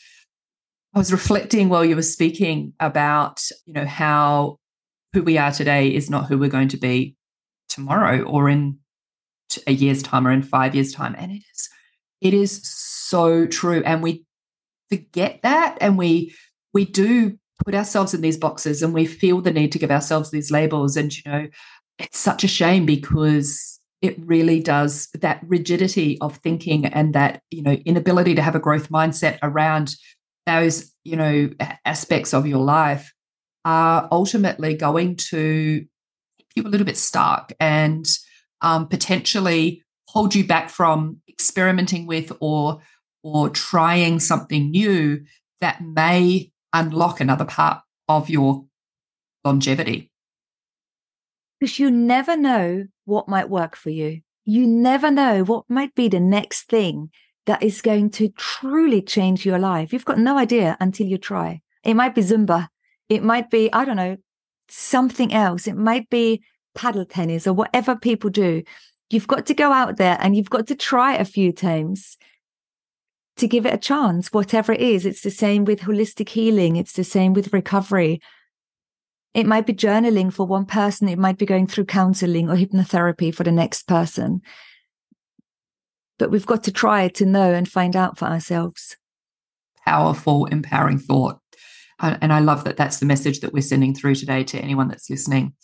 I 0.94 1.00
was 1.00 1.10
reflecting 1.10 1.68
while 1.68 1.84
you 1.84 1.96
were 1.96 2.02
speaking 2.02 2.74
about, 2.78 3.42
you 3.66 3.72
know, 3.72 3.86
how 3.86 4.60
who 5.12 5.24
we 5.24 5.36
are 5.36 5.50
today 5.50 5.92
is 5.92 6.08
not 6.08 6.26
who 6.26 6.38
we're 6.38 6.48
going 6.48 6.68
to 6.68 6.76
be 6.76 7.16
tomorrow 7.68 8.22
or 8.22 8.48
in 8.48 8.78
a 9.66 9.72
year's 9.72 10.00
time 10.00 10.28
or 10.28 10.30
in 10.30 10.42
five 10.42 10.76
years' 10.76 10.92
time. 10.92 11.16
And 11.18 11.32
it 11.32 11.42
is, 11.52 11.68
it 12.20 12.34
is 12.34 12.60
so 12.62 13.46
true. 13.46 13.82
And 13.84 14.00
we 14.00 14.24
forget 14.90 15.40
that 15.42 15.76
and 15.80 15.98
we 15.98 16.36
we 16.72 16.84
do 16.84 17.36
put 17.64 17.74
ourselves 17.74 18.14
in 18.14 18.20
these 18.20 18.36
boxes 18.36 18.82
and 18.82 18.94
we 18.94 19.06
feel 19.06 19.40
the 19.40 19.52
need 19.52 19.72
to 19.72 19.78
give 19.78 19.90
ourselves 19.90 20.30
these 20.30 20.50
labels. 20.50 20.96
And 20.96 21.14
you 21.16 21.22
know, 21.30 21.46
it's 21.98 22.18
such 22.18 22.44
a 22.44 22.48
shame 22.48 22.86
because 22.86 23.74
it 24.02 24.16
really 24.18 24.60
does 24.60 25.08
that 25.14 25.40
rigidity 25.46 26.18
of 26.20 26.36
thinking 26.38 26.84
and 26.84 27.14
that 27.14 27.40
you 27.50 27.62
know 27.62 27.72
inability 27.86 28.34
to 28.34 28.42
have 28.42 28.54
a 28.54 28.60
growth 28.60 28.90
mindset 28.90 29.38
around 29.42 29.96
those 30.46 30.92
you 31.04 31.16
know 31.16 31.50
aspects 31.86 32.34
of 32.34 32.46
your 32.46 32.58
life 32.58 33.14
are 33.64 34.06
ultimately 34.12 34.74
going 34.74 35.16
to 35.16 35.86
keep 36.38 36.48
you 36.54 36.62
a 36.64 36.68
little 36.68 36.84
bit 36.84 36.98
stuck 36.98 37.52
and 37.58 38.06
um, 38.60 38.86
potentially 38.88 39.82
hold 40.08 40.34
you 40.34 40.46
back 40.46 40.68
from 40.68 41.20
experimenting 41.28 42.06
with 42.06 42.30
or 42.40 42.80
or 43.22 43.48
trying 43.48 44.20
something 44.20 44.70
new 44.70 45.24
that 45.62 45.80
may 45.82 46.50
unlock 46.74 47.20
another 47.20 47.46
part 47.46 47.80
of 48.08 48.28
your 48.28 48.66
longevity 49.44 50.10
because 51.64 51.78
you 51.78 51.90
never 51.90 52.36
know 52.36 52.86
what 53.06 53.26
might 53.26 53.48
work 53.48 53.74
for 53.74 53.88
you. 53.88 54.20
You 54.44 54.66
never 54.66 55.10
know 55.10 55.44
what 55.44 55.64
might 55.68 55.94
be 55.94 56.08
the 56.08 56.20
next 56.20 56.68
thing 56.68 57.10
that 57.46 57.62
is 57.62 57.80
going 57.80 58.10
to 58.10 58.28
truly 58.36 59.00
change 59.00 59.46
your 59.46 59.58
life. 59.58 59.90
You've 59.90 60.04
got 60.04 60.18
no 60.18 60.36
idea 60.36 60.76
until 60.80 61.06
you 61.06 61.16
try. 61.16 61.62
It 61.82 61.94
might 61.94 62.14
be 62.14 62.20
Zumba. 62.20 62.68
It 63.08 63.22
might 63.22 63.50
be, 63.50 63.72
I 63.72 63.86
don't 63.86 63.96
know, 63.96 64.18
something 64.68 65.32
else. 65.32 65.66
It 65.66 65.76
might 65.76 66.10
be 66.10 66.42
paddle 66.74 67.06
tennis 67.06 67.46
or 67.46 67.54
whatever 67.54 67.96
people 67.96 68.28
do. 68.28 68.62
You've 69.08 69.26
got 69.26 69.46
to 69.46 69.54
go 69.54 69.72
out 69.72 69.96
there 69.96 70.18
and 70.20 70.36
you've 70.36 70.50
got 70.50 70.66
to 70.66 70.74
try 70.74 71.14
a 71.14 71.24
few 71.24 71.50
times 71.50 72.18
to 73.36 73.48
give 73.48 73.66
it 73.66 73.74
a 73.74 73.78
chance, 73.78 74.32
whatever 74.32 74.72
it 74.72 74.80
is. 74.80 75.04
It's 75.04 75.22
the 75.22 75.30
same 75.30 75.64
with 75.64 75.80
holistic 75.80 76.28
healing. 76.28 76.76
It's 76.76 76.92
the 76.92 77.04
same 77.04 77.32
with 77.32 77.52
recovery. 77.52 78.20
It 79.34 79.46
might 79.46 79.66
be 79.66 79.72
journaling 79.72 80.32
for 80.32 80.46
one 80.46 80.66
person. 80.66 81.08
It 81.08 81.18
might 81.18 81.38
be 81.38 81.46
going 81.46 81.66
through 81.66 81.86
counseling 81.86 82.48
or 82.48 82.54
hypnotherapy 82.54 83.34
for 83.34 83.42
the 83.42 83.50
next 83.50 83.88
person. 83.88 84.40
But 86.18 86.30
we've 86.30 86.46
got 86.46 86.62
to 86.64 86.72
try 86.72 87.08
to 87.08 87.26
know 87.26 87.52
and 87.52 87.68
find 87.68 87.96
out 87.96 88.16
for 88.16 88.26
ourselves. 88.26 88.96
Powerful, 89.84 90.46
empowering 90.46 91.00
thought. 91.00 91.40
And 91.98 92.32
I 92.32 92.38
love 92.38 92.64
that 92.64 92.76
that's 92.76 92.98
the 92.98 93.06
message 93.06 93.40
that 93.40 93.52
we're 93.52 93.62
sending 93.62 93.94
through 93.94 94.14
today 94.14 94.44
to 94.44 94.58
anyone 94.58 94.88
that's 94.88 95.10
listening. 95.10 95.54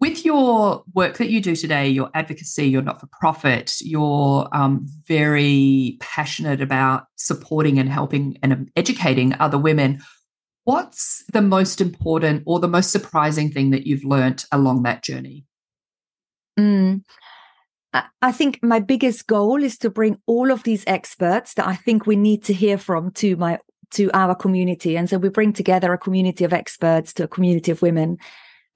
With 0.00 0.24
your 0.24 0.82
work 0.94 1.18
that 1.18 1.28
you 1.28 1.42
do 1.42 1.54
today, 1.54 1.86
your 1.88 2.10
advocacy, 2.14 2.66
your 2.68 2.80
not 2.80 3.00
for 3.00 3.08
profit, 3.08 3.74
you're 3.82 4.48
um, 4.52 4.86
very 5.06 5.98
passionate 6.00 6.62
about 6.62 7.04
supporting 7.16 7.78
and 7.78 7.88
helping 7.88 8.38
and 8.42 8.70
educating 8.76 9.34
other 9.40 9.58
women. 9.58 10.00
What's 10.64 11.22
the 11.32 11.42
most 11.42 11.82
important 11.82 12.44
or 12.46 12.60
the 12.60 12.68
most 12.68 12.92
surprising 12.92 13.50
thing 13.50 13.72
that 13.72 13.86
you've 13.86 14.04
learnt 14.04 14.46
along 14.50 14.84
that 14.84 15.04
journey? 15.04 15.44
Mm. 16.58 17.02
I 18.22 18.32
think 18.32 18.60
my 18.62 18.78
biggest 18.78 19.26
goal 19.26 19.62
is 19.62 19.76
to 19.78 19.90
bring 19.90 20.18
all 20.26 20.50
of 20.50 20.62
these 20.62 20.84
experts 20.86 21.54
that 21.54 21.66
I 21.66 21.74
think 21.74 22.06
we 22.06 22.16
need 22.16 22.44
to 22.44 22.54
hear 22.54 22.78
from 22.78 23.10
to 23.12 23.36
my 23.36 23.58
to 23.92 24.10
our 24.14 24.36
community. 24.36 24.96
And 24.96 25.10
so 25.10 25.18
we 25.18 25.28
bring 25.28 25.52
together 25.52 25.92
a 25.92 25.98
community 25.98 26.44
of 26.44 26.52
experts 26.52 27.12
to 27.14 27.24
a 27.24 27.28
community 27.28 27.72
of 27.72 27.82
women. 27.82 28.18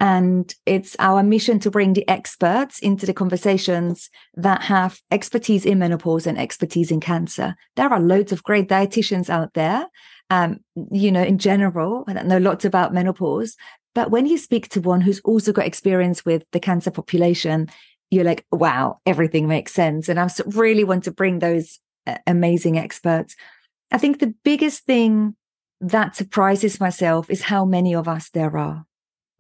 And 0.01 0.53
it's 0.67 0.97
our 0.99 1.23
mission 1.23 1.61
to 1.61 1.71
bring 1.71 1.93
the 1.93 2.07
experts 2.09 2.81
into 2.81 3.07
the 3.07 3.15
conversations 3.15 4.11
that 4.35 4.63
have 4.63 5.01
expertise 5.11 5.65
in 5.65 5.79
menopause 5.79 6.27
and 6.27 6.39
expertise 6.39 6.91
in 6.91 7.01
cancer. 7.01 7.55
There 7.77 7.89
are 7.93 8.01
loads 8.01 8.33
of 8.33 8.43
great 8.43 8.69
dietitians 8.69 9.31
out 9.31 9.55
there 9.55 9.87
um, 10.31 10.61
you 10.91 11.13
know, 11.13 11.23
in 11.23 11.39
general, 11.39 12.05
I 12.09 12.23
know 12.23 12.39
lots 12.39 12.65
about 12.65 12.95
menopause, 12.95 13.57
but 13.95 14.11
when 14.11 14.27
you 14.27 14.39
speak 14.39 14.69
to 14.71 14.81
one 14.81 15.01
who's 15.01 15.21
also 15.21 15.53
got 15.53 15.67
experience 15.67 16.25
with 16.25 16.45
the 16.53 16.61
cancer 16.61 16.91
population, 16.91 17.69
you're 18.11 18.25
like, 18.25 18.45
wow, 18.51 18.99
everything 19.07 19.47
makes 19.47 19.73
sense. 19.73 20.09
And 20.09 20.19
I 20.19 20.29
really 20.47 20.85
want 20.85 21.05
to 21.05 21.13
bring 21.13 21.39
those 21.39 21.79
uh, 22.07 22.17
amazing 22.27 22.79
experts. 22.79 23.37
I 23.93 23.99
think 23.99 24.19
the 24.19 24.35
biggest 24.45 24.85
thing 24.85 25.37
that 25.81 26.17
surprises 26.17 26.81
myself 26.81 27.29
is 27.29 27.43
how 27.43 27.65
many 27.65 27.95
of 27.95 28.09
us 28.09 28.31
there 28.31 28.57
are. 28.57 28.85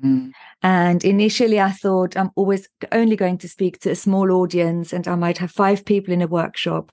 Mm. 0.02 0.32
And 0.62 1.04
initially, 1.04 1.60
I 1.60 1.70
thought 1.70 2.16
I'm 2.16 2.30
always 2.34 2.68
only 2.90 3.16
going 3.16 3.38
to 3.38 3.48
speak 3.48 3.80
to 3.80 3.90
a 3.90 3.96
small 3.96 4.32
audience 4.32 4.92
and 4.92 5.06
I 5.06 5.14
might 5.14 5.38
have 5.38 5.50
five 5.50 5.84
people 5.84 6.12
in 6.12 6.22
a 6.22 6.26
workshop 6.26 6.90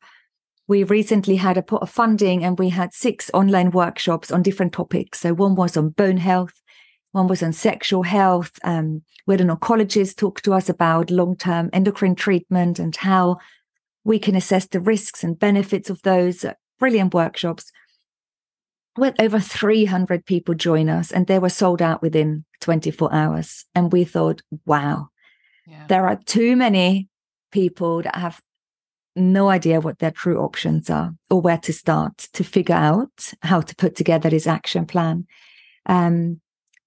we 0.71 0.85
recently 0.85 1.35
had 1.35 1.57
a 1.57 1.61
pot 1.61 1.81
of 1.81 1.89
funding 1.89 2.45
and 2.45 2.57
we 2.57 2.69
had 2.69 2.93
six 2.93 3.29
online 3.33 3.71
workshops 3.71 4.31
on 4.31 4.41
different 4.41 4.71
topics. 4.71 5.19
So 5.19 5.33
one 5.33 5.53
was 5.53 5.75
on 5.75 5.89
bone 5.89 6.15
health, 6.15 6.61
one 7.11 7.27
was 7.27 7.43
on 7.43 7.51
sexual 7.51 8.03
health. 8.03 8.57
Um, 8.63 9.01
we 9.27 9.33
had 9.33 9.41
an 9.41 9.49
oncologist 9.49 10.15
talk 10.15 10.39
to 10.43 10.53
us 10.53 10.69
about 10.69 11.11
long-term 11.11 11.71
endocrine 11.73 12.15
treatment 12.15 12.79
and 12.79 12.95
how 12.95 13.35
we 14.05 14.17
can 14.17 14.33
assess 14.33 14.65
the 14.65 14.79
risks 14.79 15.25
and 15.25 15.37
benefits 15.37 15.89
of 15.89 16.01
those 16.03 16.45
brilliant 16.79 17.13
workshops. 17.13 17.69
We 18.97 19.07
had 19.07 19.21
over 19.21 19.39
300 19.39 20.25
people 20.25 20.53
join 20.53 20.89
us 20.89 21.11
and 21.11 21.27
they 21.27 21.39
were 21.39 21.49
sold 21.49 21.81
out 21.81 22.01
within 22.01 22.45
24 22.59 23.13
hours. 23.13 23.65
And 23.73 23.91
we 23.91 24.03
thought, 24.03 24.41
wow, 24.65 25.09
yeah. 25.65 25.85
there 25.87 26.07
are 26.07 26.17
too 26.17 26.55
many 26.55 27.07
people 27.51 28.01
that 28.01 28.15
have 28.15 28.41
no 29.15 29.49
idea 29.49 29.81
what 29.81 29.99
their 29.99 30.11
true 30.11 30.39
options 30.39 30.89
are 30.89 31.13
or 31.29 31.41
where 31.41 31.57
to 31.57 31.73
start 31.73 32.17
to 32.33 32.43
figure 32.43 32.75
out 32.75 33.33
how 33.41 33.61
to 33.61 33.75
put 33.75 33.95
together 33.95 34.29
this 34.29 34.47
action 34.47 34.85
plan. 34.85 35.25
Um, 35.85 36.41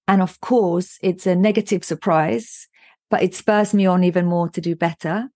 and 0.07 0.21
of 0.21 0.39
course, 0.41 0.97
it's 1.01 1.25
a 1.25 1.35
negative 1.35 1.83
surprise, 1.83 2.67
but 3.09 3.23
it 3.23 3.35
spurs 3.35 3.73
me 3.73 3.85
on 3.85 4.03
even 4.03 4.25
more 4.25 4.49
to 4.49 4.61
do 4.61 4.75
better. 4.75 5.29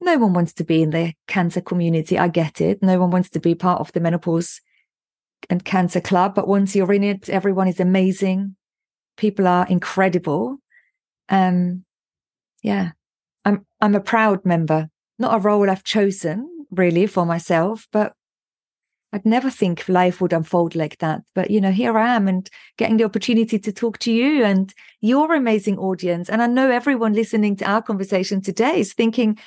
No 0.00 0.18
one 0.18 0.34
wants 0.34 0.52
to 0.54 0.64
be 0.64 0.82
in 0.82 0.90
the 0.90 1.14
cancer 1.26 1.62
community. 1.62 2.18
I 2.18 2.28
get 2.28 2.60
it. 2.60 2.82
No 2.82 2.98
one 2.98 3.10
wants 3.10 3.30
to 3.30 3.40
be 3.40 3.54
part 3.54 3.80
of 3.80 3.92
the 3.92 4.00
menopause 4.00 4.60
and 5.50 5.64
cancer 5.64 6.00
club. 6.00 6.34
But 6.34 6.48
once 6.48 6.74
you're 6.74 6.92
in 6.92 7.04
it, 7.04 7.28
everyone 7.28 7.68
is 7.68 7.80
amazing. 7.80 8.56
People 9.16 9.46
are 9.46 9.66
incredible. 9.68 10.58
Um, 11.28 11.84
yeah, 12.62 12.92
I'm 13.44 13.66
I'm 13.80 13.94
a 13.94 14.00
proud 14.00 14.44
member. 14.44 14.88
Not 15.18 15.34
a 15.34 15.38
role 15.38 15.70
I've 15.70 15.84
chosen 15.84 16.66
really 16.70 17.06
for 17.06 17.24
myself, 17.24 17.86
but 17.92 18.14
I'd 19.12 19.24
never 19.24 19.48
think 19.48 19.88
life 19.88 20.20
would 20.20 20.32
unfold 20.32 20.74
like 20.74 20.98
that. 20.98 21.22
But 21.36 21.50
you 21.50 21.60
know, 21.60 21.70
here 21.70 21.96
I 21.96 22.16
am 22.16 22.26
and 22.26 22.50
getting 22.76 22.96
the 22.96 23.04
opportunity 23.04 23.60
to 23.60 23.72
talk 23.72 23.98
to 23.98 24.12
you 24.12 24.42
and 24.42 24.74
your 25.00 25.32
amazing 25.34 25.78
audience. 25.78 26.28
And 26.28 26.42
I 26.42 26.48
know 26.48 26.68
everyone 26.68 27.12
listening 27.12 27.54
to 27.56 27.64
our 27.64 27.80
conversation 27.80 28.40
today 28.40 28.80
is 28.80 28.92
thinking, 28.92 29.38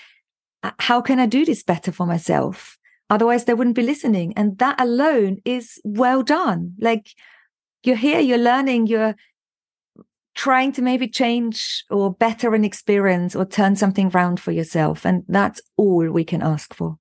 how 0.80 1.02
can 1.02 1.20
I 1.20 1.26
do 1.26 1.44
this 1.44 1.64
better 1.64 1.92
for 1.92 2.06
myself? 2.06 2.77
Otherwise, 3.10 3.46
they 3.46 3.54
wouldn't 3.54 3.76
be 3.76 3.82
listening. 3.82 4.34
And 4.36 4.58
that 4.58 4.80
alone 4.80 5.38
is 5.46 5.80
well 5.84 6.24
done. 6.24 6.74
Like 6.80 7.10
you're 7.84 7.96
here, 7.96 8.20
you're 8.20 8.38
learning, 8.38 8.88
you're 8.88 9.16
trying 10.36 10.72
to 10.74 10.82
maybe 10.82 11.08
change 11.08 11.84
or 11.90 12.14
better 12.14 12.54
an 12.54 12.64
experience 12.64 13.36
or 13.36 13.46
turn 13.46 13.76
something 13.76 14.10
round 14.10 14.40
for 14.40 14.52
yourself. 14.52 15.06
And 15.06 15.24
that's 15.28 15.62
all 15.78 16.10
we 16.10 16.24
can 16.24 16.42
ask 16.42 16.74
for. 16.74 16.98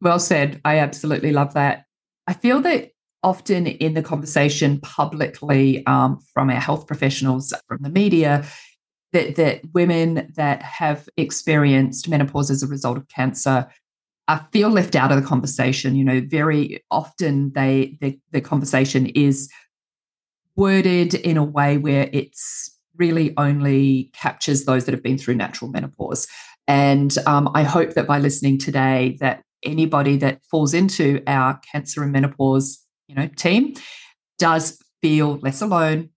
Well 0.00 0.20
said. 0.20 0.60
I 0.64 0.78
absolutely 0.78 1.32
love 1.32 1.54
that. 1.54 1.84
I 2.26 2.34
feel 2.34 2.60
that 2.60 2.90
often 3.22 3.66
in 3.66 3.94
the 3.94 4.02
conversation 4.02 4.78
publicly 4.80 5.84
um, 5.86 6.18
from 6.32 6.50
our 6.50 6.60
health 6.60 6.86
professionals, 6.86 7.52
from 7.66 7.78
the 7.82 7.88
media, 7.88 8.44
that, 9.12 9.36
that 9.36 9.62
women 9.72 10.32
that 10.36 10.62
have 10.62 11.08
experienced 11.16 12.08
menopause 12.08 12.50
as 12.50 12.62
a 12.62 12.66
result 12.66 12.98
of 12.98 13.08
cancer 13.08 13.66
I 14.26 14.40
feel 14.52 14.70
left 14.70 14.96
out 14.96 15.12
of 15.12 15.20
the 15.20 15.26
conversation. 15.26 15.96
You 15.96 16.04
know, 16.04 16.22
very 16.26 16.82
often 16.90 17.52
they 17.54 17.98
the, 18.00 18.18
the 18.32 18.40
conversation 18.40 19.06
is 19.06 19.50
worded 20.56 21.14
in 21.14 21.36
a 21.36 21.44
way 21.44 21.78
where 21.78 22.08
it's 22.12 22.70
really 22.96 23.34
only 23.36 24.10
captures 24.14 24.64
those 24.64 24.84
that 24.84 24.92
have 24.92 25.02
been 25.02 25.18
through 25.18 25.34
natural 25.34 25.70
menopause. 25.70 26.26
And 26.66 27.16
um, 27.26 27.50
I 27.54 27.62
hope 27.62 27.94
that 27.94 28.06
by 28.06 28.18
listening 28.18 28.58
today, 28.58 29.16
that 29.20 29.42
anybody 29.64 30.16
that 30.18 30.40
falls 30.50 30.74
into 30.74 31.22
our 31.26 31.60
cancer 31.70 32.02
and 32.02 32.12
menopause, 32.12 32.78
you 33.08 33.14
know, 33.14 33.28
team 33.36 33.74
does 34.38 34.78
feel 35.02 35.38
less 35.38 35.60
alone, 35.60 36.10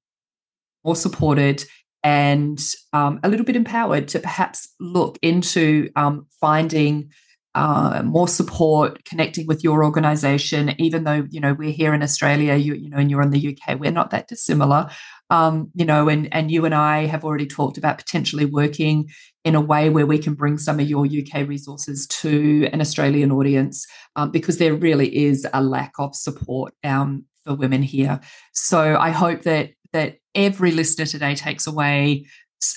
more 0.85 0.95
supported, 0.95 1.65
and 2.03 2.61
um, 2.93 3.19
a 3.23 3.29
little 3.29 3.45
bit 3.45 3.55
empowered 3.55 4.07
to 4.09 4.19
perhaps 4.19 4.69
look 4.79 5.17
into 5.21 5.89
um, 5.95 6.27
finding 6.39 7.11
uh, 7.57 8.03
more 8.03 8.27
support, 8.27 9.03
connecting 9.03 9.47
with 9.47 9.63
your 9.63 9.83
organization, 9.83 10.79
even 10.79 11.05
though, 11.05 11.25
you 11.31 11.39
know, 11.39 11.55
we're 11.55 11.71
here 11.71 11.91
in 11.91 12.03
Australia, 12.03 12.53
you, 12.53 12.75
you 12.75 12.87
know, 12.87 12.97
and 12.97 13.09
you're 13.09 13.23
in 13.23 13.31
the 13.31 13.57
UK, 13.57 13.79
we're 13.79 13.89
not 13.89 14.11
that 14.11 14.27
dissimilar. 14.27 14.91
Um, 15.31 15.71
you 15.73 15.83
know, 15.83 16.07
and 16.07 16.31
and 16.31 16.51
you 16.51 16.65
and 16.65 16.75
I 16.75 17.07
have 17.07 17.25
already 17.25 17.47
talked 17.47 17.79
about 17.79 17.97
potentially 17.97 18.45
working 18.45 19.09
in 19.43 19.55
a 19.55 19.59
way 19.59 19.89
where 19.89 20.05
we 20.05 20.19
can 20.19 20.35
bring 20.35 20.59
some 20.59 20.79
of 20.79 20.87
your 20.87 21.07
UK 21.07 21.47
resources 21.47 22.05
to 22.21 22.69
an 22.71 22.79
Australian 22.79 23.31
audience 23.31 23.87
um, 24.15 24.29
because 24.29 24.59
there 24.59 24.75
really 24.75 25.25
is 25.25 25.47
a 25.51 25.63
lack 25.63 25.93
of 25.97 26.15
support 26.15 26.75
um, 26.83 27.25
for 27.43 27.55
women 27.55 27.81
here. 27.81 28.19
So 28.53 28.97
I 28.99 29.09
hope 29.09 29.41
that 29.41 29.71
that 29.93 30.17
every 30.35 30.71
listener 30.71 31.07
today 31.07 31.33
takes 31.33 31.65
away 31.65 32.27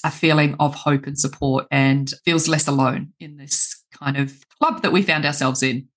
a 0.05 0.11
feeling 0.11 0.57
of 0.61 0.75
hope 0.75 1.07
and 1.07 1.19
support 1.19 1.67
and 1.71 2.13
feels 2.25 2.49
less 2.49 2.67
alone 2.67 3.13
in 3.21 3.37
this 3.37 3.83
kind 3.93 4.17
of 4.17 4.45
club 4.59 4.83
that 4.83 4.93
we 4.93 5.03
found 5.03 5.25
ourselves 5.25 5.63
in. 5.63 5.89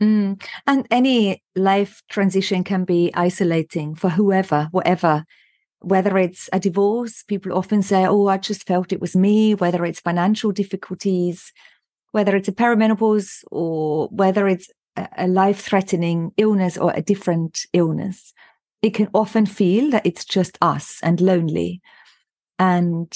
Mm. 0.00 0.42
And 0.66 0.86
any 0.90 1.42
life 1.54 2.02
transition 2.08 2.64
can 2.64 2.84
be 2.84 3.12
isolating 3.14 3.94
for 3.94 4.10
whoever, 4.10 4.68
whatever. 4.70 5.24
Whether 5.80 6.16
it's 6.18 6.48
a 6.52 6.58
divorce, 6.58 7.22
people 7.22 7.52
often 7.52 7.82
say, 7.82 8.06
Oh, 8.06 8.26
I 8.26 8.38
just 8.38 8.66
felt 8.66 8.92
it 8.92 9.00
was 9.00 9.14
me, 9.14 9.54
whether 9.54 9.84
it's 9.84 10.00
financial 10.00 10.50
difficulties, 10.50 11.52
whether 12.12 12.34
it's 12.34 12.48
a 12.48 12.52
perimenopause, 12.52 13.44
or 13.50 14.08
whether 14.08 14.48
it's 14.48 14.70
a 14.96 15.26
life 15.26 15.60
threatening 15.60 16.32
illness 16.36 16.76
or 16.78 16.92
a 16.94 17.02
different 17.02 17.66
illness. 17.72 18.32
It 18.82 18.94
can 18.94 19.08
often 19.14 19.46
feel 19.46 19.90
that 19.90 20.06
it's 20.06 20.24
just 20.24 20.58
us 20.60 21.00
and 21.02 21.20
lonely. 21.20 21.80
And 22.58 23.12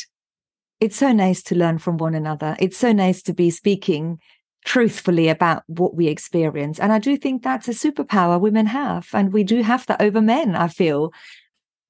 it's 0.81 0.97
so 0.97 1.13
nice 1.13 1.43
to 1.45 1.55
learn 1.55 1.79
from 1.79 1.97
one 1.97 2.15
another. 2.15 2.57
It's 2.59 2.77
so 2.77 2.93
nice 2.93 3.23
to 3.23 3.35
be 3.35 3.51
speaking 3.51 4.21
truthfully 4.65 5.29
about 5.29 5.63
what 5.67 5.95
we 5.95 6.09
experience. 6.09 6.79
And 6.79 6.93
I 6.93 6.99
do 6.99 7.17
think 7.17 7.43
that's 7.43 7.69
a 7.69 7.73
superpower 7.73 8.41
women 8.41 8.67
have. 8.67 9.09
And 9.13 9.33
we 9.33 9.45
do 9.45 9.63
have 9.63 9.87
that 9.87 10.03
over 10.03 10.21
men, 10.21 10.55
I 10.55 10.69
feel. 10.69 11.13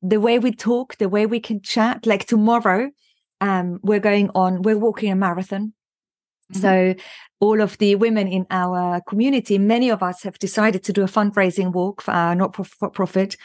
The 0.00 0.20
way 0.20 0.38
we 0.38 0.52
talk, 0.52 0.96
the 0.98 1.08
way 1.08 1.26
we 1.26 1.40
can 1.40 1.60
chat, 1.60 2.06
like 2.06 2.26
tomorrow, 2.26 2.90
um, 3.40 3.80
we're 3.82 4.00
going 4.00 4.30
on, 4.34 4.62
we're 4.62 4.78
walking 4.78 5.10
a 5.10 5.16
marathon. 5.16 5.72
Mm-hmm. 6.52 6.60
So 6.60 6.94
all 7.40 7.60
of 7.60 7.78
the 7.78 7.94
women 7.96 8.28
in 8.28 8.46
our 8.50 9.00
community, 9.02 9.58
many 9.58 9.90
of 9.90 10.02
us 10.02 10.22
have 10.22 10.38
decided 10.38 10.82
to 10.84 10.92
do 10.92 11.02
a 11.02 11.06
fundraising 11.06 11.72
walk 11.72 12.00
for 12.00 12.12
our 12.12 12.34
not 12.34 12.54
for 12.54 12.90
profit 12.90 13.36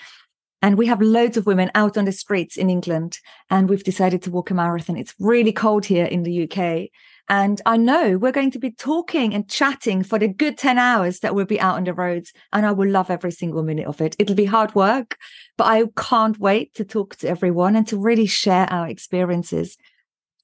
and 0.63 0.77
we 0.77 0.87
have 0.87 1.01
loads 1.01 1.35
of 1.35 1.45
women 1.45 1.69
out 1.75 1.97
on 1.97 2.05
the 2.05 2.13
streets 2.13 2.55
in 2.55 2.69
England, 2.69 3.19
and 3.49 3.69
we've 3.69 3.83
decided 3.83 4.23
to 4.23 4.31
walk 4.31 4.49
a 4.49 4.53
marathon. 4.53 4.95
It's 4.95 5.13
really 5.19 5.51
cold 5.51 5.85
here 5.85 6.05
in 6.05 6.23
the 6.23 6.49
UK. 6.49 6.89
And 7.27 7.61
I 7.65 7.75
know 7.75 8.17
we're 8.17 8.31
going 8.31 8.51
to 8.51 8.59
be 8.59 8.71
talking 8.71 9.33
and 9.33 9.49
chatting 9.49 10.03
for 10.03 10.17
the 10.17 10.29
good 10.29 10.57
10 10.57 10.77
hours 10.77 11.19
that 11.19 11.35
we'll 11.35 11.45
be 11.45 11.59
out 11.59 11.75
on 11.75 11.83
the 11.83 11.93
roads. 11.93 12.31
And 12.53 12.65
I 12.65 12.71
will 12.71 12.89
love 12.89 13.09
every 13.09 13.31
single 13.31 13.61
minute 13.61 13.87
of 13.87 13.99
it. 13.99 14.15
It'll 14.19 14.35
be 14.35 14.45
hard 14.45 14.73
work, 14.73 15.17
but 15.57 15.65
I 15.65 15.83
can't 15.97 16.39
wait 16.39 16.73
to 16.75 16.85
talk 16.85 17.17
to 17.17 17.27
everyone 17.27 17.75
and 17.75 17.87
to 17.89 17.97
really 17.97 18.25
share 18.25 18.71
our 18.71 18.87
experiences. 18.87 19.77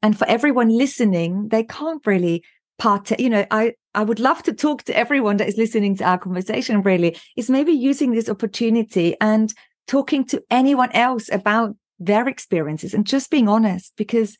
And 0.01 0.17
for 0.17 0.27
everyone 0.27 0.69
listening, 0.69 1.47
they 1.47 1.63
can't 1.63 2.05
really 2.05 2.43
part, 2.77 3.17
you 3.19 3.29
know, 3.29 3.45
I, 3.51 3.73
I 3.93 4.03
would 4.03 4.19
love 4.19 4.43
to 4.43 4.53
talk 4.53 4.83
to 4.83 4.97
everyone 4.97 5.37
that 5.37 5.47
is 5.47 5.57
listening 5.57 5.95
to 5.97 6.05
our 6.05 6.17
conversation 6.17 6.81
really 6.81 7.17
is 7.37 7.49
maybe 7.49 7.71
using 7.71 8.11
this 8.11 8.29
opportunity 8.29 9.15
and 9.21 9.53
talking 9.89 10.23
to 10.23 10.43
anyone 10.51 10.91
else 10.91 11.29
about 11.31 11.75
their 11.97 12.27
experiences 12.29 12.93
and 12.93 13.07
just 13.07 13.31
being 13.31 13.49
honest 13.49 13.91
because 13.97 14.37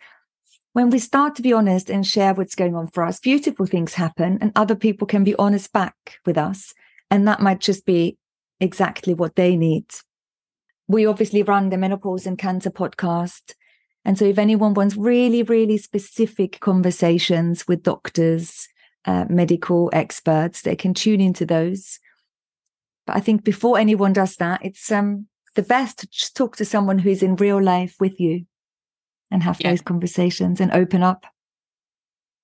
when 0.73 0.91
we 0.91 0.99
start 0.99 1.35
to 1.35 1.41
be 1.41 1.51
honest 1.51 1.89
and 1.89 2.05
share 2.05 2.35
what's 2.35 2.53
going 2.53 2.75
on 2.75 2.87
for 2.87 3.03
us, 3.03 3.19
beautiful 3.19 3.65
things 3.65 3.95
happen 3.95 4.37
and 4.41 4.51
other 4.55 4.75
people 4.75 5.07
can 5.07 5.23
be 5.23 5.35
honest 5.35 5.73
back 5.73 6.19
with 6.25 6.37
us. 6.37 6.73
And 7.09 7.27
that 7.27 7.41
might 7.41 7.59
just 7.59 7.85
be 7.85 8.17
exactly 8.59 9.15
what 9.15 9.35
they 9.35 9.55
need. 9.55 9.85
We 10.87 11.07
obviously 11.07 11.41
run 11.41 11.69
the 11.69 11.77
Menopause 11.77 12.27
and 12.27 12.37
Cancer 12.37 12.69
podcast. 12.69 13.55
And 14.05 14.17
so 14.17 14.25
if 14.25 14.37
anyone 14.37 14.75
wants 14.75 14.95
really, 14.95 15.41
really 15.41 15.77
specific 15.79 16.59
conversations 16.59 17.67
with 17.67 17.81
doctors, 17.81 18.67
uh, 19.05 19.25
medical 19.27 19.89
experts, 19.93 20.61
they 20.61 20.75
can 20.75 20.93
tune 20.93 21.19
into 21.19 21.45
those. 21.45 21.99
But 23.07 23.15
I 23.15 23.19
think 23.19 23.43
before 23.43 23.79
anyone 23.79 24.13
does 24.13 24.35
that, 24.35 24.63
it's 24.63 24.91
um, 24.91 25.25
the 25.55 25.63
best 25.63 25.99
to 25.99 26.07
just 26.07 26.35
talk 26.35 26.55
to 26.57 26.65
someone 26.65 26.99
who's 26.99 27.23
in 27.23 27.35
real 27.35 27.61
life 27.61 27.95
with 27.99 28.19
you 28.19 28.45
and 29.31 29.43
have 29.43 29.59
yeah. 29.59 29.71
those 29.71 29.81
conversations 29.81 30.59
and 30.59 30.71
open 30.71 31.03
up. 31.03 31.25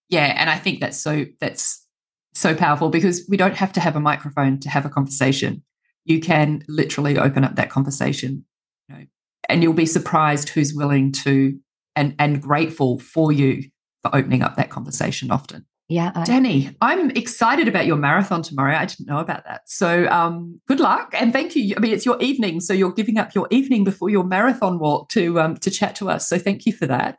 Yeah, 0.10 0.34
and 0.38 0.49
I 0.49 0.58
think 0.58 0.80
that's 0.80 0.97
so 0.97 1.26
that's 1.39 1.86
so 2.34 2.53
powerful 2.53 2.89
because 2.89 3.26
we 3.30 3.38
don't 3.38 3.56
have 3.56 3.74
to 3.74 3.80
have 3.80 3.95
a 3.95 3.99
microphone 3.99 4.60
to 4.60 4.70
have 4.70 4.86
a 4.86 4.89
conversation. 4.89 5.64
You 6.03 6.20
can 6.20 6.64
literally 6.68 7.18
open 7.18 7.43
up 7.43 7.56
that 7.56 7.70
conversation, 7.70 8.45
you 8.88 8.95
know, 8.95 9.06
and 9.49 9.64
you'll 9.64 9.74
be 9.74 9.88
surprised 9.88 10.49
who's 10.49 10.74
willing 10.74 11.12
to 11.14 11.58
and 11.95 12.16
and 12.20 12.41
grateful 12.41 12.99
for 12.99 13.32
you 13.32 13.64
for 14.03 14.16
opening 14.16 14.43
up 14.43 14.56
that 14.58 14.70
conversation 14.70 15.32
often. 15.32 15.66
Yeah. 15.88 16.11
I- 16.15 16.23
Dani, 16.23 16.75
I'm 16.81 17.11
excited 17.11 17.67
about 17.67 17.86
your 17.86 17.97
marathon 17.97 18.41
tomorrow. 18.41 18.75
I 18.75 18.86
didn't 18.86 19.07
know 19.07 19.19
about 19.19 19.43
that. 19.45 19.61
So 19.67 20.07
um, 20.07 20.59
good 20.67 20.79
luck 20.79 21.13
and 21.13 21.31
thank 21.31 21.55
you. 21.55 21.75
I 21.77 21.79
mean, 21.79 21.93
it's 21.93 22.05
your 22.05 22.19
evening, 22.21 22.59
so 22.59 22.73
you're 22.73 22.91
giving 22.91 23.17
up 23.17 23.36
your 23.36 23.47
evening 23.51 23.83
before 23.83 24.09
your 24.09 24.23
marathon 24.23 24.79
walk 24.79 25.09
to 25.09 25.39
um, 25.39 25.57
to 25.57 25.69
chat 25.69 25.95
to 25.97 26.09
us. 26.09 26.27
So 26.27 26.39
thank 26.39 26.65
you 26.65 26.73
for 26.73 26.88
that. 26.88 27.17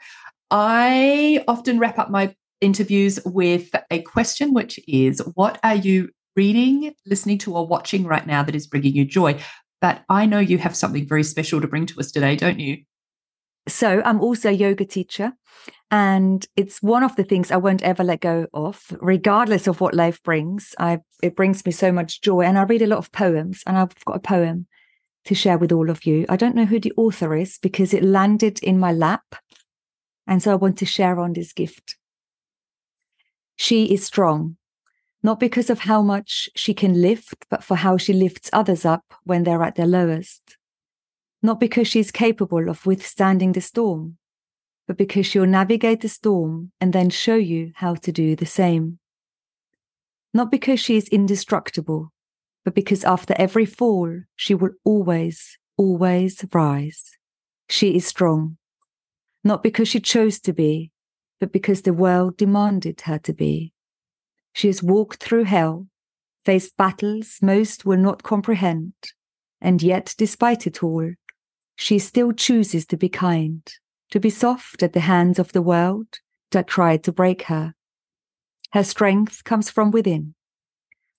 I 0.50 1.44
often 1.46 1.78
wrap 1.78 1.98
up 1.98 2.10
my 2.10 2.34
interviews 2.60 3.20
with 3.24 3.70
a 3.90 4.02
question, 4.02 4.52
which 4.54 4.80
is, 4.88 5.20
what 5.34 5.58
are 5.62 5.74
you 5.74 6.08
reading, 6.36 6.94
listening 7.06 7.38
to, 7.38 7.54
or 7.54 7.66
watching 7.66 8.04
right 8.04 8.26
now 8.26 8.42
that 8.42 8.54
is 8.54 8.66
bringing 8.66 8.94
you 8.94 9.04
joy. 9.04 9.38
But 9.80 10.04
I 10.08 10.26
know 10.26 10.38
you 10.38 10.58
have 10.58 10.76
something 10.76 11.06
very 11.06 11.22
special 11.22 11.60
to 11.60 11.68
bring 11.68 11.86
to 11.86 12.00
us 12.00 12.10
today, 12.10 12.36
don't 12.36 12.60
you? 12.60 12.78
So 13.68 14.02
I'm 14.04 14.20
also 14.20 14.48
a 14.50 14.52
yoga 14.52 14.84
teacher. 14.84 15.32
And 15.90 16.44
it's 16.56 16.82
one 16.82 17.04
of 17.04 17.14
the 17.14 17.22
things 17.22 17.50
I 17.50 17.56
won't 17.56 17.82
ever 17.82 18.02
let 18.02 18.20
go 18.20 18.48
of, 18.52 18.96
regardless 19.00 19.68
of 19.68 19.80
what 19.80 19.94
life 19.94 20.20
brings. 20.22 20.74
I 20.78 20.98
it 21.22 21.36
brings 21.36 21.64
me 21.64 21.70
so 21.70 21.92
much 21.92 22.20
joy. 22.22 22.42
And 22.42 22.58
I 22.58 22.64
read 22.64 22.82
a 22.82 22.88
lot 22.88 22.98
of 22.98 23.12
poems, 23.12 23.62
and 23.66 23.78
I've 23.78 24.04
got 24.04 24.16
a 24.16 24.20
poem 24.20 24.66
to 25.26 25.34
share 25.34 25.58
with 25.58 25.72
all 25.72 25.90
of 25.90 26.04
you. 26.04 26.26
I 26.28 26.36
don't 26.36 26.56
know 26.56 26.64
who 26.64 26.80
the 26.80 26.92
author 26.96 27.36
is 27.36 27.58
because 27.58 27.94
it 27.94 28.02
landed 28.02 28.58
in 28.60 28.78
my 28.78 28.92
lap. 28.92 29.36
And 30.26 30.42
so 30.42 30.52
I 30.52 30.56
want 30.56 30.78
to 30.78 30.86
share 30.86 31.20
on 31.20 31.34
this 31.34 31.52
gift. 31.52 31.96
She 33.56 33.92
is 33.92 34.04
strong, 34.04 34.56
not 35.22 35.40
because 35.40 35.70
of 35.70 35.80
how 35.80 36.02
much 36.02 36.48
she 36.54 36.74
can 36.74 37.00
lift, 37.00 37.46
but 37.48 37.64
for 37.64 37.76
how 37.76 37.96
she 37.96 38.12
lifts 38.12 38.50
others 38.52 38.84
up 38.84 39.04
when 39.24 39.44
they're 39.44 39.62
at 39.62 39.76
their 39.76 39.86
lowest. 39.86 40.55
Not 41.42 41.60
because 41.60 41.86
she's 41.88 42.10
capable 42.10 42.68
of 42.68 42.86
withstanding 42.86 43.52
the 43.52 43.60
storm, 43.60 44.16
but 44.86 44.96
because 44.96 45.26
she'll 45.26 45.46
navigate 45.46 46.00
the 46.00 46.08
storm 46.08 46.72
and 46.80 46.92
then 46.92 47.10
show 47.10 47.36
you 47.36 47.72
how 47.76 47.94
to 47.94 48.12
do 48.12 48.36
the 48.36 48.46
same. 48.46 48.98
Not 50.32 50.50
because 50.50 50.80
she 50.80 50.96
is 50.96 51.08
indestructible, 51.08 52.12
but 52.64 52.74
because 52.74 53.04
after 53.04 53.34
every 53.38 53.64
fall, 53.64 54.22
she 54.34 54.54
will 54.54 54.72
always, 54.84 55.58
always 55.76 56.44
rise. 56.52 57.16
She 57.68 57.96
is 57.96 58.06
strong. 58.06 58.56
Not 59.44 59.62
because 59.62 59.88
she 59.88 60.00
chose 60.00 60.40
to 60.40 60.52
be, 60.52 60.90
but 61.40 61.52
because 61.52 61.82
the 61.82 61.92
world 61.92 62.36
demanded 62.36 63.02
her 63.02 63.18
to 63.18 63.32
be. 63.32 63.72
She 64.52 64.68
has 64.68 64.82
walked 64.82 65.22
through 65.22 65.44
hell, 65.44 65.86
faced 66.44 66.76
battles 66.76 67.38
most 67.42 67.84
will 67.84 67.98
not 67.98 68.22
comprehend, 68.22 68.94
and 69.60 69.82
yet, 69.82 70.14
despite 70.16 70.66
it 70.66 70.82
all, 70.82 71.12
she 71.76 71.98
still 71.98 72.32
chooses 72.32 72.86
to 72.86 72.96
be 72.96 73.08
kind, 73.08 73.62
to 74.10 74.18
be 74.18 74.30
soft 74.30 74.82
at 74.82 74.94
the 74.94 75.00
hands 75.00 75.38
of 75.38 75.52
the 75.52 75.62
world 75.62 76.18
that 76.50 76.66
tried 76.66 77.04
to 77.04 77.12
break 77.12 77.42
her. 77.42 77.74
Her 78.72 78.82
strength 78.82 79.44
comes 79.44 79.70
from 79.70 79.90
within, 79.90 80.34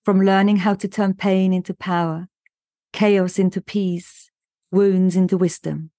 from 0.02 0.20
learning 0.20 0.58
how 0.58 0.74
to 0.74 0.88
turn 0.88 1.14
pain 1.14 1.52
into 1.52 1.72
power, 1.74 2.28
chaos 2.92 3.38
into 3.38 3.60
peace, 3.60 4.30
wounds 4.70 5.16
into 5.16 5.38
wisdom. 5.38 5.90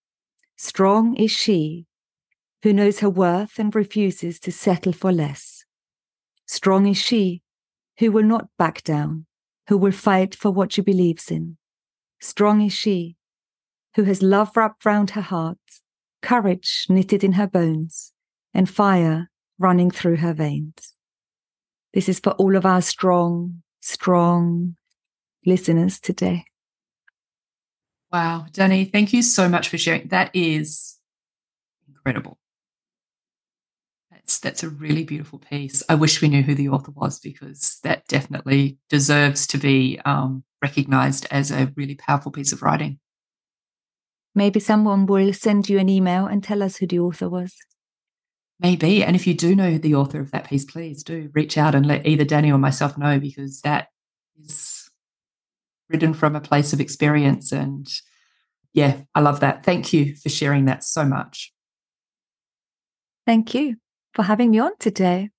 Strong 0.57 1.15
is 1.15 1.31
she 1.31 1.85
who 2.63 2.73
knows 2.73 2.99
her 2.99 3.09
worth 3.09 3.57
and 3.57 3.73
refuses 3.73 4.39
to 4.41 4.51
settle 4.51 4.91
for 4.91 5.11
less. 5.11 5.63
Strong 6.45 6.87
is 6.87 6.97
she 6.97 7.41
who 7.99 8.11
will 8.11 8.23
not 8.23 8.49
back 8.57 8.83
down, 8.83 9.25
who 9.69 9.77
will 9.77 9.93
fight 9.93 10.35
for 10.35 10.51
what 10.51 10.73
she 10.73 10.81
believes 10.81 11.31
in. 11.31 11.57
Strong 12.19 12.61
is 12.61 12.73
she 12.73 13.15
who 13.99 14.05
has 14.05 14.23
love 14.23 14.55
wrapped 14.55 14.85
round 14.85 15.09
her 15.09 15.21
heart 15.21 15.57
courage 16.21 16.85
knitted 16.87 17.21
in 17.21 17.33
her 17.33 17.47
bones, 17.47 18.13
and 18.53 18.69
fire 18.69 19.29
running 19.57 19.91
through 19.91 20.15
her 20.15 20.33
veins. 20.33 20.93
This 21.93 22.07
is 22.07 22.17
for 22.17 22.31
all 22.31 22.55
of 22.55 22.65
our 22.65 22.81
strong, 22.81 23.61
strong 23.81 24.77
listeners 25.45 25.99
today. 25.99 26.45
Wow, 28.09 28.45
Dani, 28.53 28.89
thank 28.89 29.11
you 29.11 29.21
so 29.21 29.49
much 29.49 29.67
for 29.67 29.77
sharing. 29.77 30.07
That 30.07 30.31
is 30.33 30.97
incredible. 31.85 32.37
That's 34.11 34.39
that's 34.39 34.63
a 34.63 34.69
really 34.69 35.03
beautiful 35.03 35.39
piece. 35.39 35.83
I 35.89 35.95
wish 35.95 36.21
we 36.21 36.29
knew 36.29 36.41
who 36.41 36.55
the 36.55 36.69
author 36.69 36.91
was 36.91 37.19
because 37.19 37.79
that 37.83 38.07
definitely 38.07 38.77
deserves 38.89 39.45
to 39.47 39.57
be 39.57 39.99
um, 40.05 40.45
recognized 40.61 41.27
as 41.31 41.51
a 41.51 41.73
really 41.75 41.95
powerful 41.95 42.31
piece 42.31 42.53
of 42.53 42.61
writing. 42.61 42.97
Maybe 44.35 44.59
someone 44.59 45.05
will 45.05 45.33
send 45.33 45.69
you 45.69 45.79
an 45.79 45.89
email 45.89 46.25
and 46.25 46.43
tell 46.43 46.63
us 46.63 46.77
who 46.77 46.87
the 46.87 46.99
author 46.99 47.29
was. 47.29 47.53
Maybe. 48.59 49.03
And 49.03 49.15
if 49.15 49.25
you 49.25 49.33
do 49.33 49.55
know 49.55 49.77
the 49.77 49.95
author 49.95 50.19
of 50.19 50.31
that 50.31 50.49
piece, 50.49 50.65
please 50.65 51.03
do 51.03 51.29
reach 51.33 51.57
out 51.57 51.75
and 51.75 51.85
let 51.85 52.05
either 52.05 52.25
Dani 52.25 52.53
or 52.53 52.57
myself 52.57 52.97
know 52.97 53.19
because 53.19 53.61
that 53.61 53.87
is 54.43 54.89
written 55.89 56.13
from 56.13 56.35
a 56.35 56.41
place 56.41 56.73
of 56.73 56.81
experience. 56.81 57.51
And 57.51 57.87
yeah, 58.73 59.01
I 59.15 59.21
love 59.21 59.39
that. 59.39 59.63
Thank 59.63 59.93
you 59.93 60.15
for 60.15 60.29
sharing 60.29 60.65
that 60.65 60.83
so 60.83 61.05
much. 61.05 61.53
Thank 63.25 63.53
you 63.53 63.77
for 64.13 64.23
having 64.23 64.51
me 64.51 64.59
on 64.59 64.71
today. 64.79 65.29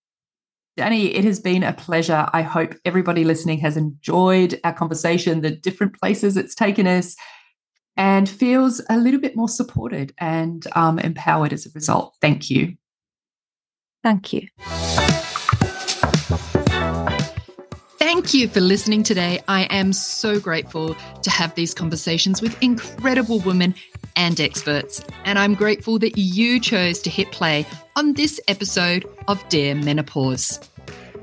Dani, 0.78 1.14
it 1.14 1.24
has 1.24 1.40
been 1.40 1.62
a 1.62 1.72
pleasure. 1.72 2.26
I 2.32 2.42
hope 2.42 2.74
everybody 2.84 3.24
listening 3.24 3.58
has 3.58 3.76
enjoyed 3.76 4.58
our 4.64 4.72
conversation, 4.72 5.42
the 5.42 5.50
different 5.50 5.98
places 5.98 6.36
it's 6.36 6.54
taken 6.54 6.86
us, 6.86 7.16
and 7.96 8.28
feels 8.28 8.80
a 8.88 8.96
little 8.96 9.20
bit 9.20 9.36
more 9.36 9.48
supported 9.48 10.14
and 10.18 10.66
um, 10.74 10.98
empowered 10.98 11.52
as 11.52 11.66
a 11.66 11.70
result. 11.74 12.14
Thank 12.20 12.50
you. 12.50 12.76
Thank 14.02 14.32
you. 14.32 14.48
Thank 17.98 18.34
you 18.34 18.48
for 18.48 18.60
listening 18.60 19.02
today. 19.02 19.40
I 19.46 19.62
am 19.64 19.92
so 19.92 20.40
grateful 20.40 20.96
to 21.22 21.30
have 21.30 21.54
these 21.54 21.74
conversations 21.74 22.42
with 22.42 22.60
incredible 22.62 23.40
women 23.40 23.74
and 24.16 24.40
experts. 24.40 25.04
And 25.24 25.38
I'm 25.38 25.54
grateful 25.54 25.98
that 26.00 26.18
you 26.18 26.60
chose 26.60 27.00
to 27.00 27.10
hit 27.10 27.30
play 27.30 27.66
on 27.96 28.14
this 28.14 28.40
episode 28.48 29.06
of 29.28 29.46
Dear 29.48 29.74
Menopause. 29.74 30.58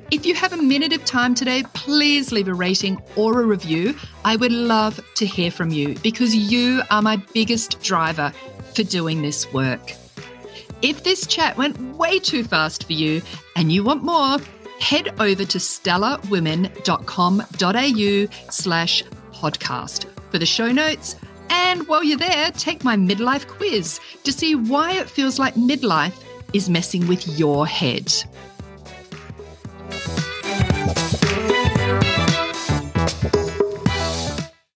If 0.10 0.26
you 0.26 0.36
have 0.36 0.54
a 0.54 0.58
minute 0.58 0.94
of 0.94 1.04
time 1.04 1.36
today, 1.36 1.64
please 1.74 2.32
leave 2.32 2.48
a 2.48 2.54
rating 2.54 3.04
or 3.18 3.42
a 3.42 3.46
review. 3.46 3.94
I 4.24 4.38
would 4.38 4.54
love 4.54 5.02
to 5.16 5.26
hear 5.26 5.52
from 5.52 5.70
you 5.70 5.96
because 5.96 6.34
you 6.34 6.82
are 6.90 7.02
my 7.02 7.18
biggest 7.34 7.82
driver 7.82 8.32
for 8.74 8.84
doing 8.84 9.22
this 9.22 9.52
work. 9.52 9.92
If 10.82 11.04
this 11.04 11.28
chat 11.28 11.58
went 11.58 11.78
way 11.98 12.20
too 12.20 12.46
fast 12.46 12.86
for 12.86 12.94
you 12.94 13.22
and 13.58 13.70
you 13.70 13.84
want 13.84 14.02
more, 14.02 14.38
head 14.80 15.14
over 15.20 15.44
to 15.44 15.58
stellarwomen.com.au 15.58 18.50
slash 18.50 19.04
podcast 19.34 20.06
for 20.32 20.40
the 20.40 20.46
show 20.46 20.72
notes. 20.72 21.18
And 21.50 21.86
while 21.86 22.06
you're 22.06 22.18
there, 22.18 22.52
take 22.52 22.86
my 22.86 22.96
midlife 22.96 23.46
quiz 23.46 24.00
to 24.24 24.32
see 24.32 24.56
why 24.56 24.94
it 24.94 25.10
feels 25.10 25.38
like 25.38 25.56
midlife 25.56 26.24
is 26.54 26.70
messing 26.70 27.08
with 27.08 27.28
your 27.38 27.68
head. 27.68 28.14
Thank 30.88 32.06
you. 32.06 32.17